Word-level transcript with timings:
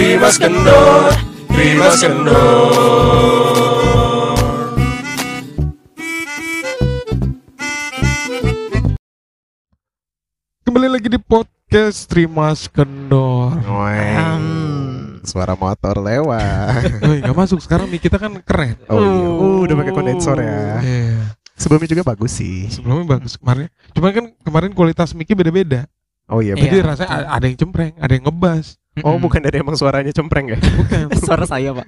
Trimas 0.00 0.40
Kendor, 0.40 1.12
Trimas 1.52 2.00
Kendor. 2.00 2.72
Kembali 10.64 10.88
lagi 10.88 11.04
di 11.04 11.20
podcast 11.20 12.08
Trimas 12.08 12.64
Kendor. 12.72 13.60
Weng. 13.60 14.44
Suara 15.20 15.52
motor 15.52 16.00
lewat. 16.00 16.80
Woi, 17.04 17.20
gak 17.20 17.36
masuk 17.36 17.60
sekarang 17.60 17.92
nih 17.92 18.00
kita 18.00 18.16
kan 18.16 18.40
keren. 18.40 18.80
Oh, 18.88 19.04
iya. 19.04 19.28
Uh, 19.36 19.58
udah 19.68 19.84
pakai 19.84 19.92
kondensor 19.92 20.40
ya. 20.40 20.80
Iya. 20.80 21.36
Sebelumnya 21.60 21.92
juga 21.92 22.08
bagus 22.08 22.40
sih. 22.40 22.72
Sebelumnya 22.72 23.20
bagus 23.20 23.36
kemarin. 23.36 23.68
Cuman 23.92 24.10
kan 24.16 24.24
kemarin 24.48 24.72
kualitas 24.72 25.12
mic 25.12 25.28
beda-beda. 25.28 25.84
Oh 26.24 26.40
iya, 26.40 26.56
Jadi 26.56 26.80
bener. 26.80 26.88
rasanya 26.88 27.28
ada 27.28 27.44
yang 27.44 27.58
cempreng, 27.60 27.92
ada 28.00 28.16
yang 28.16 28.24
ngebas. 28.24 28.79
Oh, 29.00 29.16
bukan 29.16 29.38
dari 29.38 29.62
emang 29.62 29.78
suaranya 29.78 30.10
cempreng 30.10 30.50
ya? 30.50 30.58
Bukan. 30.58 31.14
Suara 31.22 31.46
saya 31.46 31.70
pak 31.70 31.86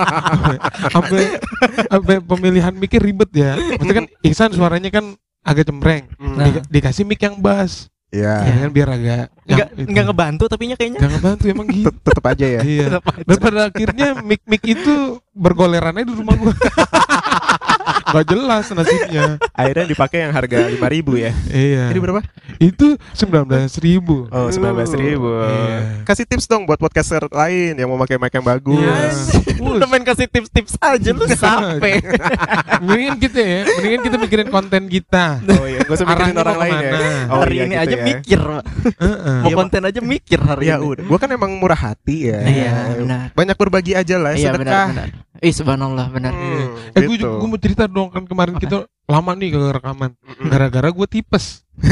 Sampai 0.94 1.40
sampai 1.88 2.16
pemilihan 2.20 2.76
mic 2.76 2.92
ribet 2.94 3.32
ya. 3.32 3.56
Maksudnya 3.56 3.96
kan 3.96 4.06
Ihsan 4.22 4.52
suaranya 4.52 4.92
kan 4.92 5.16
agak 5.40 5.64
cempreng. 5.66 6.12
Nah. 6.20 6.44
Di- 6.44 6.64
dikasih 6.70 7.08
mic 7.08 7.18
yang 7.18 7.40
bass. 7.40 7.88
Ya, 8.10 8.42
Ya 8.42 8.54
kan 8.60 8.70
biar 8.74 8.88
agak 8.90 9.24
Nggak, 9.46 9.68
nggak 9.86 10.04
ngebantu 10.10 10.44
tapi 10.50 10.66
nya 10.66 10.74
kayaknya 10.74 10.98
Nggak 10.98 11.12
ngebantu 11.14 11.44
emang 11.46 11.66
gitu. 11.70 11.86
tet- 11.86 12.02
tetep 12.04 12.24
aja 12.26 12.46
ya. 12.46 12.60
Iya. 12.60 12.86
Tetap 12.90 13.04
aja. 13.06 13.22
Dan 13.22 13.36
pada 13.38 13.60
akhirnya 13.70 14.08
mic-mic 14.20 14.62
itu 14.66 14.94
bergolerannya 15.32 16.04
di 16.04 16.14
rumah 16.14 16.34
gua. 16.36 16.54
Gak 18.10 18.26
jelas 18.26 18.64
nasibnya. 18.74 19.38
Akhirnya 19.54 19.86
dipakai 19.86 20.18
yang 20.26 20.32
harga 20.34 20.58
5000 20.66 21.24
ya. 21.24 21.32
Iya. 21.50 21.84
Ini 21.94 21.98
berapa? 22.02 22.20
Itu 22.58 22.98
19 23.14 23.70
ribu. 23.78 24.26
Oh, 24.28 24.48
19.000. 24.50 24.98
Iya. 24.98 25.78
Kasih 26.02 26.26
tips 26.26 26.50
dong 26.50 26.66
buat 26.66 26.76
podcaster 26.82 27.22
lain 27.30 27.78
yang 27.78 27.88
mau 27.88 27.98
pakai 28.02 28.18
mic 28.18 28.32
yang 28.34 28.46
bagus. 28.46 28.82
Iya. 28.82 29.62
Udah 29.80 29.88
main 29.88 30.02
kasih 30.02 30.26
tips-tips 30.26 30.74
aja 30.80 31.10
lu 31.14 31.24
sampai 31.30 32.00
mendingan 32.82 33.16
kita 33.20 33.38
ya, 33.38 33.60
mendingan 33.76 34.00
kita 34.08 34.16
mikirin 34.18 34.48
konten 34.48 34.82
kita. 34.88 35.38
Oh 35.46 35.66
iya, 35.68 35.84
gak 35.84 35.94
usah 36.00 36.06
mikirin 36.08 36.36
orang 36.36 36.58
lain 36.58 36.76
ya. 36.80 36.92
Oh, 37.28 37.40
hari 37.44 37.54
iya 37.54 37.64
ini 37.68 37.74
gitu 37.76 37.84
aja 37.84 37.96
ya. 37.96 38.04
mikir. 38.04 38.40
Heeh. 38.40 39.38
mau 39.44 39.48
Iya, 39.50 39.54
konten 39.56 39.82
aja 39.84 40.00
mikir 40.00 40.38
hari 40.40 40.64
Ya 40.66 40.76
ini 40.80 40.86
udah, 40.88 41.04
gua 41.06 41.18
kan 41.20 41.30
emang 41.30 41.52
murah 41.60 41.78
hati 41.78 42.32
ya. 42.32 42.40
Iya, 42.42 42.72
benar. 42.98 43.26
Banyak 43.36 43.56
berbagi 43.56 43.92
aja 43.94 44.16
lah, 44.16 44.32
iya 44.34 44.50
sedekah. 44.50 44.86
benar 44.90 45.08
benar 45.12 45.29
ih 45.40 45.50
subhanallah 45.50 46.06
benar 46.08 46.30
Hmm, 46.30 46.92
Eh 46.92 47.00
gue 47.02 47.16
gitu. 47.16 47.28
gue 47.32 47.48
mau 47.48 47.56
cerita 47.56 47.84
dong 47.84 48.08
kan 48.08 48.22
kemarin 48.22 48.54
Apa? 48.54 48.62
kita 48.62 48.76
lama 49.04 49.32
nih 49.32 49.48
ke 49.50 49.60
rekaman. 49.72 50.10
Gara-gara 50.42 50.88
gue 50.88 51.06
tipes. 51.06 51.64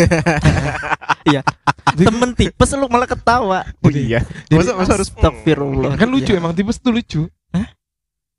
Iya. 1.25 1.43
Temen 1.91 2.33
tipes 2.33 2.71
lu 2.73 2.87
malah 2.87 3.05
ketawa 3.05 3.61
Oh 3.85 3.91
iya. 3.91 4.25
Jadi- 4.47 4.57
Masa, 4.57 4.73
masa 4.73 4.93
harus 4.97 5.11
Astagfirullah 5.11 5.93
Kan 5.95 6.09
lucu 6.09 6.33
Iya. 6.33 6.41
emang 6.41 6.53
tipes 6.53 6.79
tuh 6.79 6.89
lucu. 6.89 7.23
Hah? 7.51 7.69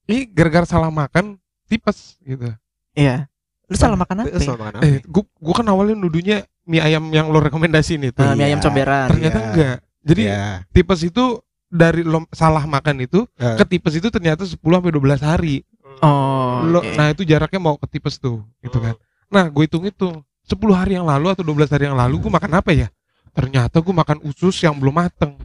Ini 0.06 0.26
gara-gara 0.28 0.66
salah 0.66 0.90
makan 0.90 1.38
tipes 1.66 2.18
gitu. 2.20 2.50
iya 2.94 3.30
lu 3.66 3.78
salah 3.78 3.94
makan 3.94 4.26
apa 4.26 4.34
Eh, 4.34 4.42
soal 4.42 4.58
makan 4.58 4.74
apa? 4.74 4.84
Eh, 4.84 4.98
gua, 5.06 5.22
gua 5.38 5.54
kan 5.54 5.68
awalnya 5.68 5.94
nuduhnya 5.94 6.38
mie 6.66 6.82
ayam 6.82 7.06
yang 7.08 7.30
lo 7.30 7.38
rekomendasiin 7.38 8.02
itu. 8.04 8.18
Ah, 8.18 8.34
mie 8.34 8.50
ayam 8.50 8.58
Iya. 8.58 8.66
comberan 8.66 9.08
Ternyata 9.08 9.38
Iya. 9.38 9.46
enggak. 9.46 9.78
Jadi 10.02 10.22
Iya. 10.26 10.46
tipes 10.72 11.00
itu 11.04 11.26
dari 11.70 12.02
lo 12.02 12.26
salah 12.30 12.66
makan 12.66 13.00
itu 13.00 13.24
Eh. 13.36 13.56
ke 13.56 13.64
tipes 13.68 13.94
itu 13.96 14.10
ternyata 14.10 14.44
10 14.44 14.58
sampai 14.58 14.92
12 14.92 15.22
hari. 15.22 15.56
oh 16.02 16.66
Lo, 16.66 16.80
oke. 16.80 16.92
Nah, 16.94 17.10
itu 17.10 17.24
jaraknya 17.24 17.58
mau 17.58 17.76
ke 17.76 17.88
tipes 17.88 18.18
tuh, 18.18 18.42
gitu 18.60 18.78
kan. 18.78 18.96
Nah, 19.28 19.46
gue 19.46 19.64
hitung 19.64 19.84
itu 19.84 20.10
10 20.44 20.74
hari 20.74 20.96
yang 20.96 21.06
lalu 21.06 21.30
atau 21.30 21.42
12 21.42 21.70
hari 21.70 21.86
yang 21.86 21.96
lalu 21.96 22.20
gue 22.20 22.32
makan 22.32 22.52
apa 22.56 22.72
ya? 22.72 22.88
Ternyata 23.30 23.78
gue 23.78 23.94
makan 23.94 24.18
usus 24.24 24.58
yang 24.60 24.74
belum 24.74 24.98
mateng. 24.98 25.38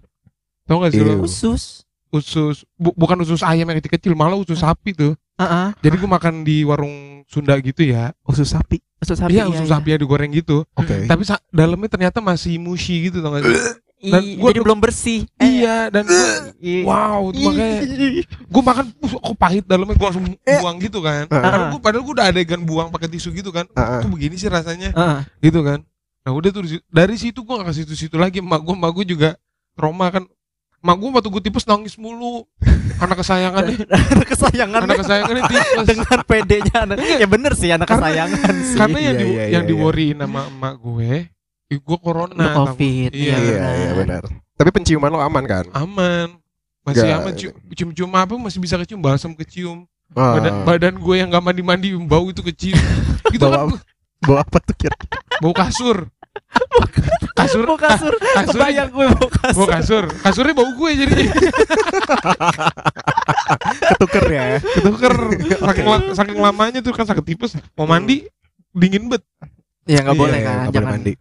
Tau 0.65 0.81
gak 0.81 0.91
sih 0.91 1.01
Iya. 1.01 1.15
lo? 1.15 1.23
khusus 1.23 1.85
Usus 2.09 2.63
bu- 2.79 2.95
bukan 2.95 3.19
usus 3.21 3.43
ayam 3.43 3.67
yang 3.67 3.77
kecil-kecil, 3.77 4.15
malah 4.15 4.39
usus 4.39 4.55
sapi 4.57 4.95
tuh. 4.95 5.19
Heeh. 5.35 5.75
Jadi 5.83 5.95
gue 5.99 6.07
makan 6.07 6.47
di 6.47 6.63
warung 6.63 7.27
Sunda 7.27 7.59
gitu 7.59 7.83
ya. 7.83 8.15
Usus 8.23 8.47
sapi. 8.49 8.79
usus 9.03 9.19
sapi 9.19 9.35
Iya, 9.35 9.51
usus 9.51 9.67
sapi 9.67 9.91
ya 9.91 9.99
digoreng 9.99 10.31
gitu. 10.31 10.63
Oke. 10.73 11.05
Tapi 11.05 11.23
sa- 11.27 11.43
dalamnya 11.51 11.91
ternyata 11.91 12.23
masih 12.23 12.57
mushy 12.57 13.11
gitu 13.11 13.19
tau 13.19 13.35
gak 13.35 13.43
sih? 13.43 13.51
Dan 14.05 14.23
gua 14.37 14.51
jadi 14.51 14.61
belum 14.61 14.79
bersih 14.79 15.21
Iya, 15.37 15.89
dan 15.89 16.05
gua- 16.05 16.53
wow, 16.85 17.21
makanya 17.31 17.81
gue 18.45 18.63
makan 18.63 18.85
uh, 18.93 19.13
kok 19.17 19.37
pahit 19.37 19.65
dalamnya 19.65 19.95
gue 19.95 20.07
langsung 20.07 20.25
buang 20.37 20.77
gitu 20.79 20.99
kan. 21.01 21.25
Ah. 21.29 21.41
Padahal 21.41 21.63
gue 21.71 21.81
padahal 21.81 22.03
gue 22.03 22.15
udah 22.15 22.27
adegan 22.29 22.61
buang 22.61 22.89
pakai 22.89 23.09
tisu 23.09 23.33
gitu 23.33 23.49
kan. 23.49 23.65
Ah, 23.73 23.99
ah. 23.99 24.01
Kok 24.01 24.11
begini 24.11 24.35
sih 24.35 24.49
rasanya? 24.49 24.93
Heeh. 24.93 25.21
Gitu 25.43 25.61
kan. 25.61 25.81
Nah, 26.25 26.33
udah 26.33 26.51
tuh 26.51 26.65
dari 26.87 27.17
situ 27.17 27.41
gue 27.41 27.55
gak 27.55 27.69
ke 27.69 27.75
situ-situ 27.77 28.17
lagi. 28.17 28.41
Emak 28.41 28.61
gue, 28.61 28.73
emak 28.73 28.93
gue 28.93 29.05
juga 29.07 29.31
trauma 29.73 30.09
kan. 30.09 30.25
Emak 30.81 30.97
gue 30.97 31.09
waktu 31.11 31.29
gue 31.29 31.43
tipes 31.43 31.65
nangis 31.65 31.97
mulu. 31.97 32.45
Anak 32.95 33.21
kesayangannya, 33.21 33.91
anak 33.91 34.29
kesayangan 34.29 34.81
anak 34.87 34.97
kesayangannya 35.03 35.43
tipes. 35.51 35.87
dengan 35.91 36.19
pedenya 36.23 36.77
anak 36.87 36.97
ya 37.03 37.27
bener 37.27 37.53
sih 37.59 37.69
anak 37.69 37.91
kesayangan 37.91 38.55
sih 38.63 38.79
Karena 38.79 38.99
yang 39.03 39.17
Iya, 39.17 39.21
di, 39.21 39.27
iya, 39.27 39.45
yang 39.51 39.65
iya, 39.67 39.69
diworryin 39.69 40.17
sama 40.23 40.47
emak 40.47 40.75
gue, 40.79 41.13
ih, 41.69 41.79
gue 41.79 41.99
corona. 41.99 42.35
Lu 42.35 42.49
covid 42.67 43.11
Iya. 43.11 43.37
Iya, 43.37 43.67
iya 43.75 43.91
benar. 43.95 44.23
Tapi 44.55 44.71
penciuman 44.71 45.09
lo 45.09 45.19
aman 45.19 45.45
kan? 45.45 45.65
Aman. 45.73 46.39
Masih 46.85 47.01
Nggak- 47.03 47.19
aman 47.19 47.33
cium, 47.35 47.55
cium-cium 47.73 48.11
apa 48.13 48.35
masih 48.37 48.61
bisa 48.61 48.77
kecium 48.77 49.01
balsam 49.01 49.33
kecium. 49.33 49.89
Ah. 50.13 50.37
Badan 50.37 50.55
badan 50.63 50.95
gue 50.97 51.15
yang 51.17 51.29
gak 51.29 51.43
mandi-mandi 51.43 51.97
bau 51.99 52.29
itu 52.29 52.45
kecium. 52.45 52.77
gitu 53.33 53.41
Bawa 53.41 53.57
kan 53.57 53.67
gua- 53.73 53.83
Bawa 54.21 54.39
apa 54.41 54.59
tuh 54.61 54.75
kira? 54.75 54.97
bau 55.41 55.53
kasur. 55.53 56.07
kasur 57.39 57.63
mau 57.65 57.79
kasur 57.79 58.11
kasur 58.15 58.59
kebayang 58.59 58.91
gue 58.91 59.07
mau 59.07 59.29
kasur 59.29 59.55
bau 59.57 59.67
kasur. 59.71 60.05
Kasurnya 60.21 60.55
bau 60.55 60.71
gue 60.71 60.91
jadinya. 60.95 61.35
Ketuker 63.91 64.25
ya. 64.29 64.45
Ketuker. 64.61 65.15
Saking, 65.57 65.87
la- 65.87 66.13
saking 66.15 66.39
lamanya 66.39 66.79
tuh 66.81 66.93
kan 66.93 67.05
sakit 67.05 67.25
tipes. 67.25 67.57
Mau 67.75 67.87
mandi 67.87 68.27
dingin 68.71 69.09
bet. 69.09 69.23
Ya 69.85 70.01
nggak 70.01 70.15
Iya, 70.15 70.23
boleh 70.23 70.35
iya, 70.35 70.45
kan 70.45 70.55
nggak 70.55 70.65
boleh 70.65 70.75
jangan 70.75 70.93
mandi. 70.93 71.13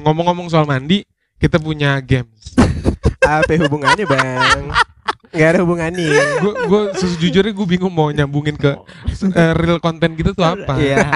Ngomong-ngomong 0.00 0.46
soal 0.48 0.64
mandi, 0.64 0.98
kita 1.36 1.56
punya 1.56 1.98
games. 2.00 2.54
Apa 3.22 3.52
hubungannya, 3.56 4.04
Bang? 4.04 4.74
Gak 5.30 5.48
ada 5.48 5.58
hubungannya. 5.62 6.10
gue 6.42 6.52
gue 6.66 6.80
sejujurnya 6.96 7.54
gue 7.54 7.66
bingung 7.68 7.94
mau 7.94 8.10
nyambungin 8.10 8.58
ke 8.58 8.74
eh, 9.30 9.52
real 9.54 9.78
konten 9.78 10.18
kita 10.18 10.34
tuh 10.34 10.42
apa. 10.42 10.74
iya 10.74 11.06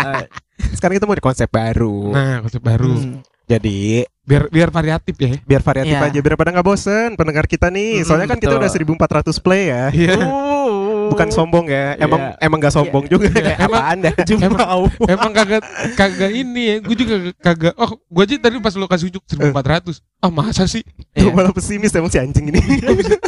Sekarang 0.70 0.94
kita 0.94 1.04
mau 1.04 1.18
di 1.18 1.24
konsep 1.24 1.50
baru. 1.50 2.14
Nah, 2.14 2.38
konsep 2.38 2.62
baru. 2.62 2.94
Hmm. 2.94 3.18
Jadi 3.44 4.06
Biar 4.24 4.48
biar 4.48 4.70
variatif 4.70 5.18
ya. 5.18 5.36
biar 5.36 5.60
variatif 5.60 5.92
Iya. 5.92 6.06
aja 6.06 6.18
biir 6.22 6.32
pada 6.32 6.48
nggak 6.48 6.64
bosen 6.64 7.12
pendengar 7.12 7.44
kita 7.44 7.68
nih. 7.68 8.06
Soalnya 8.06 8.24
kan 8.24 8.38
kita 8.38 8.54
udah 8.54 8.70
1400 8.70 9.34
play 9.42 9.62
ya. 9.68 9.84
Iya. 9.90 10.14
Uh. 10.16 10.83
Bukan 11.10 11.28
sombong 11.28 11.66
ya. 11.66 11.96
Emang 11.96 12.20
Iya. 12.20 12.40
emang 12.40 12.58
gak 12.58 12.72
sombong 12.72 13.04
juga. 13.06 13.28
Iya, 13.28 13.56
emang- 13.58 13.80
Apaan 13.80 13.98
dah? 14.00 14.14
Jumlah 14.28 14.68
Emang 15.04 15.32
kagak 15.32 15.62
kagak 15.92 16.30
ini 16.30 16.62
ya. 16.64 16.76
Gue 16.78 16.96
juga 16.96 17.14
kagak. 17.38 17.74
Oh, 17.74 17.98
gue 17.98 18.22
aja 18.22 18.34
tadi 18.40 18.56
pas 18.58 18.72
lo 18.72 18.86
kasih 18.86 19.08
ujuk 19.08 19.22
1400. 19.26 20.00
Ah, 20.18 20.30
masa 20.30 20.64
sih? 20.64 20.80
Iya. 21.12 21.30
malah 21.30 21.50
pesimis 21.50 21.92
emang 21.92 22.08
si 22.08 22.16
anjing 22.16 22.48
ini. 22.48 22.60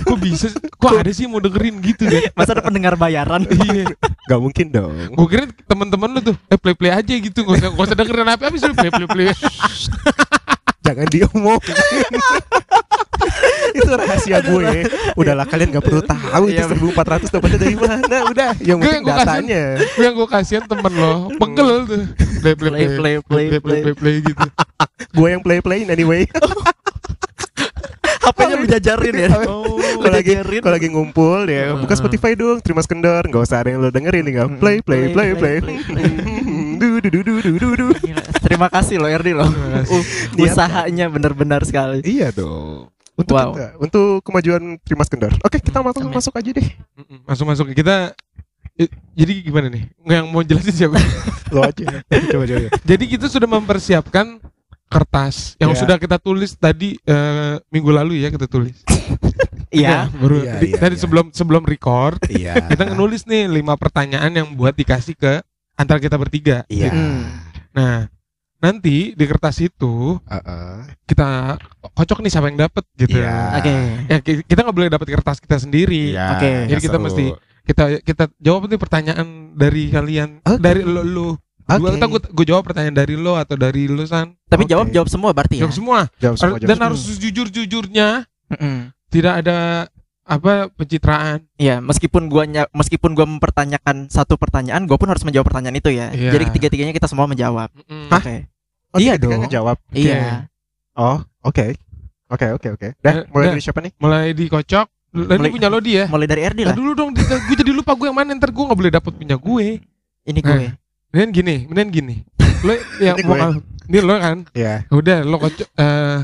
Kok 0.02 0.18
bisa, 0.18 0.48
kok 0.52 0.92
ada 0.92 1.10
sih 1.10 1.24
mau 1.24 1.38
dengerin 1.38 1.76
gitu 1.80 2.04
deh? 2.04 2.30
masa 2.38 2.52
ada 2.52 2.62
pendengar 2.62 2.94
bayaran 2.94 3.44
Iya. 3.66 3.92
Gak 4.26 4.40
mungkin 4.40 4.66
dong. 4.68 4.92
Gue 5.12 5.26
kira 5.28 5.44
teman-teman 5.64 6.08
lu 6.10 6.20
tuh 6.22 6.36
eh 6.46 6.56
play 6.56 6.74
play 6.74 6.92
aja 6.92 7.14
gitu. 7.14 7.42
Gak 7.42 7.56
usah, 7.56 7.68
gak 7.70 7.84
usah 7.84 7.96
dengerin 7.96 8.28
apa 8.28 8.44
apa 8.46 8.56
sih 8.56 8.70
play 8.70 8.90
play 8.90 9.08
play. 9.08 9.26
Jangan 10.86 11.06
diomong. 11.10 11.60
itu 13.76 13.90
rahasia 13.90 14.38
gue. 14.40 14.86
Udahlah 15.18 15.46
kalian 15.48 15.74
gak 15.74 15.84
perlu 15.84 16.02
tahu 16.04 16.44
itu 16.48 16.62
Iya, 16.62 16.70
1400 16.70 17.34
dapetnya 17.34 17.58
dari 17.58 17.76
mana. 17.76 18.18
Udah, 18.30 18.50
yang 18.62 18.78
Gue 18.78 18.88
penting 18.88 19.02
yang 19.02 19.04
gue 19.04 19.16
datanya. 19.18 19.62
Yang 19.98 20.12
gue 20.14 20.28
kasihan 20.30 20.64
temen 20.64 20.92
lo 20.94 21.14
pegel 21.36 21.68
tuh. 21.84 22.04
Play 22.40 22.54
play 22.54 22.70
play 22.70 22.86
Play, 22.86 23.16
play, 23.20 23.46
play, 23.50 23.60
play 23.60 23.80
play 23.82 23.94
play 23.94 24.14
gitu. 24.22 24.46
Gue 25.16 25.28
yang 25.32 25.42
play-play 25.44 25.88
anyway. 25.88 26.28
HP-nya 28.26 28.54
lu 28.58 28.66
jajarin 28.66 29.14
ya 29.14 29.28
Oh, 29.46 29.78
kalau 30.02 30.14
lagi 30.18 30.34
kalau 30.58 30.74
lagi 30.74 30.88
ngumpul 30.90 31.46
ya 31.46 31.78
buka 31.78 31.94
Spotify 31.94 32.34
dong 32.34 32.58
terima 32.58 32.82
kendor 32.82 33.22
nggak 33.22 33.38
usah 33.38 33.62
ada 33.62 33.70
yang 33.70 33.78
lo 33.78 33.94
dengerin 33.94 34.26
tinggal 34.26 34.50
play 34.58 34.82
play 34.82 35.14
play 35.14 35.38
play, 35.38 35.62
Play, 35.62 35.78
play, 35.86 36.10
du 36.74 36.98
du 37.06 37.08
du 37.14 37.22
du 37.22 37.34
du 37.38 37.52
du 37.54 37.68
du. 37.78 37.86
Gila. 38.02 38.25
Terima 38.46 38.68
kasih 38.68 38.96
lo 38.96 39.06
Erdi 39.06 39.32
lo 39.32 39.44
Terima 39.44 39.70
kasih. 39.76 40.00
Uh, 40.36 40.44
usahanya 40.44 41.06
benar-benar 41.06 41.62
sekali 41.62 42.00
iya 42.02 42.30
dong 42.30 42.88
untuk 43.14 43.32
Wow. 43.32 43.50
kita, 43.50 43.66
untuk 43.78 44.08
kemajuan 44.22 44.62
Trimas 44.80 45.08
Kendor 45.08 45.32
oke 45.38 45.58
kita 45.58 45.80
masuk 45.80 46.02
Amin. 46.02 46.14
masuk 46.14 46.34
aja 46.34 46.50
deh. 46.52 46.68
Masuk 47.24 47.44
masuk 47.44 47.66
kita. 47.72 48.12
Jadi 49.12 49.40
gimana 49.42 49.66
nih? 49.66 49.88
Nggak 49.98 50.16
yang 50.18 50.28
mau 50.28 50.42
jelasin 50.42 50.74
siapa? 50.74 51.00
lo 51.54 51.64
aja 51.64 52.04
coba 52.28 52.44
coba 52.44 52.68
Jadi 52.78 53.04
kita 53.08 53.26
sudah 53.26 53.48
mempersiapkan 53.48 54.36
kertas 54.86 55.56
yang 55.56 55.72
Iya. 55.72 55.80
sudah 55.80 55.96
kita 55.96 56.16
tulis 56.16 56.52
tadi 56.54 57.00
eh, 57.00 57.56
minggu 57.66 57.88
lalu 57.88 58.20
ya 58.20 58.28
kita 58.28 58.44
tulis. 58.44 58.84
iya 59.72 60.06
baru 60.12 60.44
Iya, 60.44 60.52
di- 60.60 60.76
tadi 60.76 60.94
iya. 60.94 61.00
sebelum 61.00 61.26
sebelum 61.30 61.64
record 61.64 62.20
iya 62.28 62.60
kita 62.62 62.92
nulis 62.92 63.24
nih 63.24 63.48
lima 63.50 63.74
pertanyaan 63.74 64.30
yang 64.30 64.48
buat 64.52 64.72
dikasih 64.72 65.16
ke 65.16 65.40
antara 65.74 65.96
kita 65.96 66.14
bertiga. 66.14 66.62
iya 66.66 66.92
Hmm. 66.92 67.24
Nah, 67.72 68.08
nanti 68.56 69.12
di 69.12 69.24
kertas 69.24 69.60
itu 69.60 70.16
Heeh. 70.24 70.76
kita 71.04 71.60
kocok 71.92 72.18
nih 72.20 72.30
siapa 72.30 72.48
yang 72.48 72.60
dapat 72.62 72.84
gitu. 72.94 73.20
Iya. 73.20 73.36
Oke. 73.56 73.74
Ya 74.06 74.16
ki- 74.18 74.44
kita 74.44 74.60
nggak 74.62 74.76
boleh 74.76 74.88
dapat 74.88 75.08
kertas 75.10 75.38
kita 75.38 75.56
sendiri. 75.56 76.16
Iya, 76.16 76.36
Oke. 76.36 76.50
Jadi 76.66 76.80
kita 76.80 76.96
seru. 76.96 77.04
mesti 77.04 77.24
kita 77.66 77.84
kita 78.00 78.24
jawab 78.38 78.66
nih 78.66 78.78
pertanyaan 78.78 79.26
dari 79.52 79.90
kalian 79.90 80.40
Oke. 80.40 80.58
dari 80.58 80.82
lo. 80.82 81.36
Oke. 81.66 81.82
Gua 81.82 81.90
gue 81.98 82.20
gue 82.30 82.46
jawab 82.46 82.62
pertanyaan 82.64 82.94
dari 82.94 83.14
lo 83.14 83.34
atau 83.34 83.58
dari 83.58 83.86
lu 83.86 84.06
san. 84.06 84.32
Tapi 84.46 84.64
Oke. 84.64 84.70
jawab 84.70 84.86
jawab 84.88 85.08
semua 85.10 85.30
berarti 85.34 85.58
ya. 85.58 85.66
Jawab 85.66 85.74
semua. 85.74 85.98
Jawab 86.16 86.36
semua, 86.38 86.56
jawab 86.56 86.68
dan 86.70 86.76
semua. 86.78 86.86
harus 86.88 87.00
jujur 87.18 87.46
jujurnya. 87.50 88.08
Mm-mm. 88.46 88.76
Tidak 89.10 89.34
ada 89.42 89.90
apa 90.26 90.68
pencitraan. 90.70 91.46
Iya, 91.54 91.78
meskipun 91.78 92.26
gua 92.26 92.42
meskipun 92.68 93.14
gua 93.14 93.24
mempertanyakan 93.24 94.10
satu 94.10 94.34
pertanyaan, 94.34 94.84
gua 94.84 94.98
pun 94.98 95.06
harus 95.06 95.22
menjawab 95.22 95.46
pertanyaan 95.46 95.78
itu 95.78 95.88
ya. 95.88 96.10
Iya. 96.10 96.34
Jadi 96.34 96.44
ketiga-tiganya 96.50 96.90
kita 96.90 97.06
semua 97.06 97.24
menjawab. 97.24 97.70
Hah? 98.10 98.18
Oke. 98.18 98.36
Oh, 98.90 98.98
Iya 98.98 99.14
dong. 99.16 99.38
ngejawab. 99.40 99.78
Iya. 99.92 100.50
Oh, 100.92 101.22
oke. 101.40 101.78
Oke, 102.26 102.46
oke, 102.50 102.68
oke. 102.74 102.88
Dah, 102.98 103.12
Eh, 103.12 103.24
mulai 103.30 103.46
dari 103.52 103.62
siapa 103.62 103.78
nih? 103.78 103.92
Mulai 103.96 104.34
dikocok. 104.34 104.86
Lalu 105.14 105.30
Mulai- 105.38 105.52
punya 105.52 105.68
lo 105.70 105.78
dia. 105.78 106.02
Mulai 106.10 106.26
dari 106.26 106.42
RD 106.42 106.60
Nah, 106.60 106.66
lah. 106.66 106.76
dulu 106.76 106.90
dong, 106.92 107.10
gue 107.14 107.56
jadi 107.56 107.70
lupa 107.70 107.94
gue 107.94 108.04
yang 108.04 108.16
mana 108.16 108.34
ntar 108.34 108.50
gue 108.50 108.60
nggak 108.60 108.76
boleh 108.76 108.92
dapet 108.92 109.12
punya 109.14 109.36
gue. 109.36 109.66
Ini 110.24 110.40
gue. 110.42 110.66
Mendingan 111.08 111.30
gini, 111.30 111.56
mendingan 111.64 111.90
gini. 111.90 112.16
Lo 112.66 112.72
yang 112.98 113.16
Ini 113.16 113.24
mau 113.24 113.52
ini 113.86 113.98
lo 114.02 114.14
kan, 114.18 114.38
Iya. 114.50 114.82
udah 114.90 115.18
lo 115.22 115.38
kocok, 115.38 115.68
eh 115.70 116.18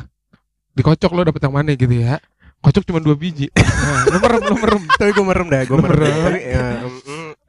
dikocok 0.72 1.10
lo 1.12 1.22
dapet 1.22 1.40
yang 1.40 1.54
mana 1.54 1.70
gitu 1.72 1.94
ya. 1.94 2.18
Kocok 2.62 2.84
cuma 2.84 2.98
dua 2.98 3.14
biji. 3.14 3.50
Nah, 3.82 4.06
lo 4.08 4.18
merem, 4.18 4.40
lo 4.40 4.54
merem. 4.56 4.82
Tapi 4.88 5.10
gue 5.10 5.24
merem 5.24 5.46
dah, 5.48 5.62
gue 5.62 5.74
Lu 5.74 5.82
merem. 5.82 5.98
merem. 5.98 6.14
Tapi, 6.22 6.40
ya. 6.40 6.62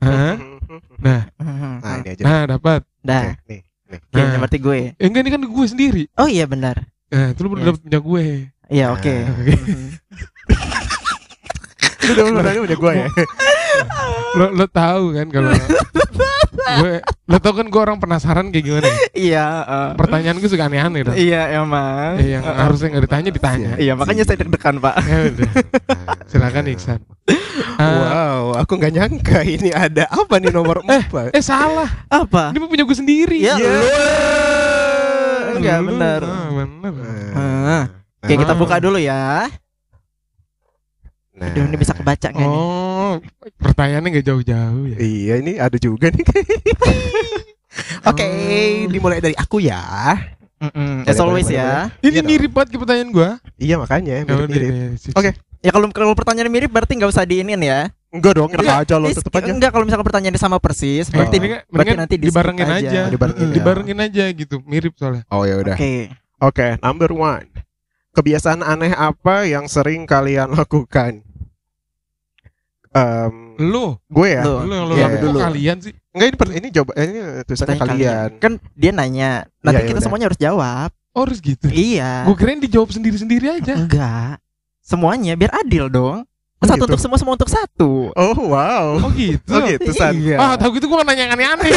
Nah, 0.01 0.33
Mhm. 0.33 0.35
Nah, 0.99 1.21
ini 1.99 2.09
aja. 2.09 2.23
nah 2.23 2.41
dapat. 2.49 2.81
Dah. 2.99 3.25
Oke, 3.29 3.45
nih, 3.45 3.61
nih. 3.87 4.01
Nah. 4.11 4.37
berarti 4.37 4.57
gue. 4.57 4.79
Eh, 4.91 5.05
enggak 5.05 5.21
ini 5.21 5.31
kan 5.31 5.41
gue 5.43 5.65
sendiri. 5.65 6.03
Oh 6.15 6.25
iya 6.25 6.43
benar. 6.43 6.89
Nah, 7.07 7.31
itu 7.31 7.45
baru 7.45 7.55
Yes. 7.55 7.67
dapet 7.69 7.81
punya 7.83 7.99
gue. 8.01 8.25
Iya, 8.67 8.85
oke. 8.89 9.13
Oke. 9.37 9.53
Mhm. 9.53 9.89
Itu 12.03 12.19
udah 12.19 12.53
punya 12.57 12.75
gue 12.75 12.93
ya. 12.97 13.07
Lo 14.33 14.45
lo 14.51 14.65
tahu 14.65 15.13
kan 15.13 15.27
kalau 15.29 15.49
gue, 16.53 16.93
lo 17.01 17.37
tau 17.37 17.53
kan 17.53 17.65
gue 17.65 17.81
orang 17.81 17.97
penasaran 17.97 18.47
kayak 18.47 18.63
gimana. 18.63 18.85
ya? 18.85 18.97
Iya, 19.11 19.45
eh. 19.63 19.89
Pertanyaan 19.95 20.37
gue 20.37 20.47
suka 20.47 20.65
aneh-aneh 20.65 21.01
dong. 21.03 21.15
Iya 21.15 21.41
emang. 21.55 22.17
Eh, 22.17 22.29
yang 22.31 22.41
Eh, 22.41 22.55
harusnya 22.55 22.87
nggak 22.89 23.03
ditanya 23.03 23.29
ditanya. 23.29 23.71
Iya, 23.75 23.93
makanya 23.93 24.23
saya 24.23 24.37
deg-degan, 24.39 24.75
Pak. 24.77 24.95
Ya 25.01 25.17
udah. 25.27 25.51
Silakan 26.25 26.65
Iksan. 26.69 26.99
Eh, 27.25 27.81
Wow, 28.03 28.55
aku 28.55 28.75
nggak 28.75 28.93
nyangka 28.93 29.39
ini 29.41 29.69
ada 29.69 30.05
apa 30.07 30.37
nih 30.37 30.49
nomor 30.49 30.81
empat? 30.81 31.31
eh 31.31 31.41
salah. 31.41 31.89
Apa? 32.05 32.51
Ini 32.51 32.61
punya 32.63 32.83
gue 32.83 32.95
sendiri. 32.95 33.37
Ya, 33.39 33.55
Iya. 33.55 33.69
lu. 33.69 33.81
Enggak 35.53 35.79
benar. 35.83 36.21
Ah, 36.23 36.49
benar. 36.51 36.93
Ah. 37.33 37.83
Oke, 38.23 38.33
kita 38.35 38.53
buka 38.53 38.79
dulu 38.79 38.97
ya. 38.97 39.47
Nah, 41.33 41.49
Aduh, 41.49 41.65
ini 41.65 41.75
bisa 41.75 41.91
kebaca 41.91 42.29
nggak 42.29 42.45
nih? 42.45 42.61
Oh, 42.61 43.17
pertanyaannya 43.57 44.09
nggak 44.11 44.27
jauh-jauh 44.27 44.83
ya. 44.87 44.97
Iya, 44.97 45.33
ini 45.41 45.57
ada 45.57 45.77
juga 45.77 46.07
nih. 46.07 46.21
Oke, 48.05 48.21
Oh. 48.23 48.85
dimulai 48.87 49.17
dari 49.17 49.33
aku 49.33 49.57
ya. 49.57 49.81
Mm-mm. 50.61 51.03
As 51.03 51.17
always 51.17 51.49
ya. 51.49 51.89
Ini 51.99 52.21
dong. 52.21 52.27
mirip 52.29 52.51
banget 52.53 52.69
ke 52.71 52.77
pertanyaan 52.77 53.09
gue. 53.09 53.29
Iya 53.57 53.75
makanya 53.75 54.13
Ya 54.15 54.23
udah, 54.23 54.35
mirip-mirip. 54.45 54.69
ya, 54.69 54.87
sip, 54.95 55.11
Oke. 55.11 55.31
sip. 55.31 55.41
Ya 55.59 55.71
kalau 55.71 55.87
kalau 55.89 56.13
pertanyaan 56.13 56.47
mirip 56.47 56.69
berarti 56.69 56.93
nggak 56.93 57.09
usah 57.09 57.25
diinin 57.25 57.59
ya. 57.59 57.89
Enggak 58.07 58.37
dong, 58.37 58.47
enak 58.47 58.61
Enggak, 58.61 58.85
aja 58.85 58.95
lo 58.95 59.07
Is- 59.09 59.17
tetep 59.17 59.33
aja. 59.33 59.49
Enggak 59.49 59.71
kalau 59.71 59.83
misalkan 59.83 60.05
pertanyaannya 60.05 60.37
sama 60.37 60.61
persis, 60.61 61.09
Eh, 61.09 61.11
berarti 61.11 61.35
mendingan- 61.35 61.65
berarti 61.65 61.73
mendingan 61.73 61.99
nanti 61.99 62.15
dibarengin 62.15 62.67
aja. 62.67 62.77
aja. 62.77 62.99
Oh, 63.01 63.09
dibarengin 63.09 63.41
Mm, 63.41 63.49
ya. 63.49 63.55
Dibarengin 63.57 63.99
aja 63.99 64.23
gitu, 64.31 64.55
mirip 64.63 64.93
soalnya. 64.93 65.23
Oh 65.27 65.43
ya 65.43 65.55
udah. 65.57 65.73
Oke. 65.73 65.93
Oke, 66.39 66.67
number 66.77 67.09
one. 67.11 67.47
Kebiasaan 68.13 68.61
aneh 68.61 68.91
apa 68.91 69.43
yang 69.43 69.65
sering 69.65 70.05
kalian 70.05 70.53
lakukan? 70.59 71.25
Em, 72.93 73.33
Lo, 73.57 73.97
gue 74.05 74.27
ya. 74.29 74.45
Lo. 74.45 74.61
lo 74.61 74.73
yang 74.73 74.85
lo 74.85 74.93
Iya, 74.93 75.07
iya. 75.09 75.41
kalian 75.41 75.77
sih. 75.81 75.93
Enggak 76.13 76.27
ini 76.27 76.35
per- 76.37 76.53
ini 76.53 76.67
jawab 76.69 76.87
ini 76.93 77.17
tulisannya 77.43 77.73
Pertanyaan 77.73 77.89
kalian. 77.89 78.29
Kan 78.37 78.53
dia 78.73 78.91
nanya, 78.91 79.31
nanti 79.59 79.81
ya 79.81 79.81
kita 79.83 79.97
udah. 79.97 80.05
semuanya 80.05 80.25
harus 80.29 80.37
jawab. 80.39 80.89
Oh, 81.11 81.21
harus 81.25 81.41
gitu. 81.41 81.65
Iya. 81.67 82.25
Gue 82.25 82.35
kirain 82.35 82.57
dijawab 82.57 82.89
sendiri-sendiri 82.89 83.49
aja. 83.51 83.73
Enggak. 83.75 84.37
Semuanya 84.79 85.33
biar 85.33 85.53
adil 85.55 85.89
dong. 85.89 86.25
Oh, 86.63 86.65
Satu 86.65 86.79
gitu. 86.79 86.87
untuk 86.87 86.99
semua, 86.99 87.17
semua 87.19 87.33
untuk 87.35 87.51
satu. 87.51 87.91
Oh 88.09 88.37
wow. 88.47 88.95
Oh 88.97 89.11
gitu. 89.11 89.51
Oh 89.51 89.59
gitu 89.67 89.91
San. 89.91 90.15
Iya. 90.15 90.39
Ah, 90.39 90.55
tahu 90.55 90.79
gitu 90.79 90.87
gue 90.87 90.95
nanya 90.97 91.27
yang 91.27 91.33
aneh-aneh. 91.35 91.75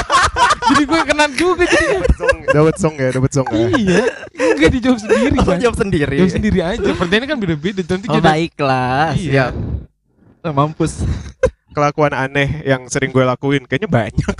jadi 0.68 0.82
gue 0.82 1.00
kenal 1.06 1.30
juga 1.30 1.62
jadi. 1.62 1.86
Song, 2.18 2.38
dapat 2.44 2.74
song 2.76 2.94
ya, 2.96 3.08
dapat 3.14 3.30
song 3.30 3.46
ya. 3.48 3.66
iya. 3.72 4.02
Enggak 4.34 4.70
dijawab 4.74 4.98
sendiri 4.98 5.36
Oh, 5.36 5.44
kan. 5.46 5.58
jawab 5.62 5.76
sendiri. 5.76 6.16
Jawab 6.18 6.32
sendiri 6.34 6.58
aja. 6.58 6.90
Pertanyaannya 6.98 7.28
kan 7.28 7.38
beda-beda. 7.38 7.80
Nanti 7.86 8.06
Oh, 8.06 8.14
jadi 8.14 8.26
baiklah. 8.26 9.08
Iya. 9.14 9.30
Siap. 9.30 9.52
Oh, 10.42 10.52
mampus. 10.52 10.92
Kelakuan 11.70 12.10
aneh 12.10 12.64
yang 12.64 12.82
sering 12.88 13.10
gue 13.10 13.22
lakuin 13.22 13.62
kayaknya 13.62 13.86
banyak. 13.86 14.34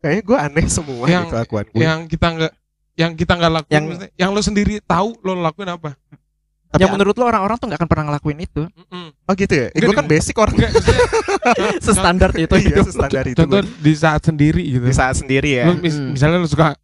Kayaknya 0.00 0.22
gue 0.24 0.38
aneh 0.40 0.66
semua 0.66 1.04
Yang- 1.04 1.28
kelakuan 1.30 1.64
gue. 1.68 1.78
yang 1.78 1.98
kita 2.04 2.26
nggak 2.30 2.52
yang 2.94 3.12
kita 3.14 3.32
nggak 3.32 3.52
lakuin 3.52 3.74
Yang- 3.76 4.10
yang 4.16 4.30
lo 4.32 4.40
sendiri 4.40 4.80
tahu 4.80 5.14
lo 5.20 5.36
lakuin 5.36 5.68
apa? 5.68 5.94
Tapi 6.68 6.80
yang 6.80 6.92
menurut 6.92 7.14
lo 7.14 7.24
orang-orang 7.24 7.56
tuh 7.56 7.66
nggak 7.66 7.78
akan 7.78 7.88
pernah 7.88 8.04
ngelakuin 8.06 8.38
itu. 8.40 8.62
Mm-mm. 8.68 9.08
Oh 9.24 9.32
gitu 9.32 9.54
ya. 9.54 9.66
Eh, 9.68 9.80
gue 9.80 9.90
kan 9.90 10.04
basic 10.04 10.36
orang. 10.36 10.52
Enggak, 10.52 10.70
maksudnya, 10.70 11.00
Sestandar 11.86 12.30
itu 12.34 12.52
Iya, 12.52 12.64
hidup. 12.68 12.84
standar 12.88 13.24
itu. 13.24 13.38
contoh 13.38 13.60
gua. 13.60 13.80
di 13.80 13.92
saat 13.94 14.20
sendiri 14.22 14.62
gitu. 14.68 14.84
di 14.84 14.92
saat 14.92 15.16
sendiri 15.16 15.48
ya. 15.54 15.64
Lo 15.64 15.74
mis- 15.74 15.96
Hmm. 15.96 16.12
misalnya 16.12 16.36
lo 16.36 16.46
suka 16.46 16.76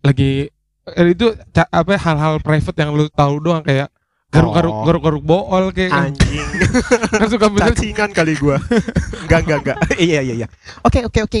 lagi 0.00 0.50
eh, 0.88 1.06
itu 1.08 1.26
ca- 1.48 1.68
apa 1.68 1.94
hal-hal 1.94 2.38
private 2.38 2.76
yang 2.76 2.90
lo 2.90 3.06
tahu 3.06 3.38
doang 3.38 3.60
kayak 3.60 3.92
garuk-garuk 4.28 4.72
Oh. 4.72 4.84
garuk-garuk 4.84 5.22
bool 5.22 5.70
kayak 5.70 5.88
Anjing. 5.88 6.48
kan 7.14 7.28
suka 7.28 7.46
bener 7.46 7.72
Cacingan 7.72 8.10
kali 8.10 8.34
gua. 8.34 8.58
Enggak, 9.22 9.40
enggak, 9.44 9.58
enggak. 9.62 9.76
Iya, 9.96 10.20
iya, 10.20 10.34
iya. 10.34 10.46
Oke, 10.80 11.04
oke, 11.04 11.20
oke. 11.22 11.40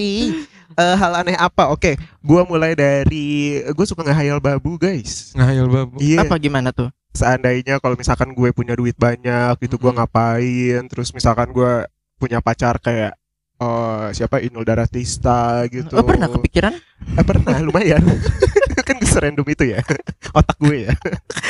Eh, 0.78 0.94
hal 0.94 1.12
aneh 1.12 1.34
apa? 1.34 1.74
Oke, 1.74 1.98
gua 2.22 2.46
mulai 2.46 2.78
dari 2.78 3.58
gue 3.66 3.86
suka 3.86 4.06
ngehayal 4.06 4.38
babu, 4.38 4.78
guys. 4.78 5.34
ngayal 5.34 5.66
babu. 5.66 5.98
Iya. 5.98 6.22
Apa 6.22 6.38
gimana 6.38 6.70
tuh? 6.70 6.94
Seandainya 7.10 7.82
kalau 7.82 7.98
misalkan 7.98 8.30
gue 8.30 8.54
punya 8.54 8.78
duit 8.78 8.94
banyak, 8.94 9.58
gitu 9.58 9.74
gua 9.74 9.90
Mhm. 9.90 9.98
ngapain? 9.98 10.82
Terus 10.86 11.10
misalkan 11.10 11.50
gua 11.50 11.90
punya 12.14 12.38
pacar 12.38 12.78
kayak 12.78 13.18
eh 13.58 14.06
siapa 14.14 14.38
Inul 14.38 14.62
Daratista 14.62 15.66
gitu. 15.66 15.98
Oh, 15.98 16.06
pernah 16.06 16.30
kepikiran? 16.30 16.70
Eh, 17.18 17.24
pernah, 17.26 17.58
lumayan. 17.58 17.98
kan 18.88 18.96
serandom 19.04 19.44
itu 19.44 19.68
ya. 19.68 19.82
Otak 20.38 20.56
gue 20.56 20.88
ya. 20.88 20.94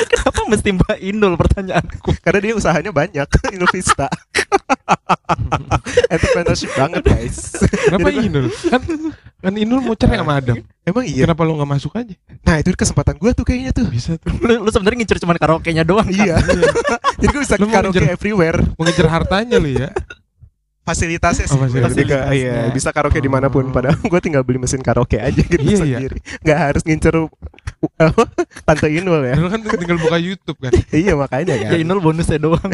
Kenapa 0.09 0.41
mesti 0.49 0.75
Mbak 0.75 0.97
Inul 0.99 1.33
pertanyaanku? 1.37 2.11
Karena 2.19 2.39
dia 2.41 2.53
usahanya 2.57 2.91
banyak, 2.91 3.27
Inul 3.55 3.69
Vista. 3.71 4.09
Entrepreneurship 6.13 6.71
banget, 6.73 7.03
guys. 7.03 7.37
Kenapa 7.85 8.09
Inul? 8.11 8.47
Kan 8.67 8.81
kan 9.39 9.53
Inul 9.55 9.79
mau 9.79 9.93
cerai 9.93 10.19
sama 10.19 10.33
Adam. 10.37 10.57
Emang 10.83 11.05
iya. 11.05 11.23
Kenapa 11.23 11.41
lo 11.43 11.53
nggak 11.55 11.69
masuk 11.69 11.93
aja? 11.95 12.15
Nah, 12.41 12.55
itu 12.57 12.73
kesempatan 12.73 13.15
gue 13.15 13.31
tuh 13.31 13.45
kayaknya 13.45 13.71
tuh. 13.71 13.85
Bisa 13.87 14.17
tuh. 14.17 14.33
Lu, 14.41 14.65
lu 14.65 14.69
sebenarnya 14.69 14.97
ngincer 14.99 15.19
cuma 15.21 15.33
karaoke-nya 15.35 15.83
doang. 15.83 16.03
kan? 16.03 16.13
Iya. 16.13 16.35
Jadi 17.21 17.27
gue 17.29 17.41
bisa 17.41 17.55
Lu 17.55 17.67
karaoke 17.67 17.99
ngejar- 17.99 18.11
everywhere. 18.11 18.59
Mau 18.75 18.83
ngejar 18.83 19.07
hartanya 19.07 19.57
lo 19.57 19.69
ya. 19.69 19.89
Fasilitasnya 20.81 21.45
sih. 21.45 21.53
Oh, 21.53 21.61
fasilitas. 21.61 21.93
Jadi 21.93 22.09
kayak, 22.09 22.25
iya, 22.33 22.55
bisa 22.73 22.89
karaoke 22.89 23.21
di 23.21 23.29
mana 23.29 23.45
pun. 23.47 23.69
Oh. 23.69 23.71
Padahal 23.71 24.01
gue 24.01 24.19
tinggal 24.19 24.41
beli 24.41 24.57
mesin 24.57 24.81
karaoke 24.81 25.21
aja 25.21 25.37
gitu 25.37 25.61
Iya, 25.61 25.77
iya. 25.85 25.97
sendiri. 26.01 26.17
Nggak 26.41 26.57
harus 26.57 26.81
ngincer 26.81 27.13
uh, 27.15 27.29
Tante 28.65 28.87
Inul 28.89 29.21
ya. 29.23 29.37
Lo 29.37 29.53
kan 29.53 29.61
tinggal 29.61 30.01
buka 30.01 30.17
YouTube 30.17 30.57
kan. 30.57 30.73
iya 30.89 31.13
makanya 31.13 31.53
kan. 31.61 31.71
Ya 31.71 31.77
Inul 31.77 32.01
bonusnya 32.01 32.41
doang. 32.41 32.65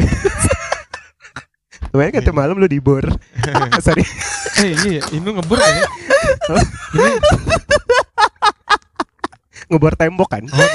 Lumayan 1.96 2.12
kan 2.12 2.28
tiap 2.28 2.36
malam 2.36 2.60
lu 2.60 2.68
dibor. 2.68 3.08
Sorry. 3.88 4.04
Eh 4.60 4.76
iya, 4.84 5.00
Inul 5.16 5.40
ngebor 5.40 5.56
kan 5.56 5.72
ya? 5.72 5.88
Ini 6.92 7.08
Ngebor 9.66 9.96
tembok 9.96 10.28
kan. 10.28 10.44
oh, 10.44 10.68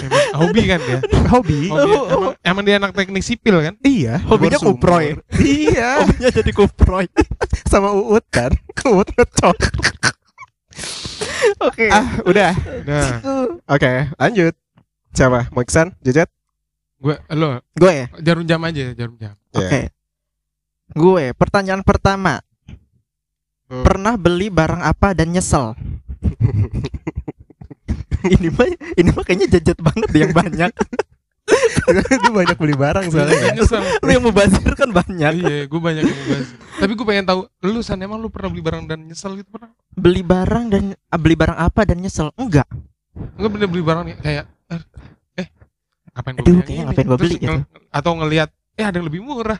emang 0.00 0.24
hobi 0.40 0.62
kan 0.64 0.80
ya? 0.80 0.98
Hobi. 1.28 1.68
Hobi, 1.68 1.92
emang, 2.08 2.32
emang 2.40 2.62
dia 2.64 2.80
anak 2.80 2.96
teknik 2.96 3.20
sipil 3.20 3.60
kan? 3.60 3.76
Iya. 3.84 4.24
Hobinya 4.24 4.56
kuproy. 4.56 5.20
Iya. 5.36 6.08
Hobinya 6.08 6.30
jadi 6.32 6.50
kuproy. 6.56 7.04
Sama 7.68 7.92
Uut 7.92 8.24
kan. 8.32 8.56
Uut 8.88 9.12
ngecok. 9.12 9.56
Oke. 11.68 11.86
Ah, 11.92 12.16
udah. 12.24 12.56
Nah, 12.88 13.06
Oke, 13.68 14.08
lanjut. 14.16 14.56
Siapa? 15.12 15.52
Mau 15.52 15.60
Iksan? 15.60 15.92
Jejet? 16.00 16.32
gue 17.02 17.18
lo 17.34 17.58
Gue 17.74 17.92
ya? 17.92 18.06
jarum 18.24 18.46
jam 18.48 18.62
aja, 18.64 18.94
jarum 18.96 19.20
jam. 19.20 19.36
Oke. 19.52 19.92
Gue, 20.92 21.32
pertanyaan 21.36 21.82
pertama. 21.84 22.40
Hmm. 23.68 23.84
Pernah 23.84 24.14
beli 24.20 24.52
barang 24.52 24.84
apa 24.84 25.16
dan 25.16 25.32
nyesel? 25.32 25.72
ini 28.34 28.48
mah 28.52 28.68
ini 28.94 29.08
mah 29.10 29.24
kayaknya 29.24 29.58
jajet 29.58 29.78
banget 29.80 30.08
deh 30.12 30.20
yang 30.28 30.34
banyak. 30.36 30.72
Dia 32.22 32.30
banyak 32.30 32.56
beli 32.56 32.76
barang 32.78 33.10
soalnya. 33.10 33.34
Iya, 33.34 33.50
nyesel. 33.58 33.82
Lu 34.04 34.10
yang 34.12 34.24
mubazir 34.24 34.72
kan 34.78 34.88
banyak. 34.94 35.32
Iya, 35.42 35.56
gue 35.66 35.80
banyak 35.80 36.02
yang 36.06 36.14
ngebahas. 36.14 36.48
Tapi 36.78 36.92
gue 36.94 37.06
pengen 37.08 37.26
tahu, 37.26 37.40
lu 37.66 37.80
san 37.82 37.98
emang 37.98 38.22
lu 38.22 38.30
pernah 38.30 38.52
beli 38.52 38.62
barang 38.62 38.82
dan 38.86 38.98
nyesel 39.08 39.34
gitu 39.40 39.50
pernah? 39.50 39.72
Beli 39.92 40.22
barang 40.22 40.64
dan 40.70 40.82
ah, 41.10 41.18
beli 41.18 41.34
barang 41.34 41.58
apa 41.58 41.82
dan 41.82 41.98
nyesel? 41.98 42.30
Enggak. 42.38 42.68
Enggak 43.36 43.50
bener 43.52 43.68
beli 43.68 43.84
barang 43.84 44.04
nih 44.08 44.16
kayak 44.22 44.44
eh, 44.72 44.80
eh 45.36 45.46
ngapain 46.16 46.34
Aduh, 46.40 46.44
beli 46.44 46.60
kayaknya 46.64 46.84
ngapain 46.88 47.06
gua 47.08 47.18
Terus 47.18 47.28
beli 47.28 47.36
gitu. 47.36 47.52
ngel- 47.52 47.66
atau 47.92 48.12
ngelihat 48.16 48.48
eh 48.72 48.84
ada 48.88 48.96
yang 48.96 49.06
lebih 49.12 49.20
murah 49.20 49.58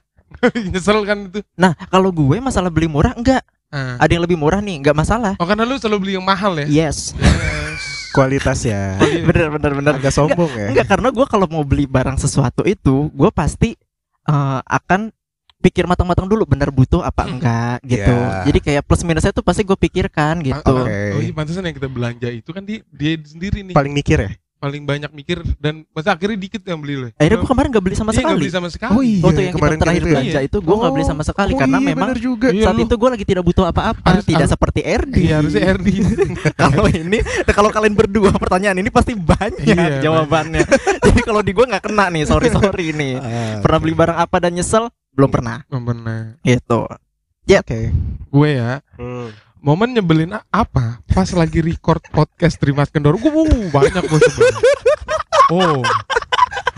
nyesel 0.72 0.98
kan 1.02 1.18
itu 1.28 1.40
Nah, 1.54 1.72
kalau 1.88 2.10
gue 2.10 2.36
masalah 2.38 2.68
beli 2.68 2.86
murah 2.86 3.12
enggak. 3.12 3.42
Ah. 3.72 3.96
Ada 3.96 4.20
yang 4.20 4.24
lebih 4.28 4.36
murah 4.36 4.60
nih, 4.60 4.84
enggak 4.84 4.92
masalah. 4.92 5.32
oh 5.36 5.46
karena 5.46 5.64
lu 5.64 5.76
selalu 5.76 5.98
beli 5.98 6.12
yang 6.16 6.26
mahal 6.26 6.52
ya 6.56 6.66
Yes. 6.68 7.16
yes. 7.16 7.82
Kualitas 8.12 8.60
ya. 8.62 9.00
bener 9.00 9.48
bener 9.48 9.72
bener. 9.72 9.92
Agak 9.96 10.12
sombong 10.12 10.52
ya. 10.52 10.68
Enggak 10.68 10.86
karena 10.86 11.08
gue 11.08 11.24
kalau 11.24 11.48
mau 11.48 11.64
beli 11.64 11.88
barang 11.88 12.20
sesuatu 12.20 12.60
itu 12.62 13.08
gue 13.08 13.30
pasti 13.32 13.72
eh, 14.22 14.60
akan 14.60 15.08
pikir 15.62 15.86
matang-matang 15.86 16.26
dulu 16.26 16.42
bener 16.44 16.68
butuh 16.68 17.00
apa 17.00 17.24
enggak 17.24 17.78
gitu. 17.88 18.12
Ya. 18.12 18.44
Jadi 18.44 18.58
kayak 18.60 18.82
plus 18.84 19.00
minusnya 19.00 19.32
tuh 19.32 19.40
pasti 19.40 19.64
gue 19.64 19.78
pikirkan 19.78 20.44
gitu. 20.44 20.60
Oke. 20.84 21.00
oh 21.16 21.20
iya 21.22 21.32
pantesan 21.32 21.64
yang 21.64 21.72
kita 21.72 21.88
belanja 21.88 22.28
itu 22.28 22.50
kan 22.52 22.66
dia, 22.66 22.84
dia 22.92 23.16
sendiri 23.16 23.64
nih 23.64 23.72
Paling 23.72 23.94
mikir 23.96 24.18
ya. 24.20 24.30
Paling 24.62 24.86
banyak 24.86 25.10
mikir 25.10 25.42
dan 25.58 25.82
masa 25.90 26.14
akhirnya 26.14 26.38
dikit 26.38 26.62
yang 26.62 26.78
beli 26.78 26.94
loh 26.96 27.10
Akhirnya 27.12 27.34
gue 27.36 27.50
kemarin 27.50 27.68
gak 27.68 27.82
beli 27.82 27.96
sama 27.96 28.06
Iya, 28.06 28.14
nggak 28.14 28.22
sekali. 28.22 28.38
beli 28.38 28.52
sama 28.52 28.68
sekali 28.70 28.92
Oh 28.92 29.02
iya, 29.02 29.18
Waktu 29.20 29.34
yang 29.34 29.50
kita 29.50 29.58
kemarin 29.58 29.76
terakhir 29.76 29.98
gitu 29.98 30.06
ya. 30.06 30.14
belanja 30.14 30.40
itu 30.40 30.56
gue 30.56 30.76
nggak 30.78 30.92
beli 30.92 31.04
sama 31.04 31.22
sekali 31.22 31.50
Oh 31.50 31.58
karena 31.58 31.76
iya, 31.76 31.86
memang 31.88 32.08
juga. 32.14 32.46
Iya, 32.48 32.62
saat 32.62 32.76
lu- 32.76 32.84
itu 32.84 32.94
gue 32.94 33.08
lagi 33.10 33.24
tidak 33.24 33.42
butuh 33.42 33.64
apa-apa, 33.66 34.06
Harus- 34.06 34.22
tidak 34.24 34.38
harus- 34.38 34.52
seperti 34.54 34.80
RD. 34.80 35.16
iya 35.18 35.34
harusnya 35.36 35.62
RD 35.68 35.86
kalau 36.62 36.84
ini, 36.86 37.18
kalau 37.48 37.70
kalian 37.70 37.92
berdua 37.92 38.30
pertanyaan 38.32 38.76
ini 38.76 38.88
pasti 38.88 39.12
banyak 39.12 39.66
Iya, 39.66 39.98
jawabannya. 40.00 40.62
Jadi 41.04 41.20
kalau 41.20 41.42
di 41.42 41.50
gue 41.50 41.66
nggak 41.66 41.82
kena 41.82 42.06
nih, 42.08 42.22
sorry 42.22 42.46
sorry 42.48 42.86
nih. 42.92 43.14
Ah, 43.24 43.58
Pernah 43.58 43.76
oke. 43.76 43.84
beli 43.84 43.94
barang 43.94 44.18
apa 44.20 44.36
dan 44.38 44.52
nyesel? 44.52 44.86
Belum 45.10 45.28
pernah. 45.28 45.66
Belum 45.66 45.82
pernah 45.84 46.38
Gitu. 46.40 46.80
Oke. 47.44 47.80
gue 48.30 48.48
ya 48.48 48.78
Hmm. 48.94 49.28
Momen 49.62 49.94
nyebelin 49.94 50.34
apa? 50.50 50.98
Pas 51.06 51.30
lagi 51.30 51.62
record 51.62 52.02
podcast 52.10 52.58
Terima 52.58 52.82
Kendor. 52.84 53.14
Gue 53.16 53.30
uh, 53.30 53.70
banyak 53.70 54.02
gue 54.02 54.18
sebelum 54.18 54.54
oh. 55.54 55.80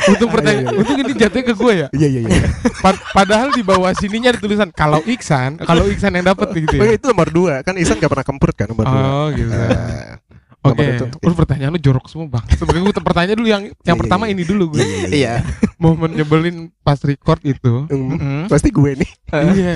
Untuk 0.04 0.28
pertanyaan 0.28 0.68
iya, 0.68 0.72
iya. 0.76 0.80
untuk 0.84 0.96
ini 1.00 1.12
jatuhnya 1.16 1.46
ke 1.48 1.54
gue 1.56 1.72
ya? 1.72 1.88
Iya 1.96 2.08
iya 2.12 2.20
iya. 2.28 2.44
Pa- 2.84 3.04
padahal 3.16 3.56
di 3.56 3.64
bawah 3.64 3.88
sininya 3.96 4.36
ada 4.36 4.40
tulisan 4.44 4.68
kalau 4.68 5.00
Iksan 5.00 5.64
kalau 5.64 5.88
Iksan 5.88 6.12
yang 6.12 6.28
dapat 6.28 6.52
gitu 6.52 6.76
Oh 6.76 6.84
ya 6.84 6.92
itu 7.00 7.08
nomor 7.08 7.32
dua. 7.32 7.64
Kan 7.64 7.80
Isan 7.80 7.96
gak 7.96 8.12
pernah 8.12 8.26
kempurt 8.28 8.52
kan 8.52 8.68
nomor 8.68 8.84
dua. 8.84 9.00
oh 9.00 9.26
gitu. 9.32 9.48
Eh, 9.48 10.20
Oke, 10.64 10.80
itu. 10.80 11.04
Terus 11.12 11.36
pertanyaan 11.36 11.70
lu 11.70 11.80
jorok 11.80 12.08
semua 12.08 12.26
bang. 12.26 12.44
Sebagai 12.56 12.80
gue 12.80 12.92
pertanyaan 12.96 13.36
dulu 13.36 13.48
yang 13.48 13.64
yang 13.84 13.96
Iya, 13.96 14.00
pertama 14.00 14.24
iya. 14.24 14.32
ini 14.32 14.42
dulu 14.42 14.64
gue. 14.72 14.84
Iya. 15.12 15.34
Momen 15.82 16.16
nyebelin 16.16 16.72
pas 16.80 16.96
record 17.00 17.40
itu. 17.44 17.84
Mm. 17.88 18.48
Pasti 18.48 18.72
gue 18.72 18.96
nih. 18.96 19.10
Iya. 19.54 19.74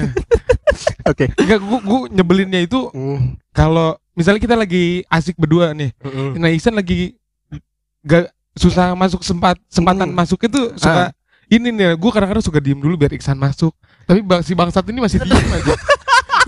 Oke. 1.10 1.28
Enggak, 1.34 1.60
gue, 1.60 1.78
gue 1.80 1.98
nyebelinnya 2.12 2.60
itu 2.62 2.88
Hmm. 2.88 3.36
kalau 3.50 3.96
misalnya 4.12 4.38
kita 4.38 4.54
lagi 4.54 5.04
asik 5.06 5.36
berdua 5.36 5.72
nih. 5.72 5.92
Mm-mm. 6.00 6.36
Nah 6.36 6.48
Iksan 6.48 6.72
lagi 6.72 7.18
gak 8.00 8.30
susah 8.54 8.94
masuk 8.94 9.20
sempat 9.20 9.54
sempatan 9.68 10.08
Hmm. 10.08 10.16
masuk 10.16 10.40
itu 10.42 10.74
suka 10.74 11.12
ini 11.46 11.70
nih 11.70 11.94
gue 11.94 12.10
kadang-kadang 12.10 12.42
suka 12.42 12.58
diem 12.58 12.76
dulu 12.76 12.96
biar 12.96 13.12
Iksan 13.12 13.36
masuk 13.36 13.70
tapi 14.02 14.18
bang, 14.20 14.40
si 14.40 14.52
bangsat 14.52 14.82
ini 14.84 14.98
masih 14.98 15.20
diem 15.20 15.36
aja 15.48 15.74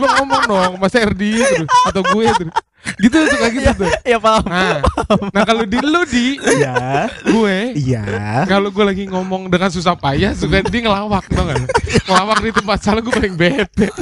lo 0.00 0.08
ngomong 0.16 0.42
dong 0.46 0.72
masa 0.76 1.04
RD 1.04 1.22
terus 1.38 1.70
atau 1.84 2.02
gue 2.02 2.24
terus 2.32 2.54
gitu 2.96 3.16
suka 3.28 3.46
gitu 3.50 3.70
tuh 3.76 3.90
Ya 4.02 4.16
paham. 4.16 4.40
nah 4.42 4.80
nah 5.30 5.42
kalau 5.44 5.62
di 5.62 5.76
lu 5.78 6.00
di 6.04 6.40
Iya. 6.40 7.06
gue 7.22 7.56
Iya. 7.76 8.02
kalau 8.46 8.68
gue 8.68 8.80
lagi 8.82 9.04
ngomong 9.04 9.46
dengan 9.46 9.68
susah 9.68 9.94
payah 9.94 10.32
suka 10.32 10.64
dia 10.64 10.80
ngelawak 10.82 11.28
tau 11.28 11.44
gak 11.44 11.56
lu? 11.56 11.66
ngelawak 12.06 12.38
di 12.40 12.50
tempat 12.50 12.78
salah 12.80 13.00
gue 13.00 13.12
paling 13.12 13.34
bete 13.34 13.92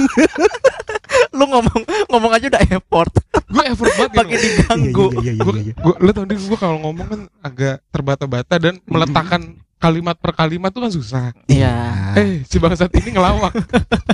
Lu 1.31 1.45
ngomong 1.45 1.81
ngomong 2.09 2.31
aja 2.33 2.47
udah 2.49 2.63
effort. 2.69 3.13
gue 3.45 3.65
effort 3.65 3.91
banget 3.97 4.13
Pakai 4.15 4.37
gitu. 4.37 4.45
diganggu. 4.45 5.07
Iya 5.09 5.21
iya 5.21 5.33
iya 5.33 5.43
gue, 5.43 5.55
iya. 5.55 5.63
iya. 5.65 5.75
gue, 5.77 5.95
lo 5.99 6.11
tau 6.13 6.25
deh 6.25 6.37
gue 6.37 6.59
kalau 6.59 6.79
ngomong 6.81 7.07
kan 7.07 7.21
agak 7.41 7.77
terbata-bata 7.89 8.55
dan 8.57 8.75
meletakkan 8.85 9.43
kalimat 9.79 10.19
per 10.19 10.35
kalimat 10.35 10.75
tuh 10.75 10.83
kan 10.85 10.93
susah. 10.93 11.25
Iya. 11.47 11.75
Eh, 12.19 12.43
si 12.45 12.59
bangsat 12.59 12.91
ini 12.99 13.15
ngelawak. 13.15 13.55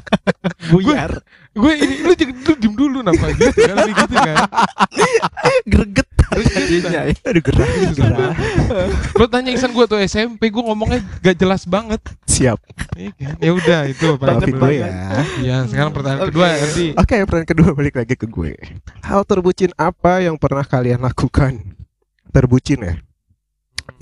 Buyar. 0.71 1.25
gue 1.55 1.73
ini 1.79 2.03
lu 2.03 2.13
jangan 2.19 2.35
lu 2.35 2.55
diem 2.59 2.75
dulu 2.75 2.99
napa 2.99 3.31
gitu 3.31 3.63
kan 3.63 3.87
gitu 3.87 4.17
kan. 4.27 4.37
Greget 5.71 6.09
jadinya. 6.35 7.01
Aduh 7.31 7.43
gerah 7.43 7.69
gerah. 7.95 8.33
Lo 9.15 9.25
tanya 9.31 9.51
Iksan 9.55 9.71
gue 9.71 9.85
tuh 9.87 9.99
SMP 10.03 10.51
gue 10.51 10.63
ngomongnya 10.63 11.01
gak 11.23 11.37
jelas 11.39 11.63
banget. 11.65 12.03
Siap. 12.27 12.59
Iya 12.99 13.13
kan? 13.15 13.35
Ya 13.39 13.51
udah 13.55 13.81
itu 13.87 14.07
Maafin 14.19 14.57
gue 14.59 14.75
ya. 14.83 14.91
Iya, 15.39 15.57
sekarang 15.71 15.93
pertanyaan 15.95 16.27
kedua 16.31 16.47
nanti. 16.51 16.87
Oke, 16.99 17.15
pertanyaan 17.23 17.51
kedua 17.55 17.71
balik 17.71 17.95
lagi 18.03 18.15
ke 18.19 18.27
gue. 18.27 18.53
Hal 19.07 19.23
terbucin 19.23 19.71
apa 19.79 20.27
yang 20.27 20.35
pernah 20.35 20.67
kalian 20.67 21.07
lakukan? 21.07 21.63
Terbucin 22.35 22.81
ya. 22.83 22.95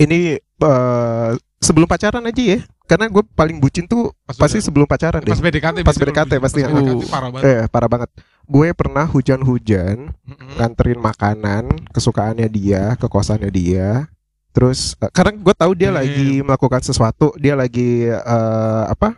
Ini 0.01 0.41
eh, 0.41 1.31
sebelum 1.63 1.87
pacaran 1.87 2.21
aja 2.21 2.43
ya. 2.43 2.59
Karena 2.83 3.07
gue 3.07 3.23
paling 3.25 3.57
bucin 3.57 3.87
tuh 3.87 4.11
Pas 4.21 4.35
pasti 4.37 4.59
udah- 4.59 4.67
sebelum 4.67 4.85
pacaran 4.85 5.17
deh. 5.17 5.31
pas 5.31 5.39
PDKT 5.39 5.77
Pas 5.81 5.95
PDKT 5.95 6.31
pasti. 6.37 6.59
pas 6.61 6.69
PDKT 6.69 6.89
Uh. 6.93 7.07
parah 7.07 7.29
banget. 7.31 7.43
Eh, 7.47 7.63
parah 7.67 7.89
banget. 7.89 8.09
Gue 8.43 8.67
pernah 8.73 9.05
hujan-hujan 9.05 10.11
nganterin 10.53 10.99
makanan 10.99 11.63
kesukaannya 11.89 12.45
dia 12.47 12.93
ke 12.95 13.07
kosannya 13.07 13.47
dia. 13.47 14.11
Terus 14.51 14.99
eh, 14.99 15.09
karena 15.09 15.31
gue 15.33 15.53
tahu 15.53 15.71
dia 15.73 15.89
Hmm. 15.89 15.97
lagi 15.97 16.29
melakukan 16.39 16.81
sesuatu, 16.81 17.31
dia 17.35 17.55
lagi 17.55 18.05
eh, 18.05 18.83
apa? 18.85 19.15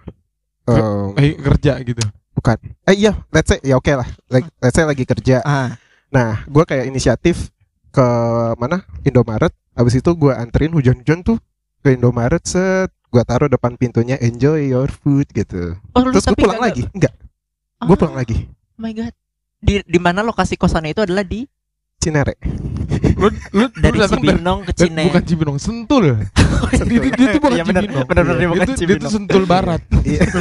Eh, 0.66 0.80
Eh, 1.20 1.34
kerja 1.36 1.78
gitu. 1.80 2.06
bukan. 2.32 2.58
Eh 2.86 2.96
iya, 2.96 3.18
let's 3.30 3.48
say 3.48 3.58
ya 3.62 3.76
oke 3.76 3.90
lah. 3.90 4.06
Like, 4.28 4.46
let's 4.60 4.74
say 4.74 4.84
lagi 4.84 5.04
kerja. 5.04 5.42
Ah, 5.42 5.76
Nah, 6.06 6.46
gue 6.46 6.64
kayak 6.64 6.86
inisiatif 6.86 7.50
ke 7.90 8.08
mana? 8.56 8.86
Indomaret. 9.02 9.52
Habis 9.74 10.00
itu 10.00 10.08
gue 10.12 10.32
anterin 10.32 10.72
hujan-hujan 10.72 11.20
tuh 11.22 11.42
ke 11.86 11.94
Indomaret 11.94 12.42
set. 12.42 12.90
Gue 13.08 13.22
taruh 13.22 13.46
depan 13.46 13.78
pintunya 13.78 14.18
enjoy 14.18 14.66
your 14.66 14.90
food 14.90 15.30
gitu. 15.30 15.78
oh, 15.94 16.02
lu 16.02 16.12
Terus 16.12 16.26
gue 16.26 16.42
pulang 16.42 16.58
lagi. 16.60 16.84
Enggak, 16.90 17.14
gue 17.80 17.88
Ah, 17.88 17.96
pulang 17.96 18.18
lagi. 18.18 18.50
Oh 18.74 18.82
my 18.82 18.92
god. 18.92 19.14
Di 19.58 19.80
di 19.82 20.00
mana 20.00 20.20
lokasi 20.20 20.54
kosannya 20.56 20.92
itu 20.92 21.00
adalah 21.00 21.22
di 21.22 21.46
Cinere. 21.96 22.36
Lu 23.16 23.30
lu 23.52 23.66
dari 23.80 23.98
Cibinong 24.04 24.62
ke 24.64 24.72
Dan 24.74 24.90
Cine. 24.92 25.04
bukan 25.08 25.24
Cibinong, 25.24 25.58
Sentul. 25.58 26.04
Dia, 26.06 26.84
dia, 26.84 27.00
dia 27.08 27.28
tuh 27.30 27.40
bukan 27.40 27.56
Iya, 27.56 27.64
bener, 27.64 27.84
Cibinong. 27.84 28.06
bener, 28.06 28.24
bener, 28.26 28.46
bukan 28.52 28.68
Dia 28.68 28.76
Cibinong. 28.76 29.02
tuh 29.02 29.12
Sentul 29.12 29.44
Barat. 29.46 29.82
Iya. 30.04 30.22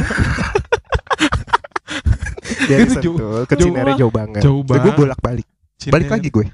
Dari 2.65 2.81
Itu 2.83 2.93
jauh- 2.95 3.17
Sentul 3.17 3.41
ke 3.45 3.53
jauh 3.55 3.67
Cinere 3.67 3.91
jauh 3.95 4.11
banget. 4.11 4.41
Jauh 4.41 4.61
Gue 4.61 4.75
banget. 4.75 4.93
bolak-balik. 4.95 5.47
Balik 5.85 6.09
lagi 6.11 6.27
gue. 6.29 6.45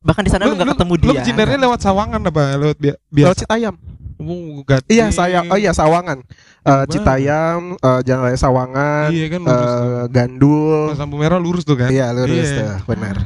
Bahkan 0.00 0.22
di 0.22 0.30
sana 0.30 0.44
lu 0.44 0.54
nggak 0.54 0.68
ketemu 0.72 0.94
dia. 0.94 1.08
Lu 1.08 1.12
ke 1.14 1.22
Cinere 1.24 1.54
lewat 1.58 1.80
Sawangan 1.80 2.20
apa? 2.22 2.42
Lewat 2.54 2.76
bi 2.78 2.88
Lewat 2.88 3.00
biasa. 3.10 3.40
Citayam. 3.42 3.74
Oh, 4.16 4.62
Gati. 4.62 4.88
Iya, 4.90 5.10
saya 5.10 5.42
oh 5.44 5.56
iya 5.56 5.70
Sawangan. 5.70 6.18
Eh 6.20 6.28
banget. 6.64 6.86
Citayam, 6.88 7.60
eh, 7.74 8.00
Jalan 8.02 8.22
Raya 8.22 8.38
Sawangan, 8.38 9.08
Iya 9.10 9.26
kan 9.28 9.40
lurus. 9.40 9.54
tuh. 9.66 9.82
eh 9.82 10.04
Gandul. 10.08 10.80
Pas 10.88 10.98
lampu 10.98 11.16
merah 11.16 11.38
lurus 11.38 11.62
tuh 11.62 11.74
kan. 11.74 11.88
Iya, 11.88 12.10
lurus 12.10 12.32
Iya. 12.46 12.56
tuh, 12.56 12.72
benar. 12.86 13.16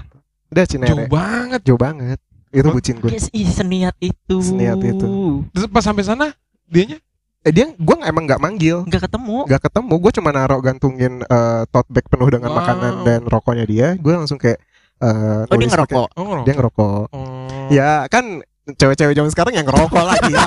Udah 0.49 0.65
Jauh 0.65 0.73
Cinere. 0.75 1.05
banget. 1.07 1.61
Jauh 1.63 1.77
banget. 1.77 2.19
Itu 2.49 2.69
bucin 2.69 2.97
gue. 2.97 3.13
Yes, 3.13 3.29
seniat 3.53 3.93
itu. 3.99 4.37
Seniat 4.41 4.81
itu. 4.81 5.45
Terus 5.51 5.69
pas 5.69 5.83
sampai 5.83 6.01
sana 6.03 6.33
dianya 6.65 6.97
Eh 7.39 7.55
dia 7.55 7.71
gue 7.71 7.97
emang 8.03 8.27
nggak 8.27 8.43
manggil, 8.43 8.83
Nggak 8.83 9.07
ketemu. 9.07 9.47
nggak 9.47 9.63
ketemu. 9.63 9.95
Gue 9.95 10.11
cuma 10.11 10.31
naruh 10.33 10.59
gantungin 10.59 11.23
eh, 11.23 11.63
tote 11.67 11.87
bag 11.89 12.03
penuh 12.05 12.27
dengan 12.27 12.51
Wow. 12.51 12.59
makanan 12.59 12.95
dan 13.05 13.21
rokoknya 13.23 13.65
dia. 13.65 13.89
Gue 13.95 14.11
langsung 14.11 14.37
kayak 14.37 14.59
eh, 14.99 15.43
Oh 15.47 15.55
dia 15.55 15.69
ngerokok. 15.69 16.09
oh 16.11 16.25
ngerokok. 16.25 16.45
Dia 16.45 16.55
ngerokok. 16.57 17.05
Oh. 17.15 17.69
Ya 17.71 17.91
kan 18.09 18.43
cewek-cewek 18.75 19.15
zaman 19.15 19.31
sekarang 19.33 19.55
yang 19.57 19.65
ngerokok 19.65 20.05
lagi. 20.05 20.33
ya. 20.37 20.45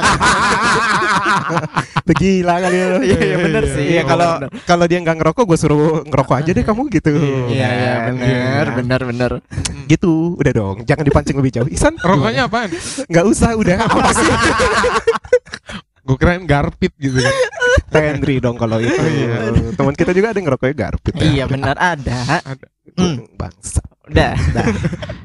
Gila 2.11 2.55
kali 2.59 2.77
lu. 2.77 2.99
Iya, 3.01 3.17
iya, 3.23 3.35
bener 3.39 3.63
sih. 3.65 3.85
Iya 3.95 4.03
kalau 4.03 4.29
kalau 4.67 4.85
dia 4.85 4.99
nggak 4.99 5.17
ngerokok 5.17 5.43
gue 5.47 5.57
suruh 5.57 6.03
ngerokok 6.05 6.35
aja 6.37 6.51
deh 6.51 6.61
kamu 6.61 6.81
gitu. 6.91 7.09
Iya, 7.49 7.67
iya, 7.71 7.93
Kan? 7.97 8.13
benar, 8.13 8.27
Iya. 8.67 8.75
benar, 8.77 9.01
benar. 9.07 9.31
Gitu, 9.91 10.35
udah 10.35 10.53
dong. 10.53 10.77
Jangan 10.85 11.03
dipancing 11.03 11.35
lebih 11.35 11.51
jauh. 11.51 11.67
Isan, 11.67 11.95
Rokoknya 11.97 12.45
apaan? 12.47 12.71
nggak 13.07 13.25
usah 13.25 13.55
udah. 13.57 13.77
Apa 13.87 14.11
sih? 14.13 14.27
Gue 16.01 16.15
kirain 16.17 16.43
garpit 16.45 16.93
gitu 16.97 17.19
kan. 17.19 17.33
Henry 17.91 18.39
dong 18.39 18.55
kalau 18.55 18.79
itu. 18.79 18.95
Iya. 18.95 19.51
Teman 19.75 19.95
kita 19.95 20.11
juga 20.11 20.31
ada 20.31 20.37
yang 20.37 20.47
ngerokoknya 20.47 20.75
garpit. 20.75 21.13
ya. 21.15 21.23
Iya, 21.25 21.43
benar 21.47 21.75
ada. 21.75 22.17
Hmm. 22.95 23.23
Bangsa. 23.35 23.81
Udah. 24.07 24.33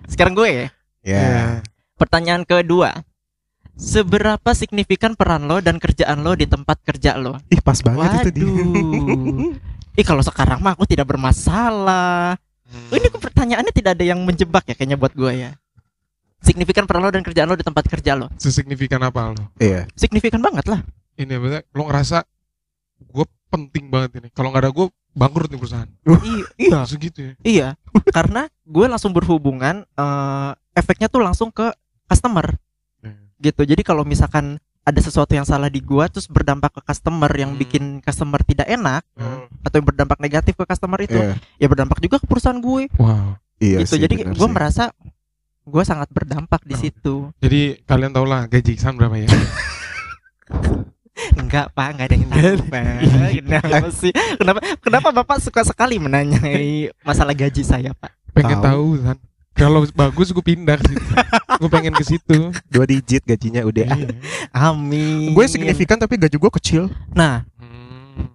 Sekarang 0.07 0.35
gue 0.35 0.49
ya. 0.49 0.67
Ya. 1.03 1.61
Pertanyaan 1.97 2.45
kedua. 2.45 2.93
Seberapa 3.77 4.57
signifikan 4.57 5.13
peran 5.13 5.45
lo 5.45 5.61
dan 5.61 5.77
kerjaan 5.77 6.25
lo 6.25 6.33
di 6.33 6.49
tempat 6.49 6.81
kerja 6.81 7.17
lo? 7.21 7.37
Ih 7.53 7.61
pas 7.61 7.77
banget 7.85 8.25
itu 8.33 8.41
dia. 8.41 8.49
Waduh. 8.49 9.53
Ih 9.97 10.05
kalau 10.05 10.25
sekarang 10.25 10.65
mah 10.65 10.77
aku 10.77 10.89
tidak 10.89 11.09
bermasalah. 11.09 12.41
Hmm. 12.69 12.89
Ini 12.93 13.07
kok 13.13 13.21
pertanyaannya 13.21 13.73
tidak 13.73 14.01
ada 14.01 14.05
yang 14.05 14.21
menjebak 14.25 14.65
ya 14.69 14.75
kayaknya 14.77 14.97
buat 14.97 15.13
gue 15.13 15.33
ya. 15.33 15.51
Signifikan 16.41 16.89
peran 16.89 17.05
lo 17.05 17.13
dan 17.13 17.25
kerjaan 17.25 17.49
lo 17.49 17.57
di 17.57 17.65
tempat 17.65 17.85
kerja 17.85 18.17
lo. 18.17 18.33
Sesignifikan 18.41 19.01
apa 19.05 19.33
lo? 19.33 19.45
Iya. 19.61 19.89
Signifikan 19.93 20.41
banget 20.41 20.69
lah. 20.73 20.81
Ini 21.17 21.37
maksudnya 21.37 21.63
lo 21.73 21.83
ngerasa 21.89 22.19
gue 23.13 23.27
penting 23.53 23.93
banget 23.93 24.25
ini. 24.25 24.29
Kalau 24.33 24.53
nggak 24.53 24.69
ada 24.69 24.73
gue, 24.73 24.87
bangkrut 25.17 25.49
nih 25.49 25.61
perusahaan. 25.61 25.89
iya 26.25 26.45
iya 26.61 26.81
Segitu 26.85 27.19
ya. 27.21 27.33
iya 27.45 27.69
karena 28.13 28.53
gue 28.69 28.87
langsung 28.89 29.17
berhubungan 29.17 29.85
eh, 29.85 30.51
efeknya 30.77 31.09
tuh 31.09 31.25
langsung 31.25 31.49
ke 31.49 31.73
customer 32.07 32.57
gitu 33.37 33.63
jadi 33.63 33.83
kalau 33.83 34.01
misalkan 34.03 34.57
ada 34.81 34.97
sesuatu 34.97 35.29
yang 35.31 35.43
salah 35.43 35.67
di 35.67 35.79
gua 35.79 36.07
terus 36.07 36.25
berdampak 36.25 36.73
ke 36.73 36.81
customer 36.83 37.29
yang 37.31 37.53
Hmm. 37.53 37.59
bikin 37.59 37.85
customer 38.01 38.41
tidak 38.41 38.65
enak 38.65 39.03
Hmm. 39.13 39.45
atau 39.61 39.77
yang 39.77 39.87
berdampak 39.87 40.19
negatif 40.19 40.55
ke 40.55 40.65
customer 40.65 40.97
itu 41.01 41.19
Iya. 41.19 41.35
ya 41.59 41.67
berdampak 41.67 41.99
juga 41.99 42.17
ke 42.17 42.25
perusahaan 42.25 42.57
gue 42.57 42.89
Wow. 42.95 43.37
Iya 43.57 43.83
gitu 43.83 43.93
sih, 43.93 44.03
jadi 44.03 44.15
gue 44.27 44.37
sih. 44.39 44.49
merasa 44.49 44.89
gue 45.63 45.83
sangat 45.83 46.09
berdampak 46.09 46.63
di 46.63 46.73
Oh. 46.73 46.81
situ 46.81 47.15
Jadi 47.39 47.61
kalian 47.83 48.11
tau 48.11 48.25
lah 48.25 48.47
gaji 48.47 48.71
Iksan 48.73 48.95
berapa 48.95 49.17
ya? 49.17 49.27
enggak 51.37 51.73
pak 51.73 51.87
enggak 51.91 52.07
ada 52.07 52.15
yang 52.15 52.31
tahu 52.31 52.57
pak 52.69 52.85
kenapa 53.35 53.89
sih 53.91 54.13
kenapa 54.37 54.61
kenapa 54.79 55.09
bapak 55.13 55.39
suka 55.41 55.61
sekali 55.63 55.97
menanyai 55.99 56.93
masalah 57.03 57.33
gaji 57.33 57.63
saya 57.63 57.91
pak 57.93 58.13
Pengen 58.31 58.61
Tahu. 58.61 58.69
tahu 58.69 58.87
kan. 59.03 59.17
Kalau 59.57 59.83
bagus 59.91 60.29
gue 60.29 60.45
pindah 60.45 60.77
ke 60.77 60.85
situ. 60.87 61.11
gue 61.57 61.69
pengen 61.69 61.91
ke 61.91 62.05
situ. 62.05 62.37
dua 62.67 62.85
digit 62.85 63.23
gajinya 63.23 63.63
udah. 63.63 63.87
Iya. 63.89 64.09
amin 64.53 65.33
Gue 65.33 65.47
signifikan 65.47 65.97
tapi 65.97 66.17
gaji 66.17 66.35
gue 66.35 66.53
kecil. 66.55 66.83
nah 67.11 67.43
Hmm. 68.17 68.33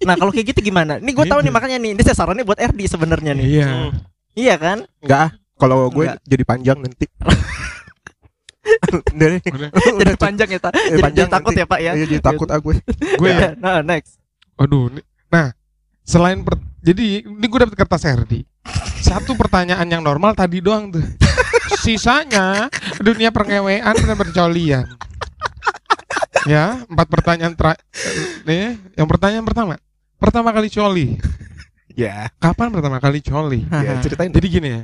nah 0.00 0.14
kalau 0.14 0.30
kayak 0.30 0.46
gitu 0.48 0.62
gimana 0.62 0.96
nih 0.96 1.10
gue 1.10 1.24
tahu 1.26 1.38
nih 1.38 1.44
Gitu. 1.44 1.52
makanya 1.52 1.76
nih 1.76 1.90
ini 1.92 2.00
saya 2.00 2.14
sarannya 2.14 2.40
buat 2.40 2.56
RD 2.56 2.80
sebenarnya 2.86 3.30
nih 3.34 3.44
Iya. 3.50 3.66
Hmm. 3.66 3.90
iya 4.32 4.54
kan 4.56 4.78
Enggak 4.98 5.20
ah. 5.20 5.30
Kalau 5.58 5.86
gue 5.88 6.04
jadi 6.22 6.42
panjang 6.42 6.78
nanti. 6.78 7.04
Dari 9.12 9.36
Udah. 9.42 9.70
jadi 9.74 10.14
panjang 10.16 10.48
ya 10.48 10.58
tak 10.58 10.72
Eh, 10.72 10.78
jadi, 10.90 11.00
panjang 11.02 11.22
jadi 11.22 11.30
takut 11.30 11.50
nanti. 11.50 11.58
ya 11.58 11.64
pak 11.66 11.78
ya 11.78 11.90
Iya, 11.92 12.04
jadi 12.06 12.22
takut 12.22 12.46
ah 12.46 12.58
gue. 12.58 12.74
Gue 13.18 13.28
ya. 13.28 13.48
nah 13.56 13.78
next 13.82 14.16
Aduh. 14.56 14.86
Nah, 15.26 15.46
selain 16.02 16.38
per, 16.40 16.54
jadi 16.78 17.22
ini 17.22 17.42
gue 17.42 17.58
dapet 17.58 17.74
kertas 17.74 18.02
RD. 18.04 18.46
Satu 19.10 19.34
pertanyaan 19.34 19.86
yang 19.90 20.02
normal 20.06 20.38
tadi 20.38 20.62
doang 20.62 20.94
tuh. 20.94 21.02
Sisanya 21.82 22.70
dunia 23.02 23.34
pengewean 23.34 23.90
dan 23.90 24.14
percolian. 24.14 24.86
Ya, 26.46 26.86
empat 26.86 27.10
pertanyaan 27.10 27.52
terakhir. 27.52 27.82
Nih, 28.46 28.78
yang 28.94 29.08
pertanyaan 29.10 29.42
pertama. 29.42 29.74
Pertama 30.16 30.54
kali 30.54 30.70
coli. 30.70 31.18
Ya. 31.92 32.30
Kapan 32.38 32.70
pertama 32.70 33.02
kali 33.02 33.18
coli? 33.18 33.66
Ya, 33.66 33.98
ceritain. 33.98 34.30
Jadi 34.30 34.46
gini 34.46 34.68
ya. 34.70 34.82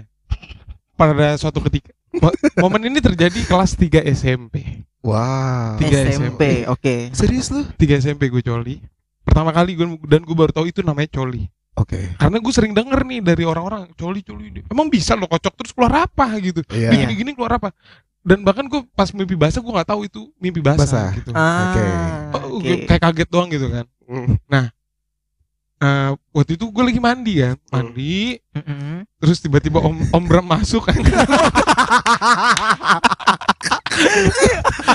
Pada 0.97 1.37
suatu 1.38 1.62
ketika 1.62 1.92
mo- 2.18 2.35
momen 2.59 2.90
ini 2.90 2.99
terjadi 2.99 3.40
kelas 3.47 3.78
3 3.78 4.02
SMP. 4.11 4.83
Wow. 5.06 5.78
Tiga 5.78 6.02
SMP 6.02 6.66
oke 6.66 7.14
Serius 7.14 7.52
lu? 7.54 7.62
3 7.78 8.02
SMP 8.02 8.26
gue 8.26 8.42
coli. 8.42 8.83
Pertama 9.23 9.54
kali 9.54 9.78
gue 9.78 9.87
dan 10.09 10.26
gue 10.26 10.35
baru 10.35 10.50
tahu 10.50 10.66
itu 10.66 10.83
namanya 10.83 11.06
coli. 11.14 11.47
Oke. 11.76 12.16
Karena 12.16 12.40
gue 12.40 12.52
sering 12.52 12.73
denger 12.73 13.00
nih 13.04 13.21
dari 13.21 13.45
orang-orang 13.45 13.92
coli 13.95 14.25
coli. 14.25 14.64
Emang 14.66 14.88
bisa 14.88 15.12
lo 15.12 15.28
kocok 15.28 15.54
terus 15.61 15.73
keluar 15.76 16.09
apa 16.09 16.25
gitu? 16.40 16.64
Iya. 16.73 16.88
Gini 16.92 17.12
gini 17.12 17.30
keluar 17.37 17.61
apa? 17.61 17.68
Dan 18.26 18.42
bahkan 18.42 18.66
gue 18.66 18.83
pas 18.90 19.06
mimpi 19.14 19.37
basah 19.38 19.61
gue 19.61 19.71
nggak 19.71 19.87
tahu 19.87 20.09
itu 20.09 20.33
mimpi 20.40 20.59
basah, 20.59 20.83
Basah. 20.83 21.09
gitu. 21.14 21.30
ah 21.37 21.71
Oke. 21.71 21.85
Oh, 22.35 22.59
oke. 22.59 22.64
gue 22.64 22.76
kayak 22.88 23.02
kaget 23.04 23.28
doang 23.30 23.49
gitu 23.52 23.66
kan. 23.71 23.85
Mm. 24.09 24.35
Eh, 25.76 26.11
waktu 26.33 26.56
itu 26.56 26.64
gue 26.73 26.85
lagi 26.88 26.97
mandi 26.97 27.45
kan, 27.45 27.52
mandi, 27.68 28.40
Mm-mm. 28.56 29.04
terus 29.21 29.45
tiba-tiba 29.45 29.76
om 29.85 29.92
om 30.09 30.25
Bram 30.25 30.49
masuk 30.49 30.88
kan. 30.88 30.97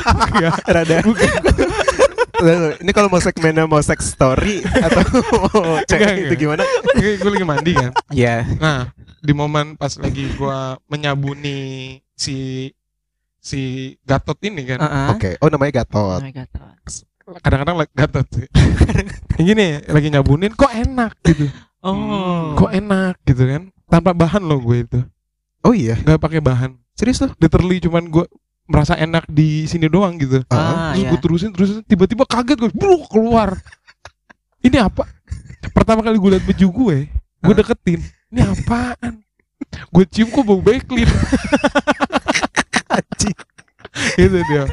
Enggak, 0.09 0.57
Rada. 0.73 0.97
Ini 2.81 2.91
kalau 2.91 3.07
mau 3.07 3.21
segmennya 3.21 3.69
mau 3.69 3.81
sex 3.81 4.13
story 4.13 4.65
atau 4.65 5.01
mau 5.37 5.81
cek 5.85 6.29
itu 6.29 6.35
gimana? 6.47 6.65
gue 6.97 7.31
lagi 7.31 7.45
mandi 7.45 7.71
kan. 7.77 7.91
Iya. 8.09 8.45
Nah, 8.57 8.89
di 9.21 9.33
momen 9.37 9.77
pas 9.77 9.93
lagi 10.01 10.25
gua 10.33 10.81
menyabuni 10.89 12.01
si 12.17 12.69
si 13.37 13.93
Gatot 14.01 14.37
ini 14.41 14.65
kan. 14.65 14.79
Oke. 15.13 15.37
Oh 15.41 15.49
namanya 15.49 15.85
Gatot. 15.85 16.21
Oh 16.21 16.25
my 16.25 16.33
God. 16.33 16.49
Kadang-kadang 17.41 17.77
lagi 17.85 17.93
Gatot 17.93 18.27
sih. 18.33 18.47
Yang 19.37 19.45
gini 19.45 19.67
lagi 19.87 20.07
nyabunin 20.09 20.53
kok 20.57 20.73
enak 20.73 21.13
gitu. 21.25 21.47
Oh. 21.81 22.57
Kok 22.57 22.73
enak 22.73 23.21
gitu 23.25 23.45
kan. 23.45 23.63
Tanpa 23.89 24.13
bahan 24.17 24.41
loh 24.45 24.61
gue 24.61 24.77
itu. 24.85 24.99
Oh 25.61 25.73
iya. 25.77 25.97
nggak 26.01 26.21
pakai 26.21 26.41
bahan. 26.41 26.77
Serius 26.97 27.21
lu? 27.21 27.29
Literally 27.37 27.77
cuman 27.81 28.09
gue 28.09 28.25
merasa 28.71 28.95
enak 28.95 29.27
di 29.27 29.67
sini 29.67 29.91
doang 29.91 30.15
gitu. 30.15 30.39
Ah, 30.47 30.95
terus 30.95 31.03
ya. 31.03 31.09
gue 31.11 31.19
terusin 31.19 31.49
terusin 31.51 31.83
tiba-tiba 31.83 32.23
kaget 32.23 32.55
gue 32.57 32.71
bruk 32.71 33.11
keluar. 33.11 33.59
Ini 34.63 34.79
apa? 34.79 35.03
Pertama 35.75 35.99
kali 35.99 36.15
gue 36.15 36.29
liat 36.31 36.45
baju 36.47 36.67
gue, 36.71 36.97
gue 37.43 37.53
Hah? 37.53 37.59
deketin. 37.59 37.99
Ini 38.31 38.41
apaan? 38.47 39.19
Gue 39.91 40.07
cium 40.07 40.31
kok 40.31 40.41
bau. 40.41 40.63
Anjing. 42.91 43.37
itu 44.15 44.39
dia. 44.47 44.63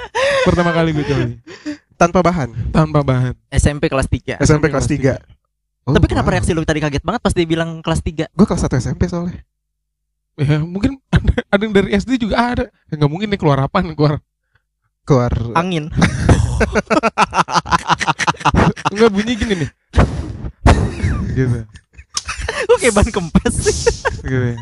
Pertama 0.47 0.71
kali 0.71 0.95
gue 0.95 1.03
coli 1.03 1.35
Tanpa 1.99 2.23
bahan. 2.23 2.55
tanpa 2.71 3.03
bahan. 3.03 3.35
SMP 3.51 3.91
kelas 3.91 4.07
3 4.07 4.39
SMP 4.39 4.71
kelas 4.71 4.87
kelas 4.87 5.19
3. 5.27 5.91
Tapi 5.99 6.07
kenapa 6.07 6.29
reaksi 6.31 6.55
lu 6.55 6.63
tadi 6.63 6.79
kaget 6.79 7.03
banget 7.03 7.19
pas 7.19 7.35
dia 7.35 7.43
bilang 7.43 7.81
kelas 7.83 7.99
3 8.05 8.31
Gue 8.31 8.47
kelas 8.47 8.63
1 8.63 8.79
SMP 8.79 9.11
soalnya. 9.11 9.43
Ya 10.38 10.62
mungkin 10.62 11.03
ada, 11.11 11.33
ada 11.44 11.61
yang 11.61 11.74
dari 11.74 11.88
SD 11.92 12.16
juga 12.20 12.37
ada. 12.55 12.64
Ya, 12.87 12.94
nggak 12.94 13.11
mungkin 13.11 13.29
nih 13.29 13.37
keluar 13.37 13.59
apaan 13.61 13.92
keluar. 13.92 14.22
Keluar 15.03 15.33
Angin 15.55 15.88
Enggak 18.92 19.11
bunyi 19.11 19.33
gini 19.35 19.55
nih. 19.57 19.70
gitu. 21.35 21.59
Kok 22.68 22.77
kayak 22.79 22.94
ban 22.94 23.09
kempes 23.09 23.55
sih 23.57 23.77
gitu. 24.22 24.46
ya. 24.53 24.57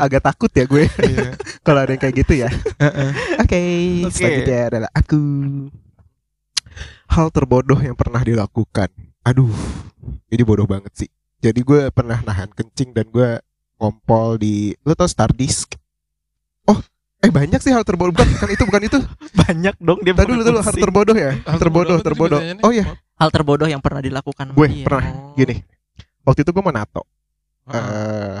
agak 0.00 0.22
takut 0.22 0.48
ya 0.48 0.64
gue 0.64 0.86
Iya. 0.86 1.34
kalau 1.60 1.82
ada 1.82 1.92
yang 1.92 2.00
kayak 2.00 2.14
gitu 2.24 2.32
ya. 2.38 2.48
Heeh. 2.78 3.10
Oke, 3.38 3.60
Oke. 4.06 4.10
selanjutnya 4.10 4.58
adalah 4.68 4.90
aku. 4.92 5.18
Hal 7.08 7.28
terbodoh 7.28 7.76
yang 7.76 7.92
pernah 7.92 8.20
dilakukan. 8.20 8.88
Aduh, 9.22 9.52
ini 10.28 10.42
bodoh 10.42 10.64
banget 10.64 10.92
sih. 10.96 11.08
Jadi 11.38 11.60
gue 11.60 11.90
pernah 11.90 12.18
nahan 12.22 12.48
kencing 12.48 12.92
dan 12.92 13.06
gue 13.10 13.38
ngompol 13.82 14.38
di, 14.38 14.70
lo 14.80 14.94
tau 14.94 15.04
Star 15.04 15.28
Disk? 15.28 15.74
Oh, 16.64 16.78
eh 17.18 17.28
banyak 17.28 17.58
sih 17.58 17.68
hal 17.68 17.82
terbodoh. 17.82 18.14
Bukan, 18.14 18.30
bukan 18.30 18.48
itu, 18.48 18.62
bukan 18.62 18.82
itu. 18.84 18.98
Banyak 19.42 19.74
dong 19.76 19.98
dia 20.00 20.14
Tadi 20.14 20.28
dulu, 20.28 20.40
dulu 20.40 20.58
hal 20.60 20.74
terbodoh 20.76 21.16
ya. 21.16 21.34
Hal 21.42 21.58
terbodoh, 21.58 21.98
terbodoh. 21.98 22.38
Oh 22.60 22.70
iya, 22.70 22.86
Hal 23.18 23.28
terbodoh 23.28 23.66
yang 23.66 23.82
pernah 23.82 23.98
dilakukan 23.98 24.54
gue 24.54 24.66
dia. 24.68 24.86
pernah. 24.86 25.34
Gini, 25.34 25.66
waktu 26.22 26.40
itu 26.40 26.50
gue 26.50 26.62
mau 26.62 26.70
nato. 26.70 27.02
Heeh. 27.64 27.78
eh 27.78 28.38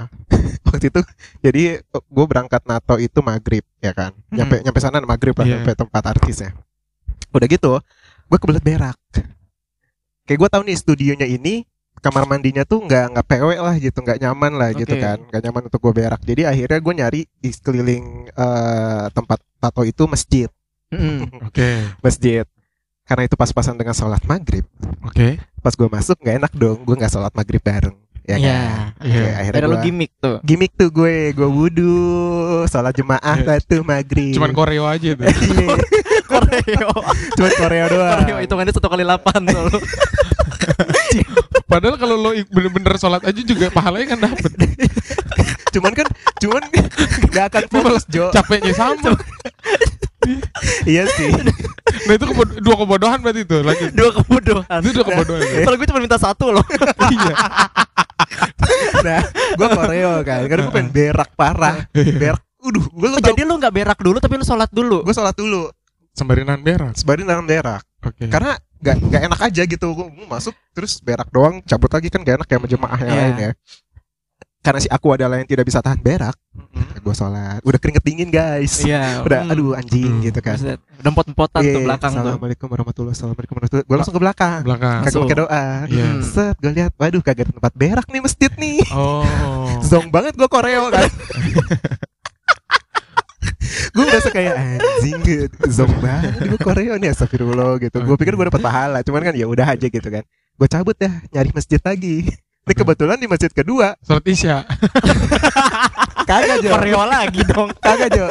waktu 0.66 0.86
itu 0.88 0.98
jadi 1.38 1.62
gue 1.86 2.24
berangkat 2.26 2.62
NATO 2.64 2.98
itu 2.98 3.22
maghrib 3.22 3.62
ya 3.78 3.94
kan 3.94 4.10
nyampe 4.28 4.58
Hmm. 4.58 4.64
nyampe 4.66 4.78
sana 4.78 4.98
maghrib 4.98 5.30
lah 5.30 5.46
Iya. 5.46 5.62
nyampe 5.62 5.78
tempat 5.78 6.02
artisnya 6.10 6.50
udah 7.30 7.46
gitu 7.46 7.78
gue 8.26 8.38
kebelet 8.42 8.66
berak 8.66 8.98
kayak 10.26 10.38
gue 10.38 10.48
tahu 10.50 10.62
nih 10.66 10.74
studionya 10.74 11.22
ini 11.24 11.62
kamar 12.02 12.26
mandinya 12.26 12.62
tuh 12.62 12.82
nggak 12.82 13.04
nggak 13.10 13.26
PW 13.26 13.48
lah 13.56 13.74
gitu 13.76 13.94
nggak 13.96 14.18
nyaman 14.18 14.52
lah 14.52 14.70
gitu 14.72 14.90
Oke. 14.90 15.00
kan 15.00 15.18
nggak 15.22 15.40
nyaman 15.40 15.62
untuk 15.66 15.80
gue 15.80 15.92
berak 15.96 16.20
jadi 16.20 16.42
akhirnya 16.48 16.78
gue 16.78 16.94
nyari 16.96 17.20
di 17.32 17.48
sekeliling 17.48 18.04
eh, 18.28 19.04
tempat 19.08 19.38
tato 19.56 19.82
itu 19.82 20.02
masjid 20.04 20.50
Mm-mm. 20.88 21.30
Oke. 21.48 21.70
masjid 21.98 22.42
karena 23.02 23.22
itu 23.22 23.34
pas-pasan 23.34 23.74
dengan 23.74 23.92
sholat 23.92 24.18
maghrib 24.22 24.66
Oke. 25.00 25.38
pas 25.56 25.70
gue 25.70 25.88
masuk 25.88 26.18
nggak 26.18 26.36
enak 26.38 26.52
dong 26.52 26.82
gue 26.82 26.94
nggak 26.96 27.12
sholat 27.12 27.30
maghrib 27.32 27.58
bareng 27.60 27.94
ya 28.22 28.34
Iya. 28.34 28.38
kan 28.38 28.70
Iya. 29.00 29.18
Oke, 29.18 29.30
akhirnya 29.32 29.58
Ada 29.58 29.66
lu 29.66 29.72
gua- 29.72 29.84
gimmick 29.84 30.12
tuh 30.16 30.36
gimmick 30.42 30.72
tuh 30.72 30.88
gue 30.88 31.14
gue 31.32 31.48
wudhu 31.48 31.94
sholat 32.66 32.92
jemaah 32.92 33.36
lah 33.40 33.58
tuh 33.60 33.82
maghrib 33.82 34.30
Cuman 34.32 34.50
koreo 34.50 34.84
aja 34.84 35.10
tuh. 35.12 35.26
Iya, 35.52 35.76
Koreo 36.24 36.90
cuman 37.36 37.52
Korea 37.52 37.84
doang 37.86 38.18
Koreo 38.18 38.38
hitungannya 38.40 38.72
satu 38.72 38.88
kali 38.88 39.02
delapan 39.02 39.40
selalu 39.44 39.78
Padahal 41.72 41.96
kalau 41.96 42.16
lo 42.18 42.30
bener-bener 42.46 42.92
sholat 42.94 43.22
aja 43.22 43.40
juga 43.40 43.66
pahalanya 43.68 44.12
kan 44.12 44.18
dapet. 44.22 44.52
cuman 45.74 45.92
kan 45.94 46.04
cuman 46.36 46.62
gak 47.32 47.44
akan 47.48 47.64
fokus 47.66 48.04
Jo 48.06 48.28
Capeknya 48.28 48.76
sama. 48.76 49.16
iya 50.84 51.08
sih 51.08 51.32
Nah 52.02 52.12
itu 52.12 52.24
kebod- 52.26 52.60
dua 52.60 52.76
kebodohan 52.76 53.18
berarti 53.18 53.42
itu. 53.42 53.56
Lanjut. 53.58 53.90
Dua 53.90 54.10
kebodohan 54.12 54.80
Itu 54.80 54.90
dua 54.94 55.06
kebodohan. 55.06 55.40
ya? 55.42 55.64
Kalau 55.64 55.76
gue 55.76 55.88
cuma 55.88 56.00
minta 56.00 56.18
satu 56.18 56.46
loh 56.50 56.64
Iya. 57.08 57.34
nah 59.02 59.20
gue 59.52 59.68
Koreo 59.68 60.12
kan 60.22 60.40
karena 60.44 60.62
gue 60.62 60.72
pengen 60.72 60.90
berak 60.90 61.30
parah 61.32 61.76
Iya. 61.92 62.16
berak 62.16 62.42
Uduh, 62.62 62.84
gue 62.86 63.08
Oh, 63.10 63.18
Jadi 63.18 63.42
lu 63.42 63.56
nggak 63.56 63.74
berak 63.74 63.98
dulu 63.98 64.16
tapi 64.18 64.34
lu 64.36 64.44
sholat 64.44 64.70
dulu 64.70 65.02
gue 65.02 65.10
sholat 65.10 65.34
dulu 65.34 65.66
Sembari 66.12 66.44
nahan 66.44 66.60
berak. 66.60 66.92
sebarin 66.94 67.24
dalam 67.24 67.42
berak 67.42 67.82
Oke. 68.02 68.28
karena 68.28 68.54
gak, 68.82 68.96
gak 69.00 69.22
enak 69.24 69.40
aja 69.40 69.62
gitu 69.64 69.86
gue 69.88 70.06
masuk 70.26 70.52
terus 70.70 70.98
berak 70.98 71.30
doang 71.30 71.62
cabut 71.62 71.88
lagi 71.88 72.06
kan 72.06 72.20
gak 72.20 72.36
enak 72.36 72.46
kayak 72.46 72.60
sama 72.60 72.68
jemaah 72.68 72.98
yang 72.98 73.08
Iya. 73.08 73.22
lain 73.22 73.36
ya 73.38 73.52
karena 74.62 74.78
si 74.78 74.86
aku 74.86 75.10
adalah 75.10 75.42
yang 75.42 75.48
tidak 75.50 75.66
bisa 75.66 75.82
tahan 75.82 75.98
berak, 75.98 76.38
gue 76.94 77.10
sholat. 77.10 77.58
Udah 77.66 77.82
keringet 77.82 78.06
dingin 78.06 78.30
guys. 78.30 78.78
Iya. 78.78 79.26
Udah, 79.26 79.50
aduh 79.50 79.74
anjing 79.74 80.06
Hmm. 80.06 80.22
gitu 80.22 80.38
kan. 80.38 80.54
Udah 80.54 80.78
empot-empotan 81.02 81.66
tuh 81.66 81.82
Iya, 81.82 81.82
belakang 81.82 82.12
tuh. 82.14 82.22
Assalamualaikum 82.22 82.66
warahmatullahi 82.70 83.10
Assalamualaikum 83.10 83.54
warahmatullahi 83.58 83.86
Gue 83.90 83.96
langsung 83.98 84.14
ke 84.14 84.22
belakang. 84.22 84.60
belakang 84.62 84.86
Kagak 84.94 85.02
Langsung. 85.02 85.22
pakai 85.26 85.38
doa. 85.42 85.64
Iya. 85.90 86.06
Hmm. 86.06 86.22
Set, 86.22 86.56
gue 86.62 86.72
lihat, 86.72 86.92
waduh 86.94 87.22
kagak 87.26 87.50
tempat 87.50 87.72
berak 87.74 88.06
nih 88.06 88.22
masjid 88.22 88.52
nih. 88.54 88.78
oh 88.94 89.26
Zong 89.90 90.14
banget 90.14 90.38
gue 90.38 90.46
koreo 90.46 90.94
kan. 90.94 91.10
gue 93.92 94.04
merasa 94.04 94.28
kayak 94.28 94.54
anjing 94.56 95.20
banget 96.00 96.32
gue 96.48 96.58
koreo 96.58 96.94
nih 96.96 97.12
astagfirullah 97.12 97.76
gitu. 97.78 98.00
Gue 98.00 98.16
pikir 98.16 98.32
gue 98.32 98.46
dapat 98.48 98.58
pahala, 98.58 99.04
cuman 99.04 99.20
kan 99.22 99.34
ya 99.36 99.44
udah 99.44 99.66
aja 99.68 99.86
gitu 99.86 100.08
kan. 100.08 100.24
Gue 100.56 100.66
cabut 100.66 100.96
dah 100.96 101.12
nyari 101.28 101.52
masjid 101.52 101.76
lagi. 101.78 102.24
Ini 102.62 102.78
kebetulan 102.78 103.18
di 103.18 103.26
masjid 103.26 103.50
kedua 103.50 103.98
sholat 104.06 104.22
isya 104.22 104.62
Kagak 106.30 106.62
Jo 106.62 106.78
Koreo 106.78 107.02
lagi 107.02 107.42
dong. 107.42 107.74
Kagak 107.74 108.14
Jo 108.14 108.30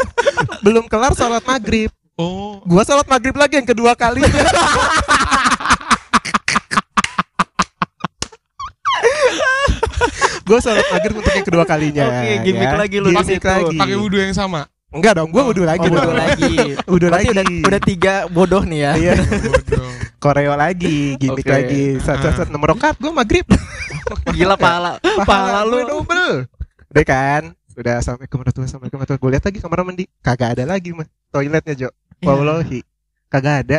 Belum 0.64 0.88
kelar 0.88 1.12
sholat 1.12 1.44
maghrib 1.44 1.92
oh 2.16 2.64
Gua 2.64 2.88
sholat 2.88 3.04
maghrib 3.12 3.36
lagi 3.36 3.60
yang 3.60 3.68
kedua 3.68 3.92
kali 3.92 4.24
Gue 10.42 10.60
sholat 10.60 10.88
maghrib 10.88 11.16
untuk 11.20 11.32
yang 11.32 11.44
kedua 11.44 11.64
kalinya 11.64 12.04
Oke, 12.08 12.32
gimmick 12.44 12.72
ya. 12.72 12.80
lagi 12.80 12.96
lu 13.00 13.08
di 13.08 13.16
Gimmick 13.16 13.40
situ. 13.40 13.48
lagi. 13.48 13.76
pakai 13.78 13.98
wudhu 14.00 14.16
yang 14.16 14.32
sama 14.32 14.71
Enggak 14.92 15.14
dong, 15.16 15.32
gue 15.32 15.40
wudhu 15.42 15.64
lagi 15.64 15.88
Oh, 15.88 15.94
bodoh 15.94 16.12
lagi. 16.12 16.52
Berarti 16.88 17.08
lagi 17.08 17.30
udah 17.32 17.46
udah 17.64 17.82
tiga 17.82 18.14
bodoh 18.28 18.64
nih 18.64 18.80
ya. 18.82 18.92
Iya 18.94 19.14
Bodoh. 19.18 19.88
Koreo 20.22 20.54
lagi 20.54 21.18
Gimmick 21.18 21.44
Oke. 21.44 21.52
lagi 21.52 21.84
set 21.98 22.22
set 22.22 22.48
Nomor 22.48 22.76
rokat 22.76 22.94
gue 22.96 23.10
maghrib 23.10 23.48
Gila 24.30 24.54
pahala. 24.54 25.02
Pahala 25.26 25.66
gue 25.66 25.82
lu. 25.82 25.88
double 25.90 26.46
Udah 26.92 27.04
kan 27.04 27.44
Udah 27.74 27.94
Assalamualaikum 27.98 28.38
warahmatullahi 28.38 28.70
Assalamualaikum 28.70 28.98
warahmatullahi 29.00 29.24
Gue 29.24 29.32
lihat 29.34 29.46
lagi 29.48 29.60
kamar 29.60 29.78
mandi 29.82 30.04
Kagak 30.20 30.50
ada 30.54 30.64
lagi 30.68 30.90
mah 30.92 31.08
Toiletnya 31.32 31.74
Jo 31.74 31.90
Iya. 32.20 32.28
Wallahi 32.28 32.80
Kagak 33.28 33.56
ada 33.66 33.78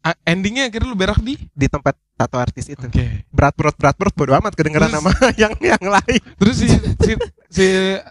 Ah, 0.00 0.16
endingnya 0.22 0.64
akhirnya 0.64 0.88
lu 0.88 0.96
berak 0.96 1.20
di 1.20 1.36
di 1.50 1.66
tempat 1.66 1.92
tato 2.20 2.36
artis 2.36 2.68
itu. 2.68 2.84
oke 2.84 3.06
Berat 3.28 3.54
perut 3.54 3.72
berat 3.74 3.96
perut 3.96 4.12
bodo 4.12 4.32
amat 4.34 4.52
kedengeran 4.52 4.86
Terus- 4.86 5.00
nama 5.00 5.12
yang 5.42 5.54
yang 5.56 5.80
lain. 5.82 6.20
terus 6.36 6.56
si 6.56 6.68
si, 7.00 7.12
si 7.48 7.64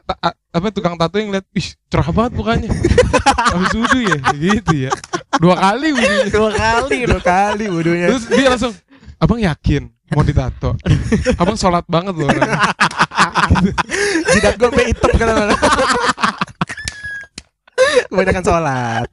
ta- 0.04 0.18
a- 0.24 0.38
apa 0.50 0.68
tukang 0.70 0.96
tato 0.96 1.16
yang 1.16 1.30
lihat 1.30 1.46
ih 1.52 1.68
cerah 1.86 2.10
banget 2.10 2.32
mukanya 2.34 2.70
habis 3.54 3.72
wudhu 3.72 4.00
ya 4.02 4.18
gitu 4.34 4.74
ya 4.80 4.92
dua 5.38 5.56
kali 5.56 5.88
wudhunya 5.92 6.26
Dua 6.30 6.50
kali. 6.52 6.98
Dua 7.06 7.22
kali 7.22 7.66
wudhunya. 7.68 8.08
terus 8.10 8.26
dia 8.26 8.50
langsung 8.50 8.74
abang 9.16 9.38
yakin 9.38 9.86
mau 10.10 10.24
ditato 10.24 10.74
abang 11.36 11.54
sholat 11.54 11.86
banget 11.86 12.14
loh 12.14 12.26
orangnya." 12.26 12.58
Jidat 14.30 14.56
gue 14.56 14.68
sampai 14.68 14.86
hitam 14.88 15.12
kan. 15.14 15.52
Kebanyakan 18.08 18.44
sholat. 18.44 19.06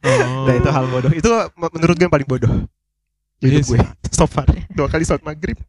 Nah 0.44 0.54
itu 0.54 0.68
hal 0.68 0.84
bodoh. 0.86 1.10
Itu 1.10 1.30
menurut 1.56 1.94
gue 1.94 2.04
yang 2.04 2.12
paling 2.12 2.28
bodoh. 2.28 2.50
Iya 3.38 3.60
Hidup 3.60 3.64
gue 3.68 3.78
so 4.08 4.24
far 4.32 4.48
dua 4.72 4.88
kali 4.88 5.04
sholat 5.04 5.22
maghrib. 5.22 5.56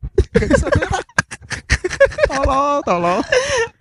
Tolong, 2.28 2.80
tolong. 2.84 3.22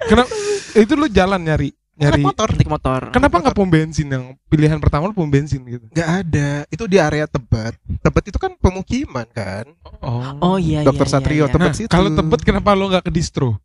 kenapa 0.06 0.30
itu 0.72 0.92
lu 0.94 1.06
jalan 1.10 1.40
nyari 1.42 1.74
nyari 1.96 2.22
Naik 2.22 2.28
motor. 2.30 2.48
Naik 2.54 2.70
motor. 2.70 3.00
kenapa 3.10 3.36
nggak 3.42 3.56
pom 3.56 3.68
bensin 3.68 4.06
yang 4.06 4.24
pilihan 4.46 4.78
pertama 4.78 5.08
lu 5.10 5.14
pom 5.16 5.26
bensin 5.26 5.60
gitu 5.64 5.86
Gak 5.92 6.08
ada. 6.24 6.62
Itu 6.68 6.84
di 6.86 7.00
area 7.00 7.24
Tebet. 7.26 7.74
Tebet 8.00 8.24
itu 8.30 8.38
kan 8.38 8.52
pemukiman 8.56 9.26
kan. 9.32 9.64
oh, 10.04 10.22
Oh 10.44 10.56
iya 10.60 10.84
Dokter 10.84 11.08
iya, 11.08 11.12
Satrio 11.12 11.34
iya, 11.34 11.44
iya. 11.48 11.52
Tebet 11.52 11.70
nah 11.72 11.76
situ. 11.76 11.90
kalau 11.90 12.08
tebet 12.12 12.40
kenapa 12.44 12.70
lu 12.76 12.86
nggak 12.92 13.04
ke 13.08 13.12
distro 13.12 13.56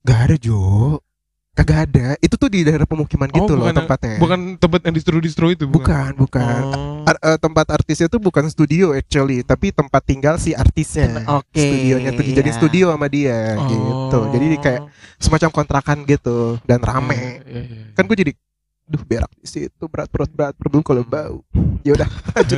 Gak 0.00 0.18
ada 0.32 0.36
Jo. 0.40 0.96
Kagak 1.50 1.90
ada. 1.90 2.14
Itu 2.22 2.38
tuh 2.38 2.46
di 2.46 2.62
daerah 2.62 2.86
pemukiman 2.86 3.26
Oh, 3.34 3.36
gitu 3.42 3.52
loh 3.52 3.66
bukan- 3.66 3.78
tempatnya. 3.82 4.14
bukan 4.16 4.40
tebet 4.56 4.82
yang 4.86 4.94
distro 4.94 5.16
distro 5.18 5.46
itu 5.50 5.66
Bukan, 5.66 6.14
bukan. 6.14 6.62
Oh. 6.70 7.02
Ar- 7.04 7.18
eh, 7.20 7.38
tempat 7.38 7.66
artisnya 7.68 8.06
itu 8.06 8.16
bukan 8.16 8.46
studio 8.46 8.94
actually, 8.94 9.42
tapi 9.42 9.68
tempat 9.68 9.98
tinggal 10.00 10.38
si 10.38 10.54
artisnya. 10.54 11.26
Oke. 11.26 11.58
Studionya 11.58 12.10
tuh 12.14 12.24
dijadiin 12.24 12.54
iya. 12.54 12.58
studio 12.58 12.84
sama 12.94 13.06
dia 13.10 13.58
Oh. 13.58 13.66
gitu. 13.66 14.18
Jadi 14.30 14.46
kayak 14.56 14.80
semacam 15.18 15.50
kontrakan 15.52 15.98
gitu 16.04 16.38
dan 16.64 16.78
rame. 16.80 17.42
Iya, 17.42 17.42
iya, 17.44 17.60
iya. 17.66 17.82
Kan 17.92 18.06
gue 18.06 18.16
jadi 18.16 18.32
duh 18.86 19.02
berak 19.04 19.30
di 19.36 19.46
situ 19.46 19.84
berat 19.86 20.10
perut 20.10 20.30
berat 20.30 20.54
perut 20.54 20.82
kalau 20.82 21.02
bau. 21.02 21.42
Ya 21.82 21.96
udah 21.96 22.08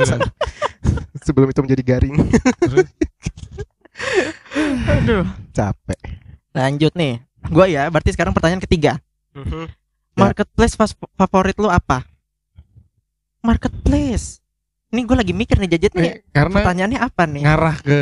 sana. 0.03 0.27
Sebelum 1.25 1.47
itu 1.47 1.59
menjadi 1.59 1.81
garing. 1.81 2.27
Terus? 2.59 2.87
Aduh. 4.93 5.23
Capek. 5.51 5.99
Lanjut 6.51 6.91
nih. 6.93 7.23
Gua 7.47 7.65
ya, 7.65 7.87
berarti 7.87 8.11
sekarang 8.11 8.31
pertanyaan 8.31 8.61
ketiga. 8.61 8.99
Ya. 9.33 9.67
Marketplace 10.13 10.73
fas- 10.73 10.93
favorit 11.13 11.57
lu 11.57 11.67
apa? 11.67 12.05
Marketplace. 13.41 14.39
Ini 14.87 15.03
gue 15.03 15.17
lagi 15.17 15.33
mikir 15.33 15.57
nih 15.57 15.69
jajet 15.71 15.93
nih. 15.93 16.05
Eh, 16.07 16.17
karena 16.29 16.61
Pertanyaannya 16.61 16.99
apa 17.01 17.23
nih? 17.25 17.41
ngarah 17.41 17.75
ke 17.81 17.99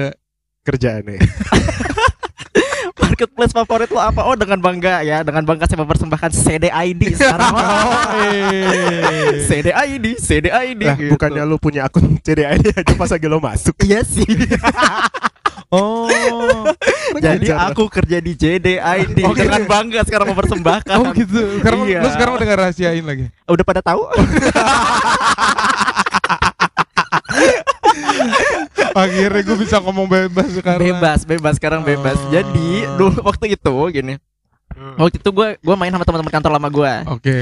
Kerjaannya. 0.61 1.17
Marketplace 3.01 3.49
favorit 3.51 3.87
lu 3.87 3.97
apa? 3.97 4.21
Oh 4.21 4.35
dengan 4.35 4.59
bangga 4.59 5.01
ya, 5.01 5.23
dengan 5.23 5.41
bangga 5.41 5.65
saya 5.65 5.79
mempersembahkan 5.79 6.31
CDID 6.31 7.01
sekarang. 7.15 7.53
Oh, 7.61 8.11
eh. 8.27 9.41
CDID, 9.41 10.05
CDID. 10.17 10.81
Lah, 10.83 10.95
gitu. 10.95 11.11
bukannya 11.11 11.43
lu 11.43 11.57
punya 11.57 11.87
akun 11.87 12.19
CDI 12.19 12.59
aja 12.59 12.71
pas 12.93 13.07
lagi 13.07 13.25
lo 13.25 13.39
masuk. 13.39 13.73
Iya 13.79 14.03
sih. 14.03 14.27
Oh 15.71 16.07
Jadi 17.11 17.51
aku 17.51 17.91
kerja 17.91 18.17
di 18.17 18.33
JDID 18.33 18.79
Oh, 19.21 19.35
gitu. 19.35 19.43
dengan 19.43 19.63
bangga 19.71 19.99
sekarang 20.03 20.31
mempersembahkan. 20.31 20.95
oh 20.95 21.11
gitu 21.11 21.59
sekarang 21.59 21.79
Iya. 21.83 21.99
lu 21.99 22.09
sekarang 22.09 22.33
udah 22.35 22.45
nggak 22.45 22.59
rahasiain 22.61 23.03
lagi 23.03 23.25
Udah 23.45 23.65
pada 23.65 23.81
tahu? 23.81 24.01
akhirnya 28.93 29.41
gue 29.41 29.57
bisa 29.57 29.79
ngomong 29.79 30.03
bebas 30.05 30.51
sekarang 30.51 30.81
bebas, 30.81 31.19
bebas 31.23 31.53
sekarang 31.55 31.81
bebas. 31.81 32.17
Oh. 32.17 32.29
Jadi 32.29 32.67
dulu 32.97 33.17
waktu 33.23 33.45
itu 33.49 33.73
gini. 33.91 34.15
Waktu 34.71 35.19
itu 35.19 35.29
gue 35.29 35.47
gue 35.57 35.75
main 35.75 35.91
sama 35.91 36.03
teman-teman 36.03 36.31
kantor 36.31 36.51
lama 36.51 36.69
gue. 36.69 36.93
oke 37.09 37.35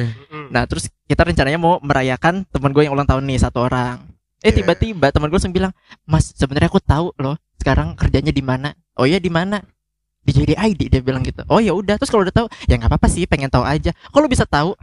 Nah 0.49 0.65
terus 0.65 0.89
kita 1.05 1.21
rencananya 1.23 1.57
mau 1.57 1.77
merayakan 1.79 2.41
teman 2.47 2.69
gue 2.69 2.83
yang 2.83 2.93
ulang 2.93 3.05
tahun 3.05 3.23
nih 3.23 3.37
satu 3.39 3.63
orang. 3.63 4.01
Eh 4.39 4.49
Yeah. 4.49 4.63
tiba-tiba 4.63 5.11
teman 5.11 5.27
gue 5.27 5.35
langsung 5.35 5.51
bilang, 5.51 5.75
Mas 6.03 6.31
sebenarnya 6.31 6.67
aku 6.67 6.79
tahu 6.79 7.11
loh 7.15 7.35
sekarang 7.57 7.93
kerjanya 7.93 8.31
di 8.31 8.39
mana. 8.39 8.71
Oh 8.95 9.03
ya 9.03 9.19
di 9.19 9.27
mana? 9.27 9.59
Di 10.19 10.31
JDID 10.31 10.87
dia 10.89 11.01
bilang 11.01 11.23
gitu. 11.23 11.43
Oh 11.47 11.59
ya 11.59 11.71
udah. 11.71 11.95
Terus 11.95 12.07
kalau 12.07 12.23
udah 12.23 12.31
tahu 12.33 12.47
ya 12.63 12.75
nggak 12.75 12.87
apa-apa 12.87 13.07
sih 13.07 13.23
pengen 13.23 13.47
tahu 13.47 13.63
aja. 13.63 13.91
Kalau 13.91 14.27
bisa 14.27 14.43
tahu 14.43 14.75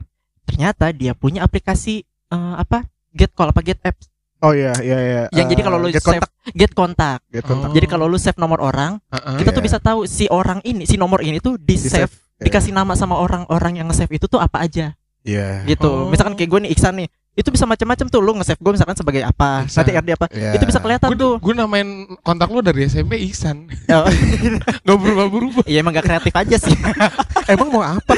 ternyata 0.45 0.93
dia 0.93 1.13
punya 1.13 1.41
aplikasi 1.41 2.03
eh, 2.05 2.55
apa? 2.55 2.85
Get 3.11 3.33
call 3.33 3.49
apa 3.49 3.61
get 3.61 3.81
apps 3.81 4.13
Oh 4.37 4.53
iya 4.53 4.77
iya 4.85 4.99
iya. 5.01 5.23
yang 5.33 5.49
jadi 5.49 5.59
Eh, 5.59 5.65
kalau 5.65 5.81
lu 5.81 5.89
get 5.89 6.05
save 6.05 6.21
kontak, 6.21 6.31
get 6.53 6.73
kontak. 6.77 7.19
get 7.33 7.41
kontak. 7.43 7.73
Oh. 7.73 7.75
Jadi 7.75 7.87
kalau 7.89 8.05
lu 8.05 8.21
save 8.21 8.37
nomor 8.37 8.61
orang, 8.61 9.01
Heeh. 9.09 9.41
kita 9.41 9.49
tuh 9.49 9.65
Iya. 9.65 9.69
bisa 9.73 9.79
tahu 9.81 10.05
si 10.05 10.29
orang 10.29 10.61
ini, 10.61 10.85
si 10.85 11.01
nomor 11.01 11.25
ini 11.25 11.41
tuh 11.41 11.57
di, 11.57 11.73
Di 11.73 11.81
save, 11.81 12.05
save, 12.05 12.13
iya. 12.13 12.45
dikasih 12.45 12.77
nama 12.77 12.93
sama 12.93 13.17
orang-orang 13.17 13.81
yang 13.81 13.89
nge-save 13.89 14.13
itu 14.13 14.29
tuh 14.29 14.37
apa 14.37 14.61
aja 14.61 14.93
Iya. 15.25 15.65
gitu. 15.65 15.89
Oh. 15.89 16.13
Misalkan 16.13 16.37
kayak 16.37 16.53
gue 16.53 16.61
nih 16.69 16.71
Iksan 16.77 17.01
nih, 17.01 17.09
itu 17.37 17.53
bisa 17.53 17.69
macam-macam 17.69 18.09
tuh 18.09 18.19
lu 18.19 18.33
nge-save 18.35 18.57
gue 18.57 18.73
misalkan 18.73 18.97
sebagai 18.97 19.21
apa, 19.21 19.69
Iksan. 19.69 19.85
nanti 19.85 19.93
RD 19.93 20.09
apa. 20.17 20.27
Iya. 20.33 20.53
Itu 20.57 20.65
bisa 20.65 20.81
kelihatan 20.81 21.09
gue 21.13 21.21
tuh. 21.21 21.35
gue 21.37 21.53
namain 21.53 21.89
kontak 22.25 22.49
lu 22.49 22.65
dari 22.65 22.89
SMP 22.89 23.21
Ihsan 23.29 23.69
Oh, 23.93 24.09
nggak 24.89 24.97
berubah 24.97 25.27
berubah 25.29 25.65
Iya 25.69 25.85
emang 25.85 25.93
gak 25.93 26.09
kreatif 26.09 26.33
aja 26.33 26.57
sih. 26.57 26.73
Emang 27.53 27.69
mau 27.71 27.85
apa? 27.85 28.17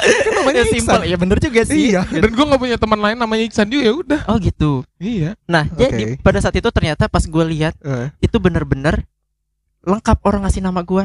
kan 0.00 0.32
namanya 0.34 0.64
ya 0.64 0.66
simpel, 0.66 1.00
ya 1.04 1.14
bener 1.14 1.38
juga 1.38 1.60
sih. 1.62 1.92
Iya. 1.92 2.08
dan 2.08 2.30
gue 2.32 2.44
nggak 2.48 2.58
punya 2.58 2.76
teman 2.80 2.98
lain 2.98 3.14
namanya 3.14 3.44
Ihsan 3.46 3.68
juga 3.68 3.84
ya 3.84 3.92
udah 3.94 4.20
Oh 4.26 4.40
gitu. 4.40 4.82
iya 4.96 5.36
Nah, 5.44 5.68
jadi 5.68 6.16
Oke. 6.16 6.24
pada 6.24 6.40
saat 6.40 6.56
itu 6.56 6.66
ternyata 6.72 7.04
pas 7.06 7.22
gue 7.22 7.44
lihat 7.46 7.76
Eh, 7.80 8.08
itu 8.18 8.40
bener-bener 8.40 9.04
lengkap 9.80 10.18
orang 10.24 10.42
ngasih 10.42 10.60
nama 10.60 10.80
gua 10.80 11.04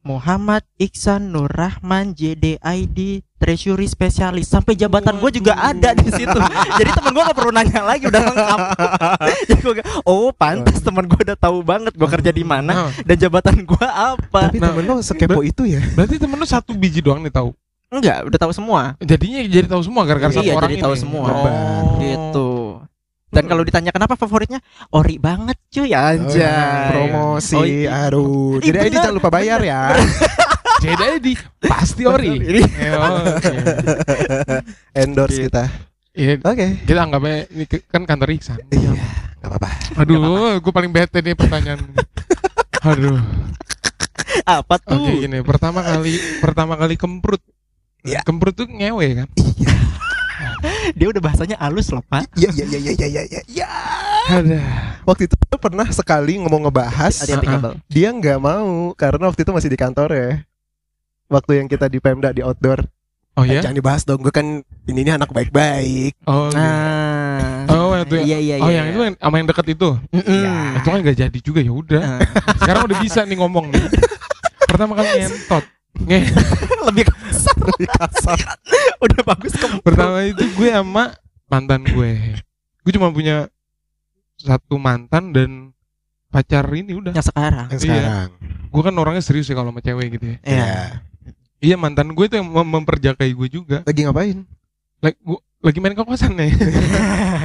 Muhammad 0.00 0.64
Iksan 0.76 1.30
Nur 1.30 1.46
Rahman 1.46 2.12
JDID 2.12 3.22
Treasury 3.40 3.86
Specialist 3.86 4.52
sampai 4.52 4.76
jabatan 4.76 5.16
gue 5.16 5.30
juga 5.32 5.56
ada 5.56 5.90
di 5.90 6.06
situ. 6.06 6.38
Jadi 6.78 6.90
temen 6.92 7.10
gue 7.10 7.22
gak 7.22 7.32
perlu 7.32 7.50
nanya 7.50 7.80
lagi 7.82 8.04
udah 8.04 8.20
lengkap. 8.22 8.58
Jadi 9.48 9.60
gua, 9.60 9.74
oh 10.04 10.28
pantas 10.30 10.78
temen 10.78 11.04
gue 11.04 11.20
udah 11.22 11.34
tahu 11.34 11.58
banget 11.60 11.92
gue 11.92 12.08
kerja 12.10 12.30
di 12.30 12.44
mana 12.44 12.70
Nah, 12.70 12.90
dan 13.00 13.16
jabatan 13.16 13.64
gue 13.64 13.86
apa. 13.88 14.40
Tapi 14.46 14.60
Nah, 14.60 14.70
temen 14.70 14.84
lo 14.84 15.00
sekepo 15.00 15.40
itu 15.40 15.64
ya? 15.64 15.80
berarti 15.90 16.16
temen 16.16 16.36
lu 16.36 16.44
satu 16.44 16.70
biji 16.72 17.00
doang 17.00 17.20
nih 17.20 17.32
tahu 17.32 17.56
Enggak, 17.88 18.22
udah 18.22 18.38
tahu 18.38 18.52
semua. 18.52 18.94
jadinya 19.00 19.40
jadi 19.42 19.66
tahu 19.66 19.82
semua 19.82 20.04
gara-gara 20.04 20.30
Iya, 20.30 20.38
satu 20.38 20.50
orang 20.54 20.68
jadi 20.68 20.76
ini 20.76 20.84
tahu 20.84 20.94
semua. 20.94 21.26
oh. 21.26 21.96
Gitu. 21.98 22.48
Dan 23.30 23.46
kalau 23.46 23.62
ditanya 23.62 23.90
kenapa 23.90 24.14
favoritnya, 24.14 24.58
ori 24.90 25.14
banget 25.16 25.54
cuy 25.70 25.90
anjay. 25.90 26.90
Promosi, 26.90 27.54
Oh, 27.54 27.62
iya. 27.62 28.06
aduh. 28.06 28.58
Jadi 28.58 28.76
ini 28.80 28.90
jangan 28.92 29.14
lupa 29.16 29.30
bayar 29.30 29.58
ya. 29.60 29.94
jadi 30.80 31.20
di 31.20 31.32
pasti 31.60 32.02
ori 32.02 32.40
Ini 32.40 32.62
Ya, 32.72 32.92
oke. 33.06 33.54
Endorse 34.92 35.46
kita. 35.46 35.64
Iya, 36.10 36.42
Oke. 36.42 36.66
kita 36.82 37.00
anggapnya 37.00 37.46
ini 37.48 37.64
kan 37.86 38.02
kantor 38.02 38.34
Iksan 38.34 38.58
Iya, 38.68 38.90
nggak 39.38 39.46
apa-apa. 39.46 39.68
aduh 39.94 40.18
gue 40.58 40.72
paling 40.72 40.90
bete 40.90 41.20
nih 41.20 41.32
pertanyaan 41.32 41.78
aduh 42.82 43.20
Apa 44.42 44.76
tuh? 44.76 44.96
Oke 44.96 45.12
gini, 45.20 45.38
pertama 45.40 45.80
kali 45.80 46.14
pertama 46.38 46.74
kali 46.74 46.94
kemprut. 46.94 47.42
Iya. 48.00 48.22
Kemprut 48.22 48.54
tuh 48.54 48.66
ngewe 48.66 49.06
kan? 49.16 49.28
Dia 50.98 51.06
udah 51.06 51.20
bahasanya 51.20 51.56
halus 51.58 51.88
loh, 51.88 52.02
Pak. 52.02 52.26
Iya 52.34 52.50
iya 52.52 52.64
iya 52.66 52.78
iya 52.80 52.92
iya 52.94 53.06
iya 53.06 53.22
iya. 53.22 53.40
Ya. 53.46 53.70
Ada. 54.32 54.60
Waktu 55.02 55.26
itu 55.26 55.34
pernah 55.52 55.86
sekali 55.90 56.36
ngomong 56.36 56.66
ngebahas 56.66 57.14
Ada 57.18 57.30
yang 57.30 57.42
kabel. 57.42 57.72
dia 57.86 58.08
nggak 58.10 58.38
mau 58.38 58.70
karena 58.94 59.24
waktu 59.26 59.40
itu 59.42 59.52
masih 59.52 59.68
di 59.68 59.78
kantor 59.78 60.08
ya. 60.10 60.30
Waktu 61.30 61.52
yang 61.56 61.66
kita 61.66 61.86
di 61.86 61.98
Pemda 61.98 62.34
di 62.34 62.42
outdoor. 62.42 62.82
Oh 63.38 63.46
Eh, 63.46 63.54
ya? 63.54 63.62
Jangan 63.62 63.78
dibahas 63.78 64.02
dong, 64.02 64.18
gue 64.18 64.34
kan 64.34 64.42
ini 64.84 65.00
nih 65.00 65.14
anak 65.14 65.30
baik-baik. 65.30 66.18
Oh. 66.26 66.50
Nah. 66.50 67.62
Oh, 67.70 67.94
itu 67.94 68.18
iya 68.18 68.36
iya 68.36 68.56
Oh, 68.58 68.66
iya. 68.66 68.82
yang 68.82 68.86
itu 68.90 69.00
yang 69.00 69.16
sama 69.16 69.34
yang 69.38 69.46
deket 69.46 69.66
itu. 69.70 69.88
Mm-mm. 70.10 70.42
Ya. 70.42 70.54
Itu 70.76 70.88
kan 70.90 70.98
gak 71.00 71.16
jadi 71.16 71.38
juga 71.38 71.60
ya 71.62 71.72
udah. 71.72 72.02
Nah. 72.02 72.20
Sekarang 72.58 72.82
udah 72.84 72.98
bisa 72.98 73.22
nih 73.22 73.38
ngomong 73.38 73.70
nih. 73.70 73.86
Pertama 74.70 74.98
kali 74.98 75.08
ngentot. 75.22 75.64
Nge 76.00 76.18
lebih 76.90 77.04
kasar. 77.06 77.54
Lebih 77.56 77.88
kasar. 77.88 78.38
udah 79.06 79.20
bagus 79.24 79.52
ke 79.54 79.66
pertama 79.80 80.18
itu 80.22 80.44
gue 80.50 80.68
sama 80.68 81.14
mantan 81.46 81.86
gue. 81.86 82.10
Gue 82.82 82.92
cuma 82.92 83.14
punya 83.14 83.46
satu 84.36 84.74
mantan 84.74 85.30
dan 85.30 85.50
pacar 86.28 86.66
ini 86.72 86.98
udah. 86.98 87.14
yang 87.14 87.22
sekarang. 87.24 87.66
Yang 87.70 87.80
Iya. 87.80 87.94
sekarang. 87.94 88.28
Gue 88.70 88.82
kan 88.82 88.94
orangnya 88.96 89.22
serius 89.22 89.46
ya 89.46 89.54
kalau 89.54 89.70
sama 89.70 89.80
cewek 89.80 90.18
gitu 90.18 90.26
ya. 90.34 90.36
Iya. 90.42 90.74
Iya 91.60 91.76
mantan 91.76 92.10
gue 92.10 92.24
itu 92.24 92.34
yang 92.34 92.46
mem- 92.46 92.72
memperjakai 92.74 93.30
gue 93.30 93.48
juga. 93.50 93.84
Lagi 93.84 94.00
ngapain? 94.02 94.48
Lagi, 94.98 95.16
gua, 95.20 95.38
lagi 95.60 95.78
main 95.78 95.92
ke 95.92 96.00
kosan 96.00 96.32
nih. 96.34 96.52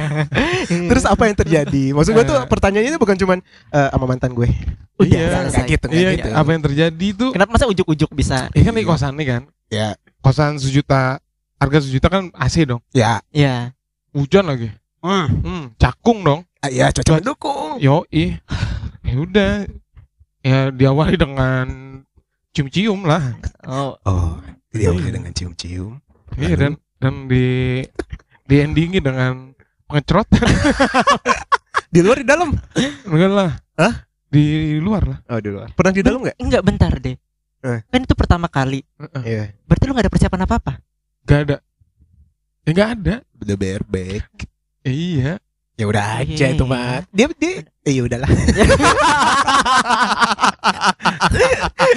Terus 0.90 1.04
apa 1.04 1.22
yang 1.24 1.36
terjadi? 1.36 1.92
Maksud 1.92 2.12
gue 2.12 2.24
tuh 2.24 2.38
Eh. 2.38 2.46
pertanyaannya 2.46 2.96
bukan 2.96 3.14
cuman 3.14 3.38
eh, 3.70 3.88
sama 3.90 4.04
mantan 4.06 4.32
gue. 4.32 4.48
Udah 4.96 5.04
Iya, 5.06 5.24
selesai. 5.44 5.52
Nggak 5.52 5.66
gitu, 5.68 5.86
Iya, 5.90 6.10
gitu. 6.14 6.28
apa 6.32 6.48
yang 6.50 6.62
terjadi 6.62 7.06
tuh? 7.14 7.30
Kenapa 7.30 7.50
masa 7.52 7.66
ujuk-ujuk 7.66 8.10
bisa? 8.12 8.48
Iya 8.50 8.62
kan 8.62 8.74
di 8.74 8.84
kosan 8.84 9.12
nih 9.14 9.26
kan. 9.28 9.42
Ya. 9.68 9.88
Kosan 10.18 10.56
sejuta, 10.56 11.20
harga 11.56 11.78
sejuta 11.78 12.08
kan 12.08 12.32
AC 12.32 12.64
dong. 12.64 12.80
Ya. 12.90 13.20
Iya. 13.28 13.76
Hujan 14.10 14.48
lagi. 14.48 14.72
Hmm. 14.98 15.28
Hmm, 15.38 15.64
cakung 15.76 16.24
dong. 16.24 16.40
Ah, 16.58 16.72
Ya 16.72 16.88
cocok 16.88 17.20
mendukung. 17.20 17.76
Yo, 17.78 18.08
ih. 18.08 18.40
Ya 19.02 19.14
udah. 19.14 19.52
Ya 20.40 20.58
diawali 20.70 21.14
dengan 21.14 21.66
cium-cium 22.56 23.04
lah. 23.04 23.36
Oh, 23.68 24.00
Oh, 24.02 24.40
dia 24.72 24.88
Iya. 24.88 24.96
mulai 24.96 25.12
dengan 25.12 25.32
cium-cium. 25.36 26.00
Iya 26.40 26.56
dan 26.56 26.72
dan 26.96 27.28
di 27.28 27.84
di 28.42 28.54
endingi 28.56 28.98
dengan 28.98 29.52
pengecrotan. 29.84 30.40
Di 31.86 32.02
luar 32.04 32.18
di 32.20 32.26
dalam? 32.26 32.50
Enggak 33.08 33.30
lah. 33.30 33.50
Hah? 33.78 33.94
Di 34.28 34.42
luar 34.76 35.06
lah. 35.06 35.18
Oh, 35.30 35.38
di 35.38 35.48
luar. 35.48 35.70
Pernah 35.72 35.92
di 35.94 36.02
dalam 36.04 36.18
nggak? 36.20 36.36
enggak 36.36 36.62
bentar 36.66 36.92
deh. 36.98 37.16
Eh. 37.62 37.80
Kan 37.88 38.00
itu 38.04 38.12
pertama 38.12 38.50
kali. 38.50 38.84
Heeh. 39.00 39.22
Iya. 39.24 39.44
Berarti 39.64 39.84
lu 39.86 39.92
gak 39.94 40.04
ada 40.04 40.12
persiapan 40.12 40.40
apa-apa? 40.44 40.72
Gak 41.24 41.40
ada. 41.48 41.56
Ya 42.66 42.70
gak 42.74 42.90
ada. 43.00 43.14
Udah 43.38 43.56
bareback. 43.56 44.28
Ya, 44.84 44.90
iya. 44.92 45.32
Ya 45.76 45.84
udah 45.84 46.24
aja 46.24 46.46
Iya. 46.48 46.56
itu 46.56 46.64
mah. 46.64 47.04
Dia 47.12 47.28
dia 47.36 47.68
eh, 47.84 47.92
ya 48.00 48.02
udahlah. 48.08 48.30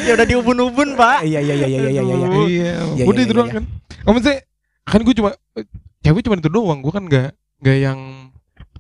ya 0.04 0.12
udah 0.20 0.28
diubun-ubun, 0.28 1.00
Pak. 1.00 1.24
Iya 1.24 1.40
iya 1.40 1.56
iya 1.56 1.68
iya 1.68 1.80
iya 1.80 1.90
iya. 1.90 2.04
iya. 2.04 2.16
Iya. 2.28 2.74
Iya, 3.00 3.04
Udah 3.08 3.22
iya, 3.24 3.28
itu 3.28 3.32
iya, 3.32 3.40
doang 3.40 3.50
kan. 3.56 3.64
Kamu 4.04 4.20
sih 4.20 4.38
kan 4.84 5.00
gue 5.00 5.16
cuma 5.16 5.32
cewek 6.04 6.22
cuma 6.28 6.36
itu 6.36 6.52
doang. 6.52 6.84
Gue 6.84 6.92
kan 6.92 7.08
gak 7.08 7.32
gak 7.64 7.78
yang 7.80 8.00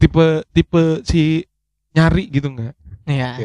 tipe 0.03 0.43
tipe 0.51 0.83
si 1.07 1.47
nyari 1.95 2.27
gitu 2.27 2.51
nggak. 2.51 2.75
Iya. 3.07 3.39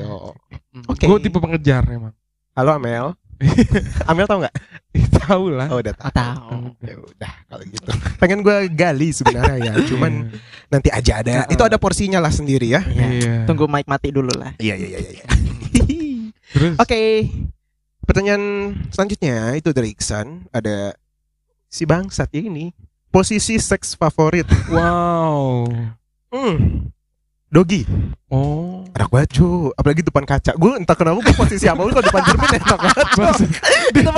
Oke. 0.90 1.06
Gue 1.06 1.18
tipe 1.22 1.38
pengejar 1.38 1.86
emang. 1.86 2.14
Halo 2.58 2.74
Amel. 2.74 3.14
Amel 4.10 4.26
tau 4.26 4.38
nggak? 4.40 4.54
Tahu 5.24 5.44
lah. 5.50 5.68
Oh 5.68 5.80
udah 5.80 5.94
Oh, 5.96 6.12
tahu. 6.12 6.12
tahu. 6.12 6.58
Ya 6.84 6.94
udah 6.96 7.32
kalau 7.48 7.64
gitu. 7.64 7.88
Pengen 8.16 8.38
gue 8.40 8.56
gali 8.70 9.08
sebenarnya 9.10 9.56
ya. 9.58 9.72
Cuman 9.90 10.12
Iya. 10.28 10.38
nanti 10.68 10.88
aja 10.88 11.12
ada. 11.18 11.34
Itu 11.48 11.62
ada 11.62 11.76
porsinya 11.76 12.18
lah 12.18 12.28
sendiri 12.28 12.68
ya. 12.68 12.84
Iya. 12.84 13.06
Iya. 13.10 13.34
Tunggu 13.44 13.64
mic 13.64 13.84
mati 13.84 14.10
dulu 14.10 14.30
lah. 14.34 14.52
Iya 14.56 14.74
iya 14.76 14.98
iya 14.98 15.10
iya. 15.10 15.26
Terus 16.52 16.76
Oke. 16.76 17.28
Pertanyaan 18.04 18.42
selanjutnya 18.92 19.56
itu 19.56 19.72
dari 19.72 19.90
Iksan 19.90 20.46
ada 20.50 20.92
si 21.66 21.82
bangsat 21.82 22.28
ya 22.30 22.44
ini. 22.44 22.70
Posisi 23.08 23.56
seks 23.56 23.94
favorit. 23.94 24.44
wow. 24.68 25.64
Hmm. 26.28 26.90
Dogi. 27.54 27.86
Oh. 28.26 28.82
Enak 28.90 29.06
banget 29.08 29.30
cu 29.32 29.46
Apalagi 29.72 30.02
depan 30.02 30.22
kaca 30.24 30.52
Gue 30.52 30.74
entah 30.74 30.92
kenapa 30.92 31.18
gue 31.20 31.34
posisi 31.34 31.64
apa 31.64 31.86
Kalau 31.86 32.02
depan 32.02 32.22
cermin 32.24 32.50
enak 32.52 32.78
banget 32.80 33.06
cu. 33.08 33.22
dia, 33.92 34.10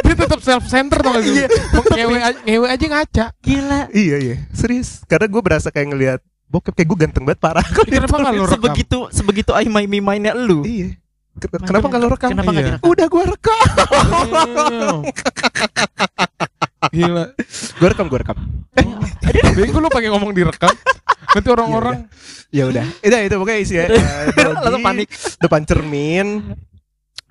dia 0.00 0.14
tetap 0.16 0.40
self 0.40 0.64
center 0.64 0.98
tau 1.00 1.10
gak? 1.12 1.22
Iya. 1.24 1.46
ngewe, 1.92 2.18
aja- 2.20 2.42
ngewe 2.44 2.66
aja 2.68 2.86
ngaca. 2.88 3.26
Gila. 3.36 3.80
Iya 3.90 4.16
iya 4.20 4.36
Serius 4.52 5.02
Karena 5.04 5.26
gue 5.26 5.40
berasa 5.40 5.68
kayak 5.68 5.88
ngelihat 5.88 6.20
Bokep 6.46 6.70
kayak 6.72 6.86
gue 6.86 6.98
ganteng 7.00 7.24
banget 7.24 7.40
parah 7.40 7.66
Kenapa 7.66 8.14
gak 8.16 8.32
lo 8.32 8.44
rekam? 8.44 8.54
Sebegitu 8.62 8.98
sebegitu 9.10 9.50
me 9.66 9.98
mine 10.00 10.30
lu. 10.36 10.62
Iya 10.62 10.94
Ken- 11.36 11.66
Kenapa 11.66 11.86
gak 11.88 11.98
lo 11.98 12.08
rekam 12.08 12.30
Kenapa 12.30 12.46
nggak 12.48 12.62
Iya. 12.62 12.70
direkam? 12.70 12.86
Udah 12.86 13.06
gue 13.08 13.22
rekam 13.26 13.66
Damn. 13.74 15.00
Gila. 16.90 17.24
Gue 17.74 17.88
rekam 17.88 18.06
gue 18.06 18.18
rekam 18.18 18.36
Bego 19.54 19.78
lu 19.78 19.88
pakai 19.88 20.10
ngomong 20.10 20.30
direkam. 20.30 20.68
Nanti 21.30 21.48
orang-orang 21.48 22.04
Ya 22.48 22.66
udah 22.66 22.84
Itu 23.00 23.14
itu 23.16 23.34
pokoknya 23.34 23.58
isi 23.58 23.74
ya 23.74 23.86
Eh, 23.90 23.96
Dogi 24.30 24.60
Langsung 24.60 24.82
panik. 24.82 25.08
Depan 25.36 25.62
cermin 25.62 26.26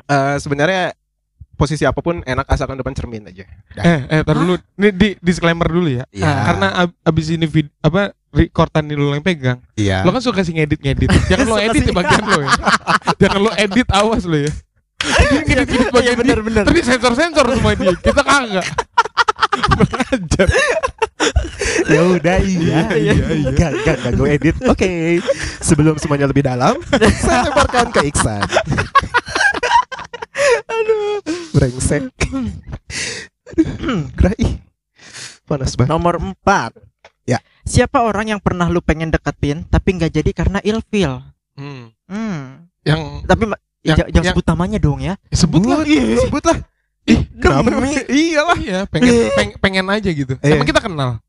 eh 0.04 0.36
Sebenarnya 0.38 0.92
Posisi 1.54 1.86
apa 1.86 2.00
pun 2.00 2.20
enak 2.20 2.50
asalkan 2.50 2.76
depan 2.76 2.92
cermin 2.92 3.24
aja 3.24 3.46
Dah. 3.72 3.84
eh 3.86 4.00
eh 4.10 4.22
tar 4.22 4.34
dulu. 4.34 4.58
Ini 4.74 4.90
di 4.90 5.10
disclaimer 5.22 5.70
dulu 5.70 5.86
ya. 5.86 6.04
Iya. 6.10 6.26
Karena 6.44 6.68
ab- 6.76 6.98
abis 7.04 7.30
ini 7.30 7.46
vid, 7.46 7.70
apa 7.78 8.10
recordan 8.28 8.84
ini 8.84 8.98
lu 8.98 9.14
yang 9.14 9.22
pegang. 9.22 9.62
Iya 9.78 10.02
Lo 10.02 10.10
kan 10.10 10.20
suka 10.20 10.42
sih 10.42 10.50
ngedit-ngedit. 10.52 11.14
Jangan 11.30 11.46
lo 11.46 11.58
edit 11.62 11.78
sih. 11.80 11.88
ya 11.88 11.96
bagian 11.96 12.26
lo 12.26 12.40
ya. 12.42 12.52
Jangan 13.16 13.40
lo 13.40 13.52
edit 13.54 13.88
awas 13.88 14.26
lo 14.26 14.34
ya. 14.36 14.50
Dia 15.04 15.28
ngedit-ngedit 15.36 15.80
Iya 15.80 15.90
bagian 15.92 16.16
dia. 16.16 16.22
benar-benar. 16.24 16.64
Tapi 16.66 16.80
sensor-sensor 16.82 17.46
semua 17.52 17.74
dia. 17.76 17.92
Kita 17.96 18.22
kagak. 18.22 18.66
Belajar. 19.74 20.48
ya 21.88 22.02
udah 22.06 22.38
iya 22.42 22.80
Iya, 22.92 23.14
iya, 23.14 23.14
iya. 23.34 23.50
Gak, 23.54 23.72
gak, 23.86 23.96
gak 24.02 24.14
gue 24.14 24.28
edit 24.30 24.56
Oke 24.66 24.90
Sebelum 25.62 25.96
semuanya 25.96 26.28
lebih 26.28 26.44
dalam 26.44 26.76
Saya 27.16 27.48
lebarkan 27.48 27.88
ke 27.92 28.02
Iksan 28.04 28.44
Aduh 30.68 31.24
Brengsek 31.54 32.12
Aduh 33.56 34.04
Gerai 34.16 34.60
Panas 35.46 35.76
banget 35.76 35.92
Nomor 35.92 36.16
4 36.20 36.76
Ya. 37.24 37.40
Siapa 37.64 38.04
orang 38.04 38.36
yang 38.36 38.42
pernah 38.44 38.68
lu 38.68 38.84
pengen 38.84 39.08
deketin 39.08 39.64
tapi 39.64 39.96
nggak 39.96 40.12
jadi 40.12 40.32
karena 40.36 40.60
ilfil? 40.60 41.24
Hmm. 41.56 41.96
Hmm. 42.04 42.68
Yang 42.84 43.24
Tapi 43.24 43.48
Yang- 43.84 43.98
ja- 43.98 44.08
jangan 44.10 44.24
yang- 44.24 44.34
sebut 44.34 44.46
namanya 44.48 44.78
dong 44.80 45.00
ya. 45.00 45.14
sebut 45.30 45.62
lah. 45.62 45.84
Sebut 46.24 46.44
lah 46.44 46.58
Ih, 47.04 47.20
Kenapa 47.36 47.68
Demi. 47.68 47.92
Iyalah 48.16 48.58
Iya, 48.58 48.80
pengen, 48.88 49.12
peng- 49.36 49.58
pengen 49.60 49.86
aja 49.88 50.08
gitu. 50.08 50.34
Iya. 50.40 50.56
Emang 50.56 50.64
kita 50.66 50.80
kenal. 50.80 51.20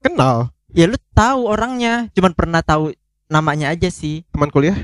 Kenal 0.00 0.48
Ya 0.72 0.84
lu 0.84 0.96
tahu 1.12 1.44
orangnya, 1.44 2.08
cuman 2.10 2.32
pernah 2.32 2.58
tahu 2.58 2.96
namanya 3.26 3.68
aja 3.68 3.86
sih. 3.86 4.24
Teman 4.28 4.48
kuliah 4.48 4.74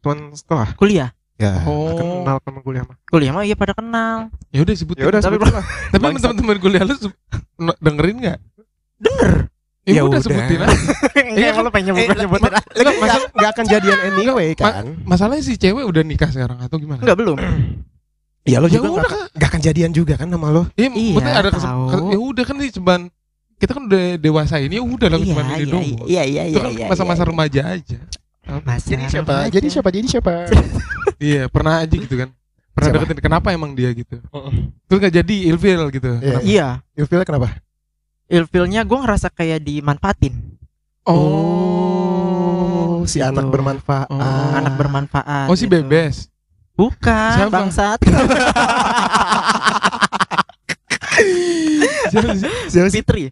Teman 0.00 0.32
sekolah 0.32 0.74
Kuliah. 0.74 1.12
Ya 1.36 1.60
Oh. 1.62 1.92
Kenal 2.24 2.40
teman 2.40 2.60
kuliah 2.60 2.82
mah 2.82 2.96
Kuliah 3.04 3.30
mah 3.30 3.44
iya 3.44 3.52
pada 3.52 3.76
kenal. 3.76 4.32
Ya 4.48 4.64
udah 4.64 4.74
sebut. 4.74 4.96
Ya 4.96 5.06
udah 5.06 5.20
Tapi- 5.20 5.36
Tapi 5.92 6.02
teman-teman 6.16 6.56
kuliah 6.56 6.82
lu 6.82 6.96
dengerin 7.78 8.16
nggak? 8.18 8.38
Denger. 8.96 9.52
Ya, 9.86 9.92
Ya 9.92 10.02
udah 10.02 10.18
udah. 10.18 10.20
sebutin 10.20 10.58
aja. 10.58 10.78
Enggak 11.30 11.50
kan- 11.52 11.62
lu 11.62 11.70
pengen 11.70 11.86
Eh, 11.86 11.94
nyebut-nyebutin. 12.02 12.50
ma- 12.50 12.64
Enggak, 12.74 12.94
masa 12.98 13.18
nggak 13.30 13.50
akan 13.54 13.64
jadian 13.66 13.98
anyway 14.08 14.48
kan 14.52 14.72
Masalahnya 15.02 15.42
si 15.42 15.54
cewek 15.54 15.84
udah 15.84 16.02
nikah 16.02 16.26
sekarang 16.28 16.58
atau 16.58 16.76
gimana? 16.76 17.00
Enggak 17.00 17.16
belum. 17.16 17.38
Ya 18.46 18.58
lo 18.58 18.66
Ya 18.66 18.78
juga 18.78 18.88
udah 18.92 19.02
nggak 19.04 19.26
nggak 19.32 19.48
akan 19.48 19.60
jadian 19.60 19.90
juga 19.90 20.14
kan 20.14 20.26
sama 20.26 20.48
lo 20.48 20.70
Iya, 20.72 20.86
Iya, 20.88 21.12
maksudnya 21.12 21.34
ada 21.36 21.50
ya 22.06 22.18
udah 22.20 22.44
kan 22.46 22.56
sih 22.56 22.70
cuman 22.72 23.00
kita 23.56 23.70
kan 23.72 23.82
udah 23.84 24.04
dewasa 24.16 24.54
ini 24.58 24.78
ya 24.78 24.82
udah 24.82 25.08
lah 25.08 25.18
Iya, 25.18 25.26
cuma 25.26 25.42
ini 25.42 25.50
iya, 25.50 25.66
doang. 25.66 25.86
iya, 26.04 26.22
iya, 26.22 26.42
Itu 26.44 26.50
iya, 26.52 26.62
kan 26.62 26.70
iya, 26.72 26.86
masa-masa 26.86 27.22
iya. 27.22 27.28
remaja 27.28 27.62
aja. 27.68 27.98
Masa 28.62 28.86
Jadi 28.86 29.02
siapa? 29.08 29.32
remaja. 29.32 29.50
Jadi 29.50 29.66
siapa? 29.66 29.88
Jadi 29.90 30.06
siapa? 30.08 30.32
Iya, 31.18 31.42
pernah 31.48 31.80
aja 31.80 31.90
gitu 31.90 32.14
kan. 32.14 32.28
Pernah 32.70 32.86
Siapa? 32.86 32.98
deketin 33.02 33.18
kenapa 33.20 33.48
emang 33.50 33.72
dia 33.72 33.88
gitu. 33.90 34.20
Terus 34.86 34.98
gak 35.00 35.14
jadi 35.16 35.36
ilfil 35.48 35.82
gitu. 35.90 36.10
Iya. 36.20 36.38
Iya. 36.38 36.66
Ilfilnya 36.94 37.24
kenapa? 37.24 37.48
Ilfilnya 38.26 38.82
gue 38.82 38.98
ngerasa 38.98 39.30
kayak 39.30 39.62
dimanfaatin. 39.62 40.34
Oh, 41.06 43.06
si 43.06 43.22
gitu. 43.22 43.30
anak 43.30 43.46
bermanfaat. 43.54 44.10
Oh. 44.10 44.18
Anak 44.50 44.74
bermanfaat. 44.74 45.46
Oh 45.46 45.54
si 45.54 45.70
gitu. 45.70 45.78
bebes. 45.78 46.26
Bukan, 46.74 47.38
Siapa? 47.38 47.54
bangsat. 47.54 48.02
Siapa 52.66 52.90
sih? 52.90 52.98
Fitri. 52.98 53.30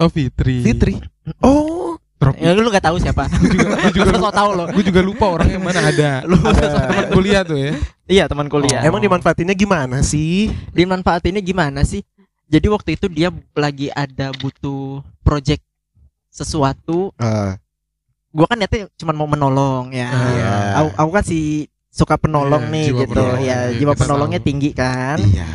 Oh 0.00 0.08
Fitri. 0.12 0.60
Fitri. 0.60 1.00
Oh, 1.40 1.96
Tropik. 2.20 2.44
Ya 2.44 2.52
lu 2.52 2.68
gak 2.68 2.84
tahu 2.84 3.00
siapa. 3.00 3.32
Gue 3.32 3.48
juga, 3.48 3.80
gue 3.80 3.92
juga, 3.96 4.12
Lu 4.12 4.20
so 4.20 4.28
tau 4.28 4.52
lo. 4.52 4.68
gue 4.68 4.84
juga 4.84 5.00
lupa 5.00 5.32
orangnya 5.32 5.56
mana 5.56 5.80
ada. 5.88 6.20
Lu 6.28 6.36
teman 6.36 7.08
kuliah 7.16 7.40
tuh 7.40 7.56
ya. 7.56 7.72
Iya 8.04 8.28
teman 8.28 8.52
kuliah. 8.52 8.84
Emang 8.84 9.00
dimanfaatinnya 9.00 9.56
gimana 9.56 10.04
sih? 10.04 10.52
dimanfaatinnya 10.76 11.40
gimana 11.40 11.80
sih? 11.80 12.04
Jadi 12.50 12.66
waktu 12.66 12.90
itu 12.98 13.06
dia 13.06 13.30
lagi 13.54 13.86
ada 13.94 14.34
butuh 14.34 15.06
project 15.22 15.62
sesuatu. 16.28 17.14
Eh, 17.16 17.54
Gua 18.30 18.46
kan 18.46 18.54
niatnya 18.54 18.86
cuma 18.94 19.10
mau 19.10 19.26
menolong 19.26 19.90
ya. 19.90 20.06
Iya. 20.06 20.50
Aku, 20.78 20.88
aku 20.94 21.10
kan 21.18 21.24
si 21.26 21.66
suka 21.90 22.14
penolong 22.14 22.62
Iya, 22.62 22.70
nih 22.70 22.84
jiwa 22.86 23.00
gitu. 23.02 23.10
penolong, 23.10 23.40
ya, 23.42 23.58
iya, 23.66 23.74
jiwa 23.74 23.92
penolongnya 23.98 24.38
tahu. 24.38 24.48
tinggi 24.50 24.70
kan. 24.70 25.18
iya. 25.18 25.46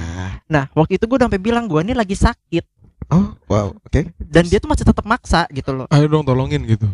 Nah, 0.52 0.68
waktu 0.76 1.00
itu 1.00 1.08
gue 1.08 1.16
sampai 1.16 1.40
bilang 1.40 1.72
gua 1.72 1.80
ini 1.84 1.96
lagi 1.96 2.20
sakit 2.20 2.68
Oh, 3.08 3.32
wow. 3.48 3.72
Oke. 3.86 4.12
dan 4.20 4.44
dia 4.50 4.60
tuh 4.60 4.68
masih 4.68 4.84
tetap 4.84 5.06
maksa 5.08 5.48
gitu 5.56 5.72
loh. 5.72 5.88
Ayo 5.88 6.12
dong 6.12 6.28
tolongin 6.28 6.68
gitu. 6.68 6.90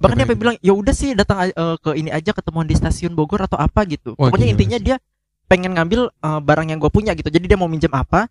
Bahkan 0.00 0.14
dia 0.16 0.24
sampai 0.24 0.38
bilang, 0.38 0.56
"Ya 0.64 0.72
udah 0.72 0.94
sih 0.94 1.12
datang 1.12 1.48
eh, 1.48 1.76
ke 1.80 1.90
ini 1.96 2.08
aja 2.08 2.32
ketemuan 2.32 2.64
di 2.64 2.72
stasiun 2.72 3.12
Bogor 3.12 3.44
atau 3.44 3.58
apa 3.60 3.84
gitu." 3.84 4.14
Wah, 4.16 4.30
Pokoknya 4.30 4.46
gila 4.48 4.54
intinya 4.56 4.78
dia 4.80 4.96
pengen 5.50 5.76
ngambil 5.76 6.08
eh, 6.08 6.40
barang 6.40 6.66
yang 6.72 6.78
gue 6.80 6.88
punya 6.88 7.12
gitu. 7.12 7.28
Jadi 7.28 7.44
dia 7.44 7.58
mau 7.60 7.68
minjem 7.68 7.92
apa 7.92 8.30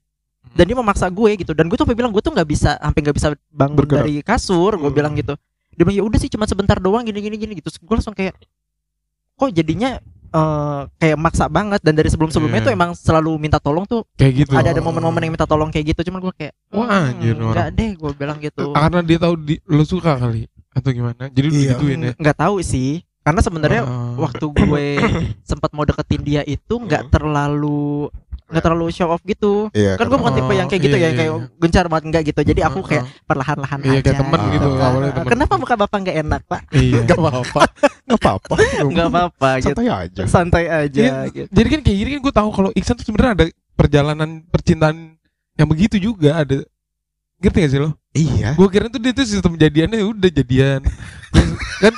dan 0.53 0.63
dia 0.63 0.75
memaksa 0.75 1.07
gue 1.07 1.31
gitu. 1.35 1.51
Dan 1.51 1.65
gue 1.65 1.73
tuh 1.73 1.83
sampai 1.83 1.95
bilang 1.95 2.11
gue 2.11 2.19
tuh 2.19 2.29
nggak 2.29 2.45
bisa 2.45 2.75
sampai 2.75 2.99
nggak 3.01 3.15
bisa 3.15 3.27
bangun 3.49 3.75
Bergerak. 3.75 3.99
dari 4.01 4.13
kasur. 4.19 4.75
Gue 4.75 4.87
Hmm. 4.87 4.95
bilang 4.95 5.13
gitu. 5.13 5.33
Dia 5.71 5.83
bilang, 5.83 5.97
"Ya 5.97 6.03
udah 6.03 6.15
sih 6.17 6.27
cuma 6.27 6.43
sebentar 6.43 6.77
doang 6.77 7.01
gini 7.01 7.19
gini 7.19 7.35
gini 7.35 7.53
gitu." 7.55 7.71
Gue 7.79 7.95
langsung 7.95 8.11
kayak 8.11 8.35
kok 9.33 9.49
jadinya 9.49 9.97
eh, 10.27 10.81
kayak 10.97 11.15
maksa 11.15 11.47
banget 11.47 11.79
dan 11.79 11.95
dari 11.95 12.11
sebelum-sebelumnya 12.11 12.59
Iya. 12.59 12.67
tuh 12.67 12.73
emang 12.73 12.91
selalu 12.91 13.31
minta 13.37 13.55
tolong 13.55 13.87
tuh 13.87 14.03
Kayak 14.13 14.33
gitu. 14.41 14.51
ada 14.53 14.67
ada 14.69 14.81
momen-momen 14.81 15.21
yang 15.21 15.31
minta 15.31 15.47
tolong 15.47 15.71
kayak 15.71 15.95
gitu 15.95 16.11
cuman 16.11 16.19
gue 16.21 16.33
kayak 16.35 16.53
Wah, 16.69 16.83
"Hmm, 16.83 17.07
anjir, 17.09 17.33
orang." 17.33 17.53
nggak 17.53 17.67
deh 17.71 17.91
gue 17.95 18.11
bilang 18.13 18.37
gitu 18.39 18.63
Karena 18.69 18.99
dia 18.99 19.15
tahu 19.17 19.33
di, 19.37 19.55
lu 19.63 19.81
suka 19.81 20.11
kali 20.13 20.43
atau 20.69 20.89
gimana. 20.91 21.31
Jadi 21.31 21.45
lu 21.45 21.53
Iya. 21.53 21.61
digituin 21.71 21.99
ya. 22.01 22.13
nggak 22.17 22.37
tahu 22.37 22.59
sih 22.59 22.99
karena 23.21 23.39
sebenarnya 23.39 23.81
Ah. 23.81 24.11
waktu 24.19 24.45
gue 24.45 24.85
sempat 25.47 25.71
mau 25.71 25.81
deketin 25.83 26.19
dia 26.21 26.41
itu 26.43 26.73
nggak 26.75 27.09
terlalu 27.09 28.11
nggak 28.45 28.61
terlalu 28.61 28.93
show 28.93 29.09
off 29.09 29.25
gitu 29.25 29.73
Iya. 29.73 29.97
kan 29.97 30.05
gue 30.05 30.17
bukan 30.17 30.33
tipe 30.33 30.53
yang 30.53 30.69
kayak 30.69 30.81
gitu 30.81 30.97
iya, 30.97 31.01
ya 31.01 31.09
iya, 31.09 31.17
kayak 31.17 31.31
iya. 31.33 31.47
gencar 31.57 31.85
banget 31.89 32.03
enggak 32.05 32.23
gitu 32.25 32.39
jadi 32.45 32.61
aku 32.65 32.79
kayak 32.81 33.03
ah. 33.03 33.09
perlahan-lahan 33.25 33.79
Iya, 33.81 33.89
aja 33.89 34.01
kayak 34.05 34.17
temen 34.21 34.39
gitu, 34.53 34.67
kan. 34.71 34.91
temen. 34.93 35.25
kenapa 35.25 35.53
muka 35.57 35.75
bapak 35.75 35.97
nggak 35.99 36.17
enak 36.21 36.41
pak 36.45 36.61
Iya. 36.69 36.99
Gak 37.03 37.17
apa-apa. 37.21 37.61
Gak 38.05 38.19
apa-apa. 38.21 38.55
nggak 38.85 39.07
apa-apa 39.09 39.49
gitu 39.59 39.73
Santai 39.73 39.87
aja. 39.89 40.21
santai 40.29 40.65
aja 40.69 41.01
Iya. 41.01 41.17
gitu 41.33 41.49
Jadi 41.49 41.67
kan 41.67 41.79
kayak 41.81 41.97
gini 41.97 42.09
kan 42.13 42.21
gue 42.21 42.33
tahu 42.37 42.49
kalau 42.51 42.69
Iksan 42.71 42.95
tuh 42.95 43.05
sebenarnya 43.05 43.33
ada 43.33 43.45
perjalanan 43.73 44.29
percintaan 44.45 45.17
yang 45.55 45.67
begitu 45.67 45.95
juga 45.97 46.37
ada. 46.37 46.61
Ngerti 47.35 47.57
gak 47.59 47.71
sih 47.71 47.81
lo? 47.81 47.91
Iya. 48.11 48.53
Gue 48.53 48.69
kira 48.69 48.87
tuh 48.87 49.01
dia 49.01 49.11
tuh 49.11 49.25
sistem 49.25 49.57
jadiannya 49.57 50.05
udah 50.05 50.29
jadian. 50.29 50.85
Kan 51.81 51.93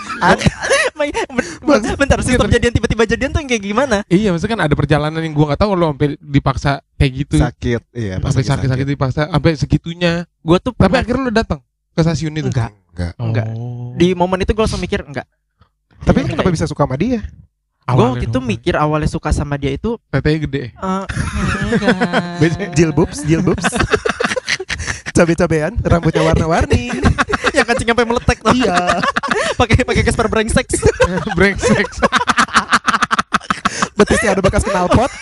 bentar 1.95 2.19
sistem 2.19 2.49
jadian 2.49 2.73
tiba-tiba 2.73 3.03
jadian 3.05 3.29
tuh 3.29 3.39
yang 3.39 3.49
kayak 3.49 3.63
gimana 3.63 3.97
iya 4.07 4.29
maksudnya 4.29 4.53
kan 4.57 4.61
ada 4.65 4.73
perjalanan 4.73 5.21
yang 5.21 5.31
gue 5.31 5.45
nggak 5.45 5.61
tahu 5.61 5.71
lo 5.73 5.93
sampai 5.93 6.17
dipaksa 6.17 6.71
kayak 6.97 7.11
gitu. 7.13 7.35
Sakit. 7.37 7.81
Iya. 7.93 8.17
pas 8.17 8.33
sampai 8.33 8.41
lagi 8.41 8.49
sakit-sakit 8.49 8.87
dipaksa 8.87 9.21
sampai 9.29 9.51
segitunya. 9.53 10.13
gue 10.23 10.57
tuh 10.57 10.73
Tapi 10.73 10.95
akhirnya 10.97 11.23
lo 11.23 11.31
datang 11.31 11.59
ke 11.93 12.01
stasiun 12.01 12.33
itu. 12.35 12.49
Enggak. 12.49 12.73
Enggak. 12.91 13.13
Enggak. 13.15 13.47
Oh. 13.53 13.93
di 13.93 14.17
momen 14.17 14.41
itu 14.41 14.51
gue 14.51 14.63
langsung 14.63 14.81
mikir 14.81 15.05
enggak 15.05 15.29
Tapi 16.01 16.17
lu 16.17 16.25
Ini 16.25 16.31
kenapa 16.33 16.49
kayak- 16.49 16.57
bisa 16.57 16.65
suka 16.65 16.85
sama 16.85 16.97
dia? 16.97 17.21
gue 17.87 18.03
waktu 18.03 18.27
itu 18.27 18.39
mikir 18.43 18.75
awalnya 18.75 19.07
suka 19.07 19.31
sama 19.31 19.55
dia 19.55 19.71
itu 19.71 19.95
tetenya 20.11 20.39
gede. 20.43 20.63
eh, 20.69 21.03
enggak. 21.71 21.95
Jilbubs, 22.75 23.23
jilbubs. 23.23 23.63
Cabe-cabean, 25.15 25.73
rambutnya 25.81 26.21
warna-warni. 26.21 26.91
Yang 27.57 27.67
kancing 27.67 27.87
sampai 27.89 28.05
meletek 28.05 28.37
tuh. 28.39 28.53
iya. 28.53 29.01
pakai 29.59 29.81
pakai 29.81 30.03
gesper 30.03 30.27
brengsek 30.27 30.67
Brengsek. 31.37 31.87
Betisnya 33.93 34.37
ada 34.37 34.41
bekas 34.41 34.61
knalpot. 34.61 35.09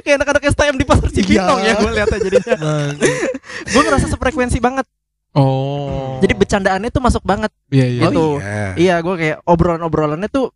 kayak 0.00 0.16
anak-anak 0.16 0.42
STM 0.52 0.76
di 0.76 0.84
pasar 0.84 1.08
Cibinong 1.12 1.60
Iya. 1.60 1.72
ya 1.76 1.80
gue 1.80 1.90
lihatnya 1.92 2.18
jadinya 2.20 2.54
gue 3.64 3.82
ngerasa 3.84 4.06
sefrekuensi 4.08 4.58
banget 4.58 4.86
Oh. 5.30 6.18
jadi 6.18 6.34
bercandaannya 6.34 6.90
tuh 6.90 6.98
masuk 6.98 7.22
banget 7.22 7.54
Iya 7.70 7.86
iya. 7.86 8.02
Gitu. 8.08 8.26
iya. 8.42 8.66
iya 8.74 8.94
gue 8.98 9.14
kayak 9.14 9.36
obrolan-obrolannya 9.46 10.26
tuh 10.26 10.50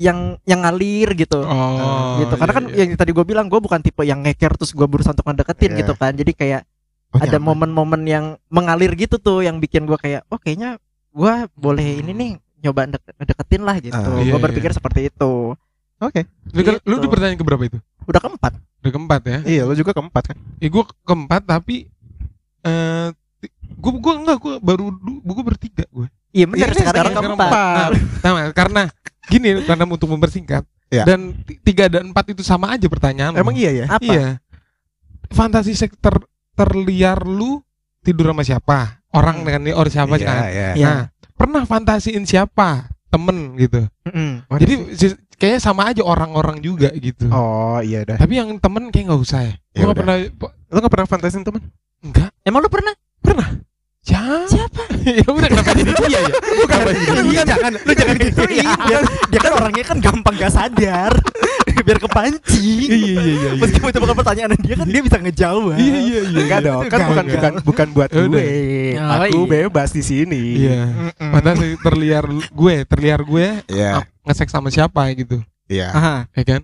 yang 0.00 0.40
yang 0.48 0.64
ngalir 0.64 1.12
gitu 1.12 1.44
Oh. 1.44 2.16
gitu 2.18 2.34
karena 2.34 2.52
iya, 2.52 2.58
kan 2.58 2.64
iya. 2.72 2.76
yang 2.88 2.90
tadi 2.96 3.10
gue 3.12 3.24
bilang 3.26 3.46
gue 3.46 3.60
bukan 3.60 3.84
tipe 3.84 4.00
yang 4.02 4.24
ngeker 4.24 4.56
terus 4.56 4.72
gue 4.72 4.86
berusaha 4.88 5.12
untuk 5.12 5.28
ngedeketin 5.28 5.76
Iya. 5.76 5.78
gitu 5.84 5.92
kan 5.94 6.12
jadi 6.16 6.32
kayak 6.32 6.60
Oh, 7.10 7.18
ada 7.18 7.38
momen-momen 7.38 8.02
yang 8.04 8.24
mengalir 8.46 8.94
gitu 8.94 9.18
tuh 9.18 9.42
yang 9.42 9.58
bikin 9.58 9.82
gue 9.82 9.96
kayak 9.96 10.22
oh 10.26 10.38
kayaknya 10.38 10.78
gue 11.10 11.32
boleh 11.52 11.98
ini 11.98 12.12
nih 12.12 12.30
nyoba 12.60 12.86
dek- 12.88 13.18
deketin 13.18 13.62
lah 13.62 13.76
gitu 13.76 13.98
Ah, 13.98 14.22
iya, 14.22 14.30
gue 14.30 14.38
iya. 14.38 14.38
berpikir 14.40 14.70
seperti 14.70 15.10
itu 15.10 15.58
Oke. 15.98 16.24
Lu, 16.50 16.62
kan- 16.62 16.78
lu 16.80 16.94
gitu. 16.96 17.02
di 17.02 17.08
pertanyaan 17.08 17.36
keberapa 17.36 17.62
itu? 17.62 17.78
udah 18.06 18.20
keempat 18.20 18.52
Udah 18.80 18.90
keempat 18.90 19.20
ya? 19.22 19.38
Iya, 19.44 19.62
lu 19.66 19.74
juga 19.74 19.90
keempat 19.90 20.32
kan? 20.32 20.36
Ya 20.56 20.68
gue 20.68 20.84
keempat 21.02 21.42
tapi 21.44 21.90
eh 22.60 23.08
gue 23.72 23.92
gue 23.92 24.14
enggak 24.14 24.38
gue 24.38 24.54
baru 24.58 24.84
gue 25.02 25.44
bertiga 25.44 25.84
gue. 25.86 26.06
iya 26.30 26.46
benar 26.46 26.70
Iya, 26.70 26.78
sekarang, 26.78 26.86
sekarang 26.86 27.12
yang 27.12 27.24
keempat. 27.26 27.50
keempat 27.50 27.90
Nah, 28.22 28.52
karena 28.52 28.82
gini 29.26 29.48
karena 29.62 29.84
untuk 29.84 30.08
mempersingkat 30.08 30.62
Iya. 30.88 31.04
dan 31.04 31.20
ti- 31.42 31.58
tiga 31.60 31.86
dan 31.86 32.08
empat 32.08 32.30
itu 32.30 32.42
sama 32.42 32.70
aja 32.70 32.86
pertanyaan. 32.86 33.34
Emang 33.34 33.50
lo. 33.50 33.58
iya 33.58 33.70
ya? 33.74 33.86
apa 33.88 34.02
Iya. 34.04 34.26
Fantasi 35.28 35.72
seks 35.72 35.94
ter 35.96 36.14
terliar 36.60 37.18
lu 37.24 37.64
tidur 38.04 38.36
sama 38.36 38.44
siapa? 38.44 38.78
Orang 39.16 39.42
dengan 39.42 39.64
ini 39.64 39.72
orang 39.72 39.92
siapa 39.92 40.14
Iya, 40.20 40.26
kan? 40.28 40.36
Iya. 40.52 40.68
Nah, 40.84 41.00
pernah 41.34 41.62
fantasiin 41.64 42.28
siapa? 42.28 42.92
Temen 43.10 43.58
gitu. 43.58 43.88
Mm-mm. 44.06 44.44
Mana 44.46 44.60
Jadi 44.62 44.74
kayaknya 45.40 45.60
sama 45.64 45.88
aja 45.90 46.04
orang-orang 46.04 46.60
juga 46.62 46.92
gitu. 46.94 47.26
Oh, 47.32 47.80
iya 47.82 48.04
dah. 48.06 48.20
Tapi 48.20 48.38
yang 48.38 48.54
temen 48.60 48.92
kayak 48.92 49.10
nggak 49.10 49.20
usah 49.24 49.40
ya. 49.48 49.54
Ya 49.74 49.82
Gue 49.82 49.84
nggak 49.90 49.98
pernah 49.98 50.16
Lu 50.70 50.78
gak 50.78 50.92
pernah 50.94 51.08
fantasiin 51.10 51.42
temen? 51.42 51.62
enggak. 52.00 52.30
emang 52.46 52.62
lu 52.64 52.70
pernah 52.70 52.94
Siapa? 54.10 54.46
siapa 54.50 54.82
ya 55.22 55.26
udah 55.30 55.48
kenapa 55.48 55.70
jadi 55.72 55.92
dia 56.02 56.18
ya? 56.18 56.20
Bukan 56.34 56.78
Lu 57.22 57.32
jangan, 57.32 57.72
lu 57.78 57.92
jangan 57.94 58.16
gitu 58.18 58.42
ya. 58.50 58.70
Dia, 58.84 58.98
dia 59.30 59.40
kan 59.40 59.52
orangnya 59.56 59.84
kan 59.86 59.96
gampang 60.02 60.34
gak 60.36 60.52
sadar. 60.52 61.12
Biar 61.86 61.96
kepancing. 61.96 62.88
Iya 62.90 62.96
iya 62.96 63.14
iya. 63.16 63.50
iya. 63.56 63.60
Meskipun 63.62 63.88
itu 63.88 64.00
bukan 64.02 64.16
pertanyaan 64.18 64.52
dia 64.60 64.74
kan 64.76 64.86
dia 64.90 65.00
bisa 65.00 65.16
ngejawab. 65.16 65.78
Iya 65.80 65.96
iya 65.96 66.20
iya. 66.28 66.40
Enggak 66.44 66.60
dong, 66.66 66.82
kan 66.90 66.98
bukan 67.08 67.24
bukan 67.30 67.52
bukan 67.64 67.86
buat 67.96 68.10
gue. 68.10 68.46
Aku 69.00 69.40
iya. 69.46 69.48
bebas 69.48 69.88
di 69.94 70.02
sini. 70.04 70.42
Iya. 70.66 70.80
Fantasi 71.16 71.80
terliar 71.80 72.24
gue, 72.28 72.76
terliar 72.84 73.20
gue 73.24 73.46
Iya. 73.70 74.04
ngesek 74.26 74.52
sama 74.52 74.68
siapa 74.68 75.08
gitu, 75.16 75.40
Iya. 75.70 75.88
Aha. 75.94 76.16
ya 76.36 76.44
kan? 76.44 76.60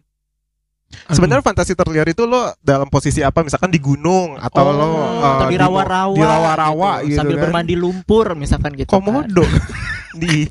Sebenarnya 0.86 1.42
fantasi 1.42 1.74
terliar 1.74 2.06
itu 2.06 2.24
lo 2.24 2.54
dalam 2.62 2.86
posisi 2.86 3.20
apa? 3.20 3.42
Misalkan 3.42 3.68
di 3.68 3.82
gunung 3.82 4.38
atau 4.38 4.62
Oh, 4.64 4.72
lo 4.72 4.88
atau 5.18 5.44
uh, 5.46 5.50
di 5.50 5.56
rawa-rawa 5.58 6.14
di 6.14 6.22
rawa-rawa 6.22 6.90
gitu, 7.02 7.06
gitu, 7.10 7.18
sambil 7.18 7.36
kan. 7.36 7.42
bermandi 7.50 7.74
lumpur 7.74 8.26
misalkan 8.34 8.72
gitu 8.74 8.90
kan. 8.90 9.02
komodo 9.02 9.44
di 10.22 10.46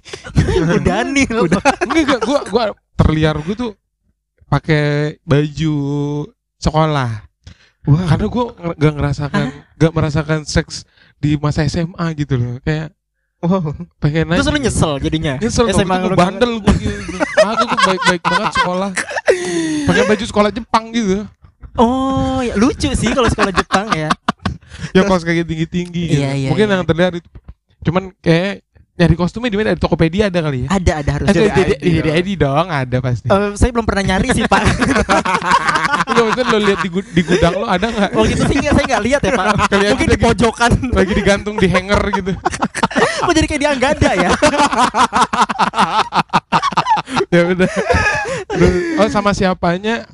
Udanil 0.76 1.50
Udah. 1.50 1.62
enggak 1.88 2.04
enggak 2.04 2.22
gua 2.22 2.40
gua 2.48 2.64
terliar 2.96 3.36
gue 3.40 3.56
tuh 3.56 3.72
pakai 4.46 5.18
baju 5.24 5.76
sekolah. 6.58 7.12
Wah. 7.86 8.06
Karena 8.10 8.26
gue 8.26 8.46
gak 8.76 8.94
ngerasakan 8.98 9.46
gak 9.76 9.94
merasakan 9.94 10.40
seks 10.44 10.86
di 11.18 11.38
masa 11.38 11.66
SMA 11.66 12.06
gitu 12.16 12.36
loh. 12.36 12.58
Kayak 12.62 12.92
Wow. 13.46 13.78
pengen 14.02 14.32
terus 14.32 14.48
lu 14.50 14.58
nyesel 14.58 14.98
jadinya 14.98 15.38
Nyesel 15.38 15.70
SMA 15.70 15.96
lu 16.02 16.18
bandel 16.18 16.58
gue 16.66 16.74
gitu. 16.82 17.14
Aku 17.52 17.64
tuh 17.66 17.80
baik-baik 17.84 18.22
banget 18.24 18.52
sekolah. 18.56 18.90
Pakai 19.86 20.04
baju 20.06 20.26
sekolah 20.26 20.50
Jepang 20.50 20.86
gitu. 20.90 21.26
oh 21.76 22.40
ya 22.40 22.56
lucu 22.56 22.88
sih 22.90 23.12
kalau 23.12 23.28
sekolah 23.28 23.52
Jepang 23.52 23.92
ya 23.92 24.08
Ya 24.92 25.04
kaos 25.04 25.22
kayak 25.22 25.44
tinggi-tinggi 25.44 26.04
gitu. 26.10 26.20
Iya, 26.20 26.32
iya, 26.36 26.50
Mungkin 26.50 26.66
iya. 26.66 26.74
yang 26.74 26.84
terlihat 26.84 27.14
itu. 27.16 27.28
Cuman 27.82 28.16
kayak 28.18 28.64
nyari 28.96 29.16
kostumnya 29.16 29.48
di 29.48 29.58
mana? 29.58 29.72
Di 29.72 29.80
Tokopedia 29.80 30.28
ada 30.28 30.40
kali 30.42 30.64
ya? 30.64 30.68
ada 30.70 30.92
ada 31.00 31.12
harus 31.12 31.28
Eh, 31.28 31.36
Jadi 31.36 31.48
di, 31.50 31.52
di, 31.52 31.76
ID 31.76 31.84
di, 31.84 32.00
di. 32.00 32.10
ID 32.12 32.30
dong, 32.40 32.68
ada 32.68 32.98
pasti. 33.00 33.28
Eh, 33.28 33.52
saya 33.54 33.70
belum 33.72 33.84
pernah 33.84 34.04
nyari 34.06 34.28
sih 34.32 34.44
pak 34.46 34.62
Enggak 36.08 36.24
maksudnya 36.28 36.46
lo 36.48 36.60
lihat 36.62 36.80
di, 36.80 36.90
di 37.12 37.22
gudang 37.22 37.54
lo 37.56 37.68
ada 37.68 37.86
nggak? 37.86 38.10
waktu 38.14 38.32
itu 38.32 38.44
sih 38.48 38.58
saya 38.64 38.86
nggak 38.86 39.04
lihat 39.04 39.22
ya 39.22 39.32
pak 39.34 39.46
Kali 39.68 39.84
mungkin 39.90 40.08
di 40.08 40.20
pojokan 40.22 40.72
Lagi 40.92 41.12
digantung 41.14 41.56
di 41.56 41.68
hanger 41.68 42.02
gitu. 42.14 42.32
kok 42.96 43.34
jadi 43.38 43.46
kayak 43.46 43.60
dia 43.60 43.72
nggak 43.74 43.92
ada 43.96 44.12
ya 44.14 44.30
ya 47.30 47.42
udah. 47.48 47.70
Oh 48.98 49.08
sama 49.08 49.32
siapanya? 49.32 50.06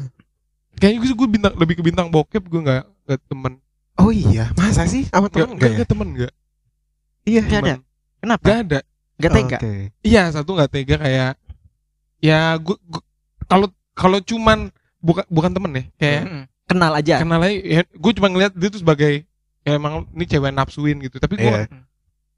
Kayaknya 0.75 1.13
gue 1.13 1.27
bintang 1.29 1.53
lebih 1.55 1.75
ke 1.77 1.83
bintang 1.83 2.07
bokep 2.07 2.41
gue 2.41 2.61
nggak 2.61 2.83
ke 3.05 3.13
temen. 3.27 3.53
Oh 3.95 4.09
iya, 4.09 4.49
masa 4.55 4.85
sih? 4.85 5.05
Sama 5.05 5.29
temen 5.29 5.53
nggak 5.53 5.69
enggak 5.69 5.85
ya? 5.85 5.87
temen 5.87 6.07
nggak? 6.11 6.33
Iya. 7.21 7.41
nggak 7.43 7.61
ada 7.61 7.75
kenapa 8.17 8.41
Nggak 8.41 8.59
ada. 8.59 8.79
nggak 9.17 9.31
tega. 9.31 9.57
Iya 10.01 10.21
satu 10.31 10.49
nggak 10.51 10.71
tega 10.71 10.95
kayak 10.97 11.31
ya 12.17 12.39
gue 12.57 12.77
kalau 13.45 13.67
kalau 13.93 14.17
cuman 14.19 14.69
bukan 14.97 15.25
bukan 15.27 15.51
temen 15.51 15.71
ya 15.73 15.83
kayak 15.97 16.23
kenal 16.65 16.91
aja 16.93 17.15
kenal 17.17 17.41
aja 17.41 17.53
ya, 17.57 17.81
gue 17.83 18.11
cuma 18.13 18.29
ngeliat 18.29 18.53
dia 18.53 18.69
tuh 18.69 18.77
sebagai 18.77 19.25
ya 19.61 19.71
emang 19.73 20.05
ini 20.13 20.25
cewek 20.25 20.49
nafsuin 20.49 20.97
gitu 21.01 21.17
tapi 21.17 21.37
gue 21.37 21.45
Iya. 21.45 21.65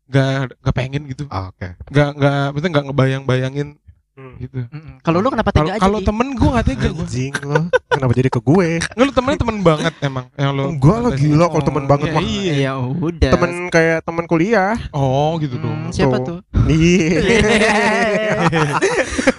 nggak 0.07 0.59
nggak 0.59 0.75
pengen 0.75 1.03
gitu 1.05 1.23
Oke. 1.27 1.75
nggak 1.87 2.09
nggak 2.15 2.43
maksudnya 2.51 2.71
nggak 2.71 2.85
ngebayang 2.91 3.23
bayangin 3.23 3.67
Hmm. 4.13 4.37
gitu. 4.37 4.61
Mm-mm. 4.63 5.01
Kalau 5.01 5.17
lu 5.19 5.27
kenapa 5.27 5.49
tega 5.49 5.73
aja? 5.73 5.81
kalau 5.81 5.97
temen 5.99 6.27
gue 6.31 6.45
gak 6.47 6.65
tega 6.67 6.87
gue. 6.87 7.01
Anjing 7.01 7.33
lo, 7.41 7.65
kenapa 7.87 8.11
jadi 8.13 8.29
ke 8.29 8.39
gue? 8.39 8.67
Nggak, 8.93 9.01
lu 9.01 9.11
temennya 9.11 9.39
temen 9.39 9.57
banget 9.59 9.93
emang 9.99 10.25
yang 10.35 10.51
lu. 10.51 10.63
Enggak 10.69 10.97
lah 10.99 11.11
gila 11.13 11.45
kalau 11.47 11.63
temen 11.63 11.83
banget 11.83 12.07
Ya, 12.07 12.13
mah. 12.13 12.21
iya. 12.23 12.53
Ya 12.53 12.73
udah. 12.77 13.31
Temen 13.33 13.51
kayak 13.67 13.97
temen 14.01 14.23
kuliah. 14.23 14.77
Oh 14.91 15.33
gitu 15.37 15.55
Hmm, 15.55 15.65
dong. 15.65 15.79
siapa 15.89 16.17
Tuh. 16.19 16.45
tuh? 16.45 16.61
Iya. 16.63 17.19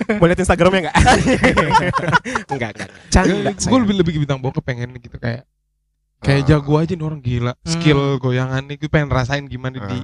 Mau 0.19 0.27
lihat 0.27 0.39
Instagramnya 0.39 0.81
enggak? 0.85 0.97
enggak, 2.47 2.71
enggak. 2.75 2.89
Canda. 3.09 3.51
gue 3.55 3.79
lebih 3.81 3.95
lebih 3.97 4.13
bintang 4.21 4.39
bokep 4.39 4.61
pengen 4.61 4.91
gitu 4.97 5.17
kayak 5.17 5.47
kayak 6.19 6.43
Ah. 6.43 6.47
jago 6.51 6.75
aja 6.77 6.93
nih 6.93 7.05
orang 7.05 7.21
gila 7.21 7.53
skill 7.63 8.17
goyangan 8.17 8.65
nih 8.65 8.77
gue 8.77 8.89
pengen 8.89 9.07
rasain 9.09 9.45
gimana 9.45 9.77
di 9.79 9.99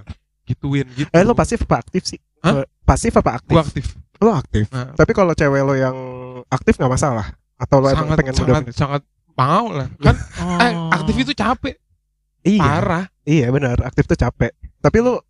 gituin 0.46 0.84
gitu 0.92 1.08
Eh 1.08 1.22
lo 1.22 1.32
pasif 1.32 1.64
apa 1.64 1.80
aktif 1.80 2.04
sih? 2.06 2.20
Eh, 2.40 2.64
Pasif 2.82 3.12
apa 3.14 3.34
aktif? 3.34 3.50
gue 3.50 3.62
aktif 3.62 3.86
Lo 4.20 4.30
aktif. 4.30 4.68
Nah. 4.68 4.92
Tapi 4.92 5.10
kalau 5.10 5.32
cewek 5.32 5.60
lo 5.60 5.72
yang 5.72 5.96
aktif 6.46 6.76
nggak 6.76 6.92
masalah? 6.92 7.32
Atau 7.56 7.80
lo 7.80 7.88
emang 7.88 8.04
sangat 8.06 8.16
pengen 8.16 8.34
sangat 8.34 8.52
udah 8.62 8.62
sangat 8.70 9.02
mau 9.32 9.66
lah 9.70 9.88
kan 9.96 10.16
Oh. 10.38 10.58
eh, 10.58 10.72
aktif 10.92 11.14
itu 11.18 11.32
capek 11.32 11.76
Iya. 12.42 12.60
parah 12.60 13.04
Iya 13.22 13.46
benar, 13.48 13.80
aktif 13.80 14.04
tuh 14.04 14.16
capek. 14.16 14.50
Tapi 14.76 14.98
lo 14.98 15.24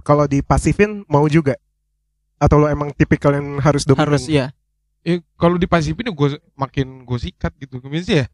kalau 0.00 0.24
dipasifin 0.24 1.02
mau 1.04 1.26
juga? 1.26 1.54
Atau 2.36 2.56
lo 2.56 2.66
emang 2.66 2.90
tipikal 2.92 3.32
yang 3.32 3.58
harus 3.58 3.82
dominan? 3.82 4.04
harus 4.08 4.26
ya. 4.26 4.54
ya 5.00 5.18
kalau 5.34 5.54
dipasifin 5.54 6.06
gue 6.06 6.28
makin 6.52 7.02
gue 7.02 7.18
sikat 7.18 7.54
gitu 7.56 7.78
gimana 7.78 8.02
sih 8.02 8.18
ya 8.18 8.26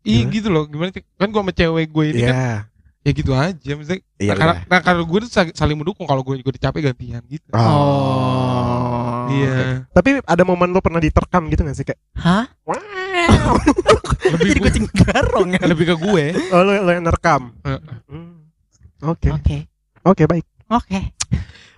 Iya 0.00 0.22
gitu 0.28 0.48
loh 0.48 0.64
gimana 0.64 0.90
sih 0.90 1.00
kan 1.14 1.26
gue 1.26 1.38
sama 1.38 1.50
cewek 1.50 1.88
gue 1.88 2.04
ini 2.08 2.20
kan 2.20 2.28
Iya. 2.28 2.52
ya 3.00 3.10
gitu 3.12 3.32
aja 3.32 3.70
misalnya 3.72 4.02
Iya. 4.14 4.28
nah, 4.28 4.36
karena 4.36 4.54
nah, 4.66 4.80
kalau 4.80 5.02
gue 5.02 5.18
tuh 5.20 5.30
sa- 5.30 5.54
saling 5.54 5.74
mendukung 5.74 6.04
kalau 6.04 6.20
gue 6.20 6.36
juga 6.36 6.52
dicapek 6.52 6.82
gantian 6.84 7.22
gitu 7.24 7.48
Oh. 7.50 8.73
Iya 9.28 9.54
Tapi 9.88 10.20
ada 10.20 10.42
momen 10.42 10.68
lo 10.68 10.78
pernah 10.78 10.98
diterkam 10.98 11.46
gitu 11.46 11.62
gak 11.62 11.74
sih 11.74 11.84
kayak? 11.84 12.00
Hah? 12.14 12.44
Wow. 12.62 13.56
lebih 14.34 14.48
Jadi 14.50 14.60
kucing 14.60 14.86
garong 14.90 15.48
ya. 15.52 15.60
lebih 15.64 15.84
ke 15.86 15.96
gue 15.96 16.24
oh 16.50 16.60
lo, 16.60 16.72
lo 16.80 16.90
yang 16.90 17.04
nerekam. 17.04 17.52
Heeh. 17.60 17.80
Hmm. 18.06 18.48
Oke, 19.04 19.28
Oke. 19.30 19.56
oke 20.02 20.22
baik. 20.24 20.44
Oke. 20.66 21.12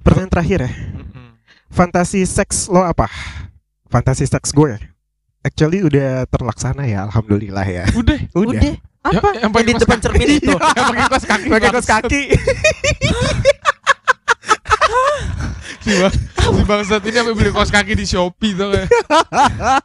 Pertanyaan 0.01 0.31
terakhir 0.31 0.59
ya. 0.63 0.71
Fantasi 1.69 2.23
seks 2.23 2.67
lo 2.67 2.81
apa? 2.81 3.11
Fantasi 3.87 4.25
seks 4.25 4.51
gue. 4.51 4.79
Actually 5.43 5.83
udah 5.83 6.27
terlaksana 6.27 6.87
ya, 6.87 7.03
alhamdulillah 7.05 7.63
ya. 7.63 7.85
udah 7.93 8.19
Udah. 8.33 8.63
Apa? 9.03 9.29
Ya, 9.35 9.47
yang 9.47 9.51
pakai 9.51 9.67
di 9.67 9.75
depan 9.77 9.99
cermin 9.99 10.29
itu. 10.39 10.51
yang 10.51 10.87
pakai 10.89 11.07
kaos 11.07 11.25
kaki 11.25 11.47
Pakai 11.47 11.69
kaos 11.69 11.79
bangsat. 11.81 12.03
kaki. 12.03 12.23
si, 15.79 15.93
bang, 15.93 16.15
si 16.33 16.63
bangsat 16.65 17.03
ini 17.05 17.17
apa 17.17 17.31
beli 17.31 17.51
kaos 17.51 17.69
kaki 17.69 17.93
di 17.93 18.05
Shopee 18.05 18.53
tuh 18.53 18.69
kayak 18.69 18.89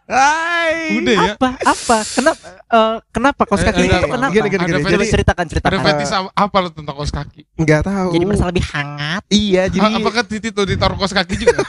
Hai. 0.06 0.96
udah 0.96 1.14
ya 1.14 1.34
Apa? 1.36 1.50
Apa? 1.60 1.98
Kenapa? 2.08 2.42
eh, 2.68 2.96
kenapa 3.10 3.42
kaos 3.44 3.62
Eh, 3.62 3.66
kaki 3.66 3.80
ada 3.80 3.86
itu 3.86 3.96
apa? 4.00 4.08
kenapa? 4.12 4.32
Gini, 4.32 4.48
gini, 4.48 4.58
Ada 4.58 4.68
gini. 4.68 4.78
Coba 4.78 4.90
Jadi 4.92 5.06
ceritakan, 5.10 5.44
ada 5.44 5.52
ceritakan. 5.52 5.80
fetis 5.84 6.12
apa, 6.12 6.30
apa 6.32 6.56
lo 6.58 6.70
tentang 6.72 6.96
kaos 6.96 7.12
kaki 7.12 7.42
nggak 7.56 7.82
tahu. 7.84 8.10
Jadi 8.12 8.24
merasa 8.24 8.46
lebih 8.46 8.66
hangat. 8.68 9.22
Iya, 9.28 9.62
jadi 9.68 9.80
A- 9.84 9.96
apakah 9.96 10.24
titik 10.24 10.52
tuh 10.52 10.66
ditaruh 10.66 10.96
kaos 10.96 11.12
kaki 11.12 11.34
juga 11.38 11.62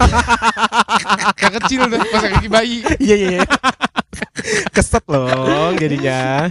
kayak 1.38 1.52
kecil 1.60 1.80
tuh 1.86 1.96
kaos 2.00 2.24
kaki 2.26 2.48
bayi 2.48 2.76
iya 2.98 3.16
iya. 3.16 3.28
iya. 3.32 3.42
Keset 4.70 5.04
loh 5.06 5.28
jadinya. 5.74 6.48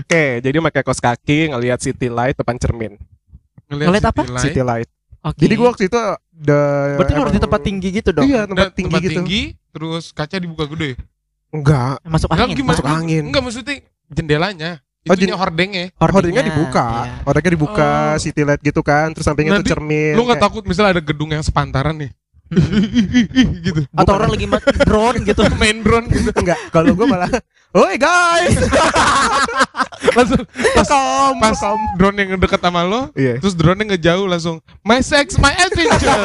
Oke, 0.00 0.24
jadi 0.40 0.56
pakai 0.60 0.82
kaos 0.82 0.98
kaki 0.98 1.50
ngelihat 1.50 1.78
city 1.78 2.06
light 2.06 2.34
depan 2.34 2.56
cermin. 2.56 2.98
Ngeliat 3.66 4.04
apa? 4.04 4.22
City 4.22 4.32
Light. 4.32 4.44
City 4.44 4.62
light. 4.62 4.88
Oke. 5.26 5.42
Jadi 5.42 5.54
gua 5.54 5.68
waktu 5.74 5.84
itu 5.86 5.98
the 6.32 6.60
Berarti 6.94 7.12
lu 7.12 7.20
harus 7.20 7.34
di 7.34 7.42
tempat 7.42 7.60
tinggi 7.60 7.88
gitu 7.90 8.10
dong. 8.14 8.24
Iya, 8.24 8.46
tempat 8.46 8.70
tinggi 8.72 8.86
tempat 8.86 9.02
gitu. 9.02 9.12
tinggi 9.18 9.42
terus 9.74 10.04
kaca 10.10 10.36
dibuka 10.38 10.64
gede 10.70 10.90
Enggak. 11.50 11.98
Masuk 12.02 12.28
Enggak, 12.30 12.46
angin. 12.46 12.56
gimana? 12.56 12.72
Masuk 12.78 12.86
angin. 12.86 13.22
enggak 13.26 13.42
maksudnya 13.42 13.76
jendelanya 14.08 14.70
Oh, 15.06 15.14
itunya 15.14 15.34
jen- 15.34 15.38
hordengnya 15.38 15.84
Hordingnya 15.96 16.42
dibuka. 16.42 16.86
Iya. 17.06 17.14
Hordingnya 17.22 17.52
dibuka, 17.54 17.90
Oh. 18.10 18.18
city 18.18 18.42
light 18.42 18.58
gitu 18.58 18.82
kan, 18.82 19.14
terus 19.14 19.22
sampingnya 19.22 19.62
Nanti 19.62 19.70
tuh 19.70 19.78
cermin. 19.78 20.18
lu 20.18 20.26
nggak 20.26 20.34
kayak- 20.34 20.46
takut 20.50 20.62
misalnya 20.66 20.98
ada 20.98 21.02
gedung 21.02 21.30
yang 21.30 21.46
sepantaran 21.46 21.94
nih 21.94 22.10
gitu. 23.66 23.80
Atau 23.92 24.12
orang 24.14 24.30
lagi 24.30 24.46
ma- 24.46 24.62
drone 24.86 25.18
gitu. 25.26 25.42
main 25.60 25.82
drone 25.82 26.06
gitu. 26.10 26.30
Enggak, 26.30 26.58
kalau 26.70 26.94
gua 26.94 27.06
malah 27.06 27.30
Oi 27.76 28.00
guys, 28.00 28.56
langsung 30.16 30.40
pas, 30.48 30.88
welcome, 30.88 31.36
pas 31.44 31.60
drone 32.00 32.16
yang 32.24 32.40
deket 32.40 32.56
sama 32.56 32.80
lo 32.88 33.12
Iya. 33.12 33.36
terus 33.36 33.52
drone 33.52 33.84
nya 33.84 33.92
ngejauh 33.92 34.24
langsung 34.24 34.64
my 34.80 35.04
sex 35.04 35.36
my 35.36 35.52
adventure. 35.52 36.16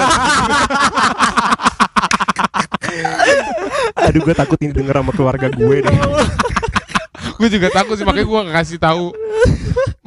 Aduh, 3.99 4.21
gue 4.23 4.35
takut 4.35 4.55
ini 4.63 4.71
denger 4.71 4.95
sama 4.95 5.11
keluarga 5.11 5.47
gue 5.51 5.77
deh. 5.83 5.97
gue 7.35 7.49
juga 7.51 7.67
takut 7.73 7.99
sih 7.99 8.07
makanya 8.07 8.27
gue 8.31 8.39
gak 8.47 8.55
kasih 8.63 8.79
tahu. 8.79 9.11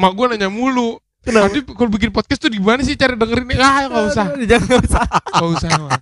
Mak 0.01 0.13
gue 0.17 0.25
nanya 0.33 0.49
mulu 0.49 0.97
Nanti 1.25 1.59
kalau 1.65 1.89
bikin 1.89 2.11
podcast 2.11 2.37
tuh 2.37 2.53
gimana 2.53 2.81
sih 2.81 2.95
cara 2.95 3.17
dengerin 3.17 3.49
Ah 3.57 3.89
gak 3.89 4.05
usah 4.13 4.27
Jangan 4.45 4.77
usah. 4.85 5.05
Gak 5.09 5.49
usah 5.57 5.69
Mak. 5.81 6.01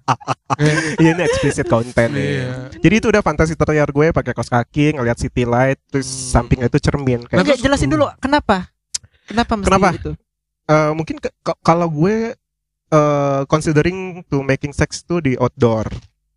Kayak, 0.53 0.77
Iya 0.99 1.11
ini 1.15 1.23
explicit 1.23 1.67
content 1.67 2.11
nih. 2.11 2.27
Iya 2.43 2.51
Jadi 2.77 2.95
itu 2.99 3.07
udah 3.09 3.23
fantasi 3.23 3.55
terliar 3.55 3.89
gue 3.89 4.07
pakai 4.11 4.33
kaos 4.33 4.51
kaki, 4.51 4.99
ngeliat 4.99 5.17
city 5.17 5.47
light, 5.47 5.79
terus 5.89 6.07
Hmm. 6.07 6.43
sampingnya 6.43 6.67
itu 6.67 6.79
cermin. 6.79 7.23
Kayak, 7.25 7.43
Oke, 7.43 7.55
jelasin 7.59 7.89
dulu 7.89 8.11
kenapa? 8.19 8.69
Kenapa 9.25 9.53
mesti 9.55 9.67
Kenapa? 9.71 9.89
itu? 9.95 10.13
Eh, 10.63 10.91
mungkin 10.93 11.17
kalau 11.61 11.87
gue 11.89 12.35
eh 12.93 13.41
considering 13.49 14.21
to 14.29 14.45
making 14.45 14.71
sex 14.71 15.01
tuh 15.01 15.19
di 15.19 15.33
outdoor 15.35 15.89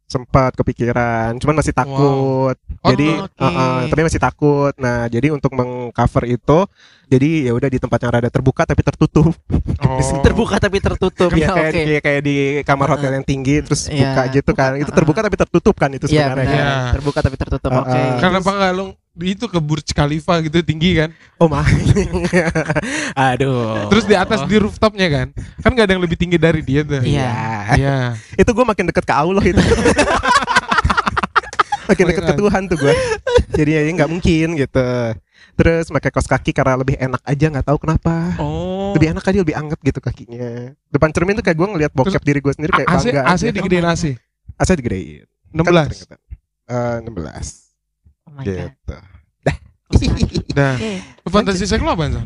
sempat 0.06 0.54
kepikiran, 0.54 1.34
cuman 1.42 1.56
masih 1.58 1.74
takut. 1.74 2.54
Jadi, 2.82 3.10
Oke. 3.18 3.42
eh, 3.42 3.50
eh, 3.50 3.80
tapi 3.90 4.02
masih 4.06 4.22
takut. 4.22 4.74
Nah, 4.78 5.10
jadi 5.10 5.34
untuk 5.34 5.52
mengcover 5.52 6.30
itu, 6.30 6.70
jadi 7.06 7.50
ya 7.50 7.52
udah 7.52 7.70
di 7.70 7.78
tempat 7.78 7.98
yang 8.00 8.12
rada 8.14 8.30
terbuka 8.30 8.64
tapi 8.64 8.82
tertutup. 8.82 9.34
Oh. 9.82 10.02
Terbuka 10.26 10.58
tapi 10.58 10.78
tertutup. 10.78 11.30
Iya 11.32 11.46
Ya, 11.46 11.50
kayak, 11.54 11.72
oke. 11.72 11.82
kayak 11.86 12.02
kayak 12.02 12.22
di 12.22 12.36
kamar 12.62 12.88
hotel 12.92 13.12
yang 13.14 13.26
tinggi 13.26 13.62
terus 13.62 13.86
Iya. 13.86 14.14
buka 14.14 14.22
gitu 14.32 14.52
kan. 14.54 14.72
Itu 14.78 14.90
terbuka 14.90 15.20
tapi 15.22 15.38
tertutup 15.38 15.76
kan 15.78 15.90
itu 15.94 16.06
Iya, 16.10 16.34
sebenarnya. 16.34 16.46
benar. 16.46 16.58
kan. 16.58 16.66
Iya. 16.66 16.94
Terbuka 16.98 17.20
tapi 17.22 17.36
tertutup. 17.38 17.70
Uh, 17.70 17.82
Oke. 17.82 17.94
uh. 17.94 18.14
Karena 18.18 18.38
apa 18.42 18.52
enggak 18.52 18.72
lo 18.74 18.86
itu 19.24 19.48
ke 19.48 19.60
Burj 19.64 19.96
Khalifa 19.96 20.44
gitu 20.44 20.60
tinggi 20.60 21.00
kan 21.00 21.10
Oh 21.40 21.48
my. 21.48 21.64
Aduh. 23.36 23.88
Terus 23.92 24.04
di 24.04 24.16
atas 24.16 24.44
di 24.44 24.56
rooftopnya 24.60 25.08
kan 25.08 25.28
Kan 25.64 25.72
gak 25.72 25.88
ada 25.88 25.94
yang 25.96 26.04
lebih 26.04 26.20
tinggi 26.20 26.36
dari 26.36 26.60
dia 26.60 26.84
tuh 26.84 27.00
Iya. 27.00 27.32
Iya 27.80 27.98
itu 28.42 28.50
gue 28.52 28.66
makin 28.68 28.92
deket 28.92 29.06
ke 29.08 29.14
Allah 29.16 29.44
itu. 29.44 29.60
makin 31.86 32.06
deket 32.10 32.26
ke 32.26 32.36
Tuhan 32.36 32.62
tuh 32.66 32.78
gue. 32.82 32.94
Jadi 33.54 33.72
ya 33.78 33.82
nggak 33.86 34.10
mungkin 34.10 34.58
gitu. 34.58 34.90
Terus 35.56 35.88
pakai 35.88 36.10
kaos 36.12 36.28
kaki 36.28 36.52
karena 36.52 36.76
lebih 36.82 36.98
enak 36.98 37.22
aja 37.24 37.46
nggak 37.48 37.66
tahu 37.70 37.78
kenapa. 37.78 38.36
Oh 38.42 38.92
Lebih 38.98 39.14
enak 39.16 39.24
aja 39.24 39.40
lebih 39.40 39.56
anget 39.56 39.80
gitu 39.86 40.00
kakinya. 40.02 40.74
Depan 40.90 41.10
cermin 41.14 41.38
tuh 41.38 41.46
kayak 41.46 41.58
gue 41.62 41.68
ngeliat 41.78 41.92
bokep 41.94 42.24
diri 42.26 42.40
gue 42.42 42.54
sendiri 42.58 42.74
kayak 42.74 42.90
AC, 42.90 43.06
bangga 43.14 43.22
AC 43.30 43.44
digedein 43.54 43.86
AC 43.86 44.04
AC 44.58 44.70
digedein. 44.76 45.30
16 45.54 45.62
Kan 45.62 45.86
keringetan. 45.88 46.20
Eh, 46.66 46.98
16 47.06 47.65
Oh 48.26 48.32
my 48.34 48.44
gitu. 48.44 48.58
god. 48.58 48.74
Nah, 49.46 49.56
nah 50.56 50.76
fantasi 51.30 51.68
seks 51.68 51.84
lo 51.84 51.94
apa 51.94 52.10
Zan? 52.10 52.26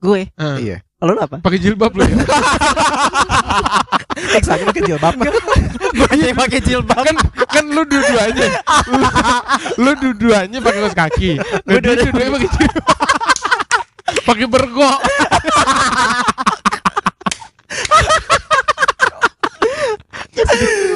Gue. 0.00 0.30
Uh. 0.38 0.56
Iya. 0.62 0.80
Lo 1.02 1.12
apa? 1.20 1.42
Pakai 1.44 1.60
jilbab 1.60 1.92
lo 1.92 2.04
ya. 2.08 2.16
pakai 4.70 4.82
jilbab. 4.86 5.12
Gue 5.18 6.32
pakai 6.32 6.60
jilbab. 6.64 7.04
Kan 7.04 7.16
kan 7.52 7.64
lu 7.68 7.82
dua-duanya. 7.84 8.48
lu 9.82 9.92
dua-duanya 9.98 10.58
pakai 10.64 10.80
kaos 10.80 10.96
kaki. 10.96 11.30
Gue 11.68 11.80
dua-duanya 11.84 12.32
pakai 12.32 12.50
jilbab. 12.54 12.86
pakai 14.24 14.46
bergok. 14.48 14.98